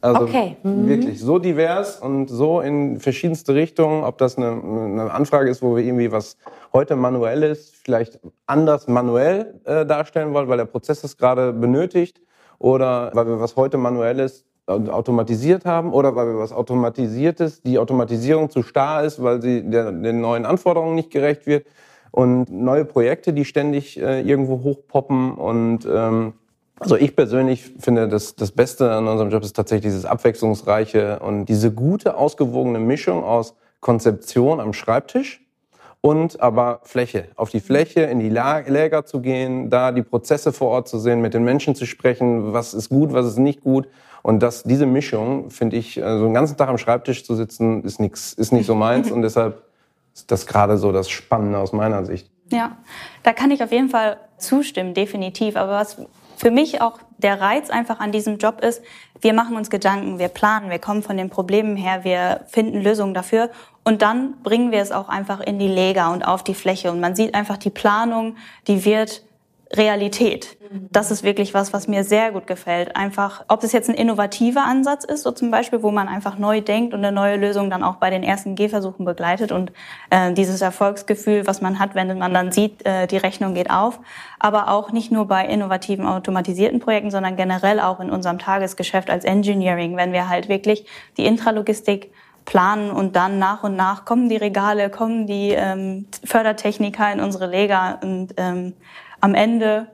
Also 0.00 0.22
okay. 0.22 0.56
mhm. 0.62 0.88
wirklich 0.88 1.20
so 1.20 1.40
divers 1.40 1.98
und 1.98 2.28
so 2.28 2.60
in 2.60 3.00
verschiedenste 3.00 3.56
Richtungen, 3.56 4.04
ob 4.04 4.16
das 4.18 4.36
eine, 4.36 4.50
eine, 4.52 5.10
Anfrage 5.10 5.50
ist, 5.50 5.60
wo 5.60 5.74
wir 5.74 5.82
irgendwie 5.82 6.12
was 6.12 6.36
heute 6.72 6.94
manuell 6.94 7.42
ist, 7.42 7.74
vielleicht 7.74 8.20
anders 8.46 8.86
manuell 8.86 9.60
äh, 9.64 9.84
darstellen 9.84 10.32
wollen, 10.34 10.46
weil 10.46 10.58
der 10.58 10.66
Prozess 10.66 11.02
es 11.02 11.16
gerade 11.16 11.52
benötigt, 11.52 12.20
oder 12.60 13.10
weil 13.12 13.26
wir 13.26 13.40
was 13.40 13.56
heute 13.56 13.76
manuell 13.76 14.20
ist, 14.20 14.46
automatisiert 14.66 15.64
haben 15.64 15.92
oder 15.92 16.14
weil 16.14 16.28
wir 16.28 16.38
was 16.38 16.52
automatisiertes, 16.52 17.62
die 17.62 17.80
Automatisierung 17.80 18.50
zu 18.50 18.62
starr 18.62 19.02
ist, 19.02 19.20
weil 19.20 19.42
sie 19.42 19.68
der, 19.68 19.90
den 19.90 20.20
neuen 20.20 20.46
Anforderungen 20.46 20.94
nicht 20.94 21.10
gerecht 21.10 21.48
wird 21.48 21.66
und 22.10 22.50
neue 22.50 22.84
Projekte, 22.84 23.32
die 23.32 23.44
ständig 23.44 24.00
äh, 24.00 24.20
irgendwo 24.20 24.62
hochpoppen 24.62 25.32
und 25.34 25.86
ähm, 25.90 26.34
also 26.80 26.96
ich 26.96 27.16
persönlich 27.16 27.72
finde, 27.80 28.08
dass 28.08 28.36
das 28.36 28.52
Beste 28.52 28.92
an 28.92 29.08
unserem 29.08 29.30
Job 29.30 29.42
ist 29.42 29.56
tatsächlich 29.56 29.92
dieses 29.92 30.04
abwechslungsreiche 30.04 31.18
und 31.18 31.46
diese 31.46 31.72
gute, 31.72 32.16
ausgewogene 32.16 32.78
Mischung 32.78 33.24
aus 33.24 33.54
Konzeption 33.80 34.60
am 34.60 34.72
Schreibtisch 34.72 35.44
und 36.00 36.40
aber 36.40 36.80
Fläche. 36.84 37.28
Auf 37.34 37.50
die 37.50 37.60
Fläche, 37.60 38.02
in 38.02 38.20
die 38.20 38.28
Läger 38.28 39.04
zu 39.04 39.20
gehen, 39.20 39.70
da 39.70 39.90
die 39.90 40.02
Prozesse 40.02 40.52
vor 40.52 40.68
Ort 40.68 40.88
zu 40.88 40.98
sehen, 40.98 41.20
mit 41.20 41.34
den 41.34 41.42
Menschen 41.42 41.74
zu 41.74 41.86
sprechen, 41.86 42.52
was 42.52 42.74
ist 42.74 42.88
gut, 42.88 43.12
was 43.12 43.26
ist 43.26 43.38
nicht 43.38 43.62
gut. 43.62 43.88
Und 44.22 44.42
das, 44.42 44.62
diese 44.62 44.86
Mischung, 44.86 45.50
finde 45.50 45.76
ich, 45.76 45.94
so 45.94 46.02
also 46.02 46.24
einen 46.24 46.34
ganzen 46.34 46.56
Tag 46.56 46.68
am 46.68 46.78
Schreibtisch 46.78 47.24
zu 47.24 47.34
sitzen, 47.34 47.82
ist 47.82 47.98
nichts, 47.98 48.32
ist 48.32 48.52
nicht 48.52 48.66
so 48.66 48.74
meins. 48.74 49.10
Und 49.10 49.22
deshalb 49.22 49.62
ist 50.18 50.30
das 50.30 50.46
gerade 50.46 50.78
so 50.78 50.92
das 50.92 51.08
Spannende 51.08 51.58
aus 51.58 51.72
meiner 51.72 52.04
Sicht. 52.04 52.30
Ja, 52.50 52.78
da 53.22 53.32
kann 53.32 53.50
ich 53.50 53.62
auf 53.62 53.72
jeden 53.72 53.88
Fall 53.88 54.16
zustimmen, 54.38 54.94
definitiv. 54.94 55.56
Aber 55.56 55.72
was 55.72 55.96
für 56.36 56.50
mich 56.50 56.80
auch 56.80 56.98
der 57.18 57.40
Reiz 57.40 57.70
einfach 57.70 58.00
an 58.00 58.12
diesem 58.12 58.38
Job 58.38 58.60
ist, 58.62 58.82
wir 59.20 59.32
machen 59.32 59.56
uns 59.56 59.70
Gedanken, 59.70 60.18
wir 60.18 60.28
planen, 60.28 60.70
wir 60.70 60.78
kommen 60.78 61.02
von 61.02 61.16
den 61.16 61.30
Problemen 61.30 61.76
her, 61.76 62.04
wir 62.04 62.44
finden 62.46 62.80
Lösungen 62.80 63.14
dafür 63.14 63.50
und 63.84 64.02
dann 64.02 64.40
bringen 64.42 64.70
wir 64.70 64.80
es 64.80 64.92
auch 64.92 65.08
einfach 65.08 65.40
in 65.40 65.58
die 65.58 65.68
Lega 65.68 66.12
und 66.12 66.22
auf 66.22 66.44
die 66.44 66.54
Fläche 66.54 66.92
und 66.92 67.00
man 67.00 67.16
sieht 67.16 67.34
einfach 67.34 67.56
die 67.56 67.70
Planung, 67.70 68.36
die 68.68 68.84
wird 68.84 69.22
Realität. 69.72 70.56
Das 70.90 71.10
ist 71.10 71.22
wirklich 71.22 71.52
was, 71.52 71.72
was 71.72 71.88
mir 71.88 72.04
sehr 72.04 72.32
gut 72.32 72.46
gefällt. 72.46 72.96
Einfach, 72.96 73.44
ob 73.48 73.62
es 73.62 73.72
jetzt 73.72 73.88
ein 73.88 73.94
innovativer 73.94 74.64
Ansatz 74.64 75.04
ist, 75.04 75.22
so 75.22 75.30
zum 75.30 75.50
Beispiel, 75.50 75.82
wo 75.82 75.90
man 75.90 76.08
einfach 76.08 76.38
neu 76.38 76.60
denkt 76.60 76.94
und 76.94 77.04
eine 77.04 77.14
neue 77.14 77.36
Lösung 77.36 77.68
dann 77.68 77.82
auch 77.82 77.96
bei 77.96 78.08
den 78.08 78.22
ersten 78.22 78.54
Gehversuchen 78.54 79.04
begleitet 79.04 79.52
und 79.52 79.72
äh, 80.10 80.32
dieses 80.32 80.62
Erfolgsgefühl, 80.62 81.46
was 81.46 81.60
man 81.60 81.78
hat, 81.78 81.94
wenn 81.94 82.16
man 82.18 82.32
dann 82.32 82.50
sieht, 82.50 82.84
äh, 82.86 83.06
die 83.06 83.18
Rechnung 83.18 83.54
geht 83.54 83.70
auf. 83.70 84.00
Aber 84.38 84.68
auch 84.70 84.90
nicht 84.92 85.12
nur 85.12 85.26
bei 85.26 85.46
innovativen, 85.46 86.06
automatisierten 86.06 86.80
Projekten, 86.80 87.10
sondern 87.10 87.36
generell 87.36 87.80
auch 87.80 88.00
in 88.00 88.10
unserem 88.10 88.38
Tagesgeschäft 88.38 89.10
als 89.10 89.24
Engineering, 89.24 89.96
wenn 89.96 90.12
wir 90.12 90.28
halt 90.28 90.48
wirklich 90.48 90.86
die 91.18 91.26
Intralogistik 91.26 92.10
planen 92.46 92.90
und 92.90 93.14
dann 93.14 93.38
nach 93.38 93.62
und 93.62 93.76
nach 93.76 94.06
kommen 94.06 94.30
die 94.30 94.36
Regale, 94.36 94.88
kommen 94.88 95.26
die 95.26 95.50
ähm, 95.50 96.06
Fördertechniker 96.24 97.12
in 97.12 97.20
unsere 97.20 97.46
Lega 97.46 97.98
und 98.02 98.32
ähm, 98.38 98.72
am 99.20 99.34
Ende 99.34 99.88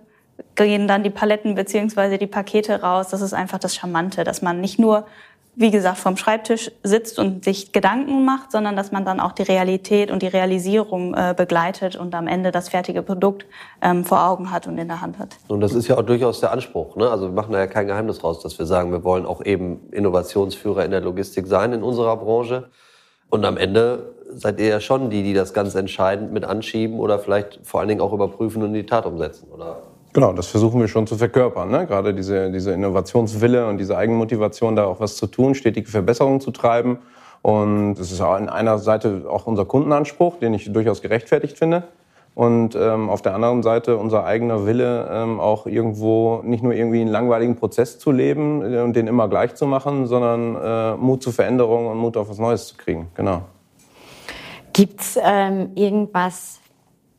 gehen 0.55 0.89
dann 0.89 1.03
die 1.03 1.11
Paletten 1.11 1.55
beziehungsweise 1.55 2.19
die 2.19 2.27
Pakete 2.27 2.81
raus. 2.81 3.09
Das 3.09 3.21
ist 3.21 3.35
einfach 3.35 3.59
das 3.59 3.75
Charmante, 3.75 4.25
dass 4.25 4.43
man 4.43 4.61
nicht 4.61 4.79
nur, 4.79 5.07
wie 5.57 5.71
gesagt, 5.71 5.99
vom 5.99 6.17
Schreibtisch 6.17 6.71
sitzt 6.83 7.19
und 7.19 7.45
sich 7.45 7.73
Gedanken 7.73 8.25
macht, 8.25 8.51
sondern 8.51 8.77
dass 8.77 8.91
man 8.91 9.05
dann 9.05 9.21
auch 9.21 9.33
die 9.33 9.43
Realität 9.43 10.11
und 10.11 10.23
die 10.23 10.27
Realisierung 10.27 11.15
äh, 11.15 11.35
begleitet 11.37 11.97
und 11.97 12.15
am 12.15 12.27
Ende 12.27 12.51
das 12.51 12.69
fertige 12.69 13.03
Produkt 13.03 13.47
ähm, 13.81 14.05
vor 14.05 14.27
Augen 14.27 14.51
hat 14.51 14.67
und 14.67 14.79
in 14.79 14.89
der 14.89 15.01
Hand 15.01 15.19
hat. 15.19 15.37
Und 15.49 15.61
das 15.61 15.73
ist 15.73 15.89
ja 15.89 15.97
auch 15.97 16.03
durchaus 16.03 16.41
der 16.41 16.53
Anspruch. 16.53 16.97
Ne? 16.97 17.09
Also 17.09 17.27
wir 17.27 17.33
machen 17.33 17.53
da 17.53 17.59
ja 17.59 17.67
kein 17.67 17.87
Geheimnis 17.87 18.23
raus, 18.25 18.41
dass 18.41 18.59
wir 18.59 18.67
sagen, 18.67 18.91
wir 18.91 19.05
wollen 19.05 19.27
auch 19.27 19.45
eben 19.45 19.89
Innovationsführer 19.93 20.85
in 20.85 20.91
der 20.91 21.01
Logistik 21.01 21.47
sein 21.47 21.73
in 21.73 21.83
unserer 21.83 22.17
Branche. 22.17 22.71
Und 23.31 23.45
am 23.45 23.57
Ende 23.57 24.14
seid 24.37 24.61
ihr 24.61 24.69
ja 24.69 24.81
schon 24.81 25.11
die, 25.11 25.23
die 25.23 25.35
das 25.35 25.53
ganz 25.55 25.75
entscheidend 25.75 26.33
mit 26.33 26.45
anschieben 26.45 26.99
oder 26.99 27.19
vielleicht 27.19 27.61
vor 27.63 27.81
allen 27.81 27.89
Dingen 27.89 28.01
auch 28.01 28.13
überprüfen 28.13 28.63
und 28.63 28.69
in 28.69 28.75
die 28.75 28.87
Tat 28.87 29.07
umsetzen, 29.07 29.49
oder? 29.53 29.83
Genau, 30.15 30.33
das 30.33 30.47
versuchen 30.47 30.81
wir 30.81 30.87
schon 30.87 31.09
zu 31.09 31.17
verkörpern. 31.17 31.71
Ne? 31.71 31.87
Gerade 31.87 32.15
diese, 32.15 32.51
diese 32.53 32.71
Innovationswille 32.73 33.67
und 33.67 33.79
diese 33.79 33.97
Eigenmotivation, 33.97 34.77
da 34.77 34.85
auch 34.85 35.01
was 35.01 35.17
zu 35.17 35.27
tun, 35.27 35.57
stetige 35.57 35.91
Verbesserungen 35.91 36.41
zu 36.41 36.53
treiben. 36.53 36.99
Und 37.43 37.97
das 37.97 38.13
ist 38.13 38.21
an 38.21 38.49
einer 38.49 38.79
Seite 38.79 39.25
auch 39.29 39.47
unser 39.47 39.65
Kundenanspruch, 39.65 40.39
den 40.39 40.55
ich 40.55 40.73
durchaus 40.73 41.03
gerechtfertigt 41.03 41.59
finde. 41.59 41.83
Und 42.35 42.77
ähm, 42.77 43.11
auf 43.11 43.23
der 43.23 43.35
anderen 43.35 43.63
Seite 43.63 43.97
unser 43.97 44.25
eigener 44.25 44.67
Wille, 44.67 45.09
ähm, 45.11 45.41
auch 45.41 45.67
irgendwo 45.67 46.41
nicht 46.43 46.63
nur 46.63 46.75
irgendwie 46.75 47.01
einen 47.01 47.11
langweiligen 47.11 47.57
Prozess 47.57 47.99
zu 47.99 48.11
leben 48.11 48.63
äh, 48.63 48.81
und 48.81 48.95
den 48.95 49.07
immer 49.07 49.29
gleich 49.29 49.55
zu 49.55 49.67
machen, 49.67 50.07
sondern 50.07 50.57
äh, 50.57 50.97
Mut 50.97 51.23
zu 51.23 51.33
Veränderungen 51.33 51.89
und 51.89 51.99
Mut 51.99 52.17
auf 52.17 52.29
was 52.29 52.39
Neues 52.39 52.69
zu 52.69 52.77
kriegen. 52.77 53.09
Genau. 53.15 53.43
Gibt's 54.75 55.19
ähm, 55.23 55.71
irgendwas, 55.77 56.61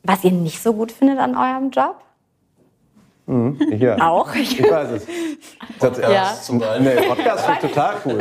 was 0.03 0.23
ihr 0.23 0.31
nicht 0.31 0.61
so 0.61 0.73
gut 0.73 0.91
findet 0.91 1.17
an 1.17 1.35
eurem 1.35 1.71
Job? 1.71 1.95
Mhm. 3.27 3.57
Hier. 3.75 3.97
Auch? 4.05 4.35
Ich 4.35 4.61
weiß 4.61 4.91
es. 4.91 5.07
Das, 5.79 5.97
Ja. 5.97 6.31
zum 6.39 6.59
Beispiel. 6.59 6.95
Nee, 6.95 7.07
Podcast 7.07 7.45
finde 7.45 7.59
ich 7.63 7.71
total 7.71 7.95
cool. 8.05 8.19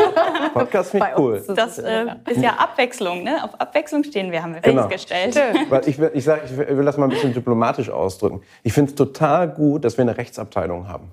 Podcast 0.54 0.90
finde 0.92 1.08
ich 1.12 1.18
cool. 1.18 1.44
Das 1.54 1.78
äh, 1.78 2.06
ist 2.30 2.40
ja 2.40 2.54
Abwechslung, 2.54 3.22
ne? 3.22 3.44
Auf 3.44 3.60
Abwechslung 3.60 4.02
stehen 4.04 4.32
wir, 4.32 4.42
haben 4.42 4.54
wir 4.54 4.62
Genau. 4.62 4.88
festgestellt. 4.88 5.38
Weil 5.68 5.86
ich 5.88 5.98
will, 5.98 6.10
ich, 6.14 6.24
sag, 6.24 6.44
ich 6.46 6.56
will 6.56 6.84
das 6.86 6.96
mal 6.96 7.04
ein 7.04 7.10
bisschen 7.10 7.34
diplomatisch 7.34 7.90
ausdrücken. 7.90 8.40
Ich 8.62 8.72
finde 8.72 8.90
es 8.92 8.94
total 8.94 9.48
gut, 9.50 9.84
dass 9.84 9.98
wir 9.98 10.02
eine 10.02 10.16
Rechtsabteilung 10.16 10.88
haben. 10.88 11.10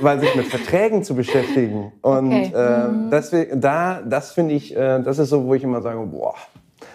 Weil, 0.00 0.20
sich 0.20 0.34
mit 0.34 0.46
Verträgen 0.46 1.02
zu 1.02 1.14
beschäftigen. 1.14 1.92
Und 2.02 2.26
Okay. 2.32 2.52
äh, 2.54 3.10
deswegen, 3.10 3.60
da, 3.60 4.00
das 4.04 4.32
finde 4.32 4.54
ich, 4.54 4.74
äh, 4.76 5.00
das 5.00 5.18
ist 5.18 5.30
so, 5.30 5.44
wo 5.44 5.54
ich 5.54 5.62
immer 5.62 5.82
sage, 5.82 5.98
boah, 6.06 6.34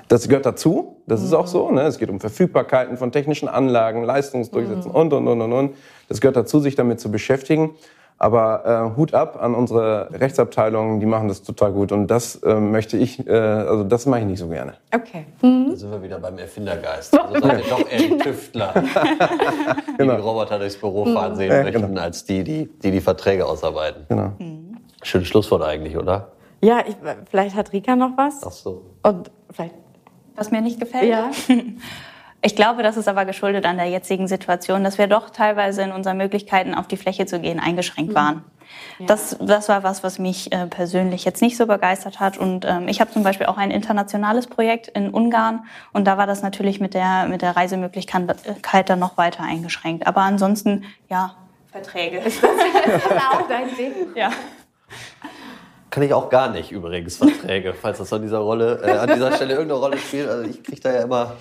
das 0.07 0.27
gehört 0.27 0.45
dazu. 0.45 0.97
Das 1.07 1.23
ist 1.23 1.33
auch 1.33 1.47
so. 1.47 1.71
Ne? 1.71 1.81
Es 1.83 1.97
geht 1.99 2.09
um 2.09 2.19
Verfügbarkeiten 2.19 2.97
von 2.97 3.11
technischen 3.11 3.47
Anlagen, 3.47 4.03
Leistungsdurchsetzen 4.03 4.91
und, 4.91 5.13
und, 5.13 5.27
und, 5.27 5.41
und, 5.41 5.53
und. 5.53 5.75
Das 6.07 6.19
gehört 6.19 6.35
dazu, 6.35 6.59
sich 6.59 6.75
damit 6.75 6.99
zu 6.99 7.11
beschäftigen. 7.11 7.71
Aber 8.21 8.91
äh, 8.93 8.97
Hut 8.97 9.13
ab 9.13 9.41
an 9.41 9.55
unsere 9.55 10.09
Rechtsabteilungen, 10.11 10.99
die 10.99 11.05
machen 11.05 11.29
das 11.29 11.41
total 11.41 11.71
gut. 11.71 11.93
Und 11.93 12.07
das 12.07 12.35
äh, 12.43 12.55
möchte 12.59 12.97
ich, 12.97 13.25
äh, 13.25 13.31
also 13.31 13.85
das 13.85 14.05
mache 14.05 14.19
ich 14.19 14.25
nicht 14.25 14.39
so 14.39 14.49
gerne. 14.49 14.73
Okay. 14.93 15.25
Da 15.41 15.75
sind 15.75 15.89
wir 15.89 16.03
wieder 16.03 16.19
beim 16.19 16.37
Erfindergeist. 16.37 17.17
Also 17.17 17.39
seid 17.39 17.63
ihr 17.63 17.69
doch 17.69 17.89
eher 17.89 17.97
die 17.97 18.17
Tüftler, 18.23 18.73
die 19.87 19.97
Genau. 19.97 20.15
die 20.15 20.21
Roboter 20.21 20.59
durchs 20.59 20.75
Büro 20.77 21.05
fahren 21.05 21.37
sehen 21.37 21.49
Ja, 21.51 21.63
möchten, 21.63 21.81
genau. 21.81 22.01
als 22.01 22.25
die, 22.25 22.43
die, 22.43 22.65
die 22.83 22.91
die 22.91 22.99
Verträge 23.01 23.45
ausarbeiten. 23.45 24.05
Genau. 24.09 24.33
Schönes 25.01 25.27
Schlusswort 25.29 25.63
eigentlich, 25.63 25.97
oder? 25.97 26.27
Ja, 26.61 26.79
ich, 26.85 26.97
vielleicht 27.31 27.55
hat 27.55 27.71
Rika 27.71 27.95
noch 27.95 28.17
was. 28.17 28.41
Ach 28.45 28.51
so. 28.51 28.81
Und 29.01 29.31
vielleicht. 29.49 29.75
Was 30.35 30.51
mir 30.51 30.59
nicht 30.61 30.77
gefällt? 30.79 31.09
Ja. 31.09 31.31
Ich 32.41 32.55
glaube, 32.55 32.83
das 32.83 32.95
ist 32.95 33.07
aber 33.07 33.25
geschuldet 33.25 33.65
an 33.65 33.77
der 33.77 33.87
jetzigen 33.87 34.27
Situation, 34.27 34.83
dass 34.83 34.97
wir 34.97 35.07
doch 35.07 35.29
teilweise 35.29 35.81
in 35.81 35.91
unseren 35.91 36.17
Möglichkeiten, 36.17 36.73
auf 36.73 36.87
die 36.87 36.95
Fläche 36.95 37.25
zu 37.25 37.39
gehen, 37.39 37.59
eingeschränkt 37.59 38.15
waren. 38.15 38.45
Das, 38.99 39.37
das 39.41 39.67
war 39.67 39.83
was, 39.83 40.03
was 40.03 40.19
mich 40.19 40.51
äh, 40.51 40.67
persönlich 40.67 41.25
jetzt 41.25 41.41
nicht 41.41 41.57
so 41.57 41.65
begeistert 41.65 42.19
hat. 42.19 42.37
Und 42.37 42.65
ähm, 42.65 42.87
ich 42.87 43.01
habe 43.01 43.11
zum 43.11 43.23
Beispiel 43.23 43.47
auch 43.47 43.57
ein 43.57 43.71
internationales 43.71 44.47
Projekt 44.47 44.87
in 44.89 45.09
Ungarn 45.09 45.65
und 45.91 46.05
da 46.05 46.17
war 46.17 46.27
das 46.27 46.41
natürlich 46.41 46.79
mit 46.79 46.93
der, 46.93 47.25
mit 47.27 47.41
der 47.41 47.55
Reisemöglichkeit 47.55 48.89
dann 48.89 48.99
noch 48.99 49.17
weiter 49.17 49.43
eingeschränkt. 49.43 50.07
Aber 50.07 50.21
ansonsten, 50.21 50.85
ja, 51.09 51.35
Verträge. 51.71 52.21
auch 53.31 53.47
dein 53.47 53.75
Ding. 53.75 53.93
ja. 54.15 54.31
Kann 55.89 56.03
ich 56.03 56.13
auch 56.13 56.29
gar 56.29 56.49
nicht 56.49 56.71
übrigens 56.71 57.17
Verträge, 57.17 57.73
falls 57.73 57.97
das 57.97 58.13
an 58.13 58.21
dieser 58.21 58.39
Rolle, 58.39 58.81
äh, 58.83 58.91
an 58.97 59.09
dieser 59.09 59.31
Stelle 59.33 59.53
irgendeine 59.53 59.79
Rolle 59.79 59.97
spielt. 59.97 60.29
Also 60.29 60.49
ich 60.49 60.63
kriege 60.63 60.81
da 60.81 60.93
ja 60.93 61.01
immer 61.01 61.35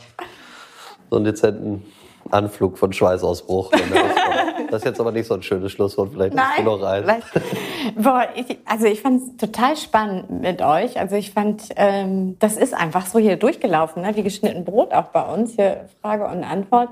so 1.11 1.17
einen 1.17 1.25
dezenten 1.25 1.85
Anflug 2.31 2.79
von 2.79 2.93
Schweißausbruch. 2.93 3.73
Das 4.71 4.83
ist 4.83 4.85
jetzt 4.85 5.01
aber 5.01 5.13
nicht 5.13 5.27
so 5.27 5.35
ein 5.35 5.43
schönes 5.43 5.73
Schlusswort. 5.73 6.11
Vielleicht 6.13 6.39
hast 6.39 6.59
du 6.59 6.63
noch 6.63 6.83
eins. 6.83 7.05
Vielleicht- 7.05 7.97
Boah, 7.97 8.27
ich, 8.35 8.59
also 8.67 8.87
ich 8.87 9.01
fand 9.01 9.23
es 9.23 9.37
total 9.37 9.77
spannend 9.77 10.31
mit 10.43 10.61
euch. 10.63 10.99
Also 10.99 11.17
ich 11.17 11.31
fand, 11.33 11.63
ähm, 11.77 12.37
das 12.39 12.57
ist 12.57 12.75
einfach 12.75 13.07
so 13.07 13.19
hier 13.19 13.37
durchgelaufen, 13.37 14.03
ne? 14.03 14.15
wie 14.17 14.23
geschnitten 14.23 14.65
Brot 14.65 14.93
auch 14.93 15.07
bei 15.07 15.23
uns, 15.23 15.55
hier 15.55 15.87
Frage 16.03 16.27
und 16.27 16.45
Antwort. 16.45 16.91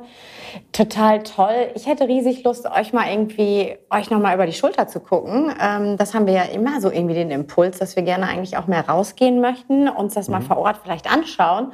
Total 0.72 1.22
toll. 1.22 1.68
Ich 1.74 1.86
hätte 1.86 2.08
riesig 2.08 2.44
Lust, 2.44 2.66
euch 2.70 2.92
mal 2.92 3.10
irgendwie, 3.10 3.76
euch 3.90 4.10
noch 4.10 4.20
mal 4.20 4.34
über 4.34 4.46
die 4.46 4.52
Schulter 4.52 4.88
zu 4.88 5.00
gucken. 5.00 5.52
Ähm, 5.60 5.96
das 5.96 6.14
haben 6.14 6.26
wir 6.26 6.34
ja 6.34 6.42
immer 6.44 6.80
so 6.80 6.90
irgendwie 6.90 7.14
den 7.14 7.30
Impuls, 7.30 7.78
dass 7.78 7.96
wir 7.96 8.02
gerne 8.02 8.26
eigentlich 8.28 8.56
auch 8.56 8.66
mehr 8.66 8.88
rausgehen 8.88 9.40
möchten, 9.40 9.88
uns 9.88 10.14
das 10.14 10.28
mal 10.28 10.40
vor 10.40 10.58
Ort 10.58 10.78
vielleicht 10.82 11.10
anschauen. 11.12 11.72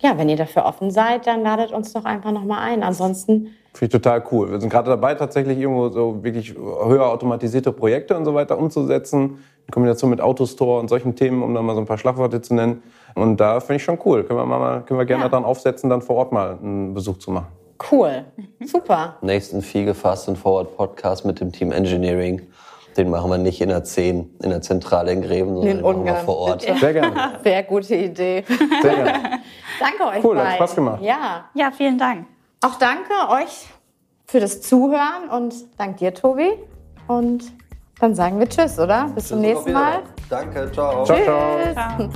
Ja, 0.00 0.18
wenn 0.18 0.28
ihr 0.28 0.36
dafür 0.36 0.64
offen 0.64 0.90
seid, 0.90 1.26
dann 1.26 1.42
ladet 1.42 1.72
uns 1.72 1.92
doch 1.92 2.04
einfach 2.04 2.32
noch 2.32 2.44
mal 2.44 2.60
ein. 2.60 2.82
Ansonsten 2.82 3.54
Finde 3.76 3.96
ich 3.96 4.02
total 4.02 4.22
cool. 4.32 4.50
Wir 4.50 4.60
sind 4.60 4.70
gerade 4.70 4.88
dabei, 4.88 5.14
tatsächlich 5.14 5.58
irgendwo 5.58 5.88
so 5.90 6.22
wirklich 6.24 6.54
höher 6.54 7.06
automatisierte 7.06 7.72
Projekte 7.72 8.16
und 8.16 8.24
so 8.24 8.34
weiter 8.34 8.58
umzusetzen. 8.58 9.44
In 9.66 9.72
Kombination 9.72 10.08
mit 10.10 10.20
Autostore 10.20 10.80
und 10.80 10.88
solchen 10.88 11.14
Themen, 11.16 11.42
um 11.42 11.52
da 11.54 11.60
mal 11.60 11.74
so 11.74 11.80
ein 11.80 11.86
paar 11.86 11.98
Schlagworte 11.98 12.40
zu 12.40 12.54
nennen. 12.54 12.82
Und 13.14 13.38
da 13.38 13.60
finde 13.60 13.76
ich 13.76 13.84
schon 13.84 13.98
cool. 14.04 14.24
Können 14.24 14.38
wir, 14.38 14.46
mal, 14.46 14.82
können 14.82 14.98
wir 14.98 15.04
gerne 15.06 15.24
Ja. 15.24 15.28
dran 15.28 15.44
aufsetzen, 15.44 15.90
dann 15.90 16.00
vor 16.02 16.16
Ort 16.16 16.32
mal 16.32 16.56
einen 16.62 16.94
Besuch 16.94 17.18
zu 17.18 17.30
machen. 17.30 17.48
cool. 17.92 18.24
Super. 18.64 19.16
Nächsten 19.20 19.60
Fiege 19.60 19.92
Fast 19.94 20.28
and 20.28 20.38
Forward 20.38 20.74
Podcast 20.76 21.24
mit 21.26 21.40
dem 21.40 21.52
Team 21.52 21.72
Engineering. 21.72 22.40
Den 22.96 23.10
machen 23.10 23.30
wir 23.30 23.36
nicht 23.36 23.60
in 23.60 23.68
der 23.68 23.84
10, 23.84 24.36
in 24.42 24.48
der 24.48 24.62
Zentrale 24.62 25.12
in 25.12 25.20
Greven, 25.20 25.54
sondern 25.54 25.70
In 25.70 25.76
den 25.76 25.82
machen 25.84 26.04
wir 26.06 26.14
vor 26.14 26.38
Ort. 26.38 26.62
Sehr 26.62 26.92
gerne. 26.94 27.14
Sehr 27.44 27.62
gute 27.64 27.94
Idee. 27.94 28.42
Sehr 28.80 28.94
gerne. 28.94 29.12
Danke 29.80 30.16
euch 30.16 30.24
Cool, 30.24 30.38
hat 30.38 30.44
beiden. 30.44 30.56
Spaß 30.56 30.74
gemacht. 30.76 31.02
Ja. 31.02 31.44
ja, 31.52 31.70
vielen 31.76 31.98
Dank. 31.98 32.24
Auch 32.60 32.78
danke 32.78 33.12
euch 33.28 33.68
für 34.26 34.40
das 34.40 34.60
Zuhören 34.60 35.28
und 35.30 35.54
dank 35.78 35.98
dir, 35.98 36.12
Tobi. 36.14 36.52
Und 37.06 37.52
dann 38.00 38.14
sagen 38.14 38.38
wir 38.38 38.48
Tschüss, 38.48 38.78
oder? 38.78 39.08
Bis 39.14 39.28
zum 39.28 39.40
nächsten 39.40 39.72
Mal. 39.72 40.02
Danke, 40.28 40.70
ciao. 40.72 41.04
Ciao, 41.04 41.22
ciao. 41.22 41.72
Ciao. 41.72 42.10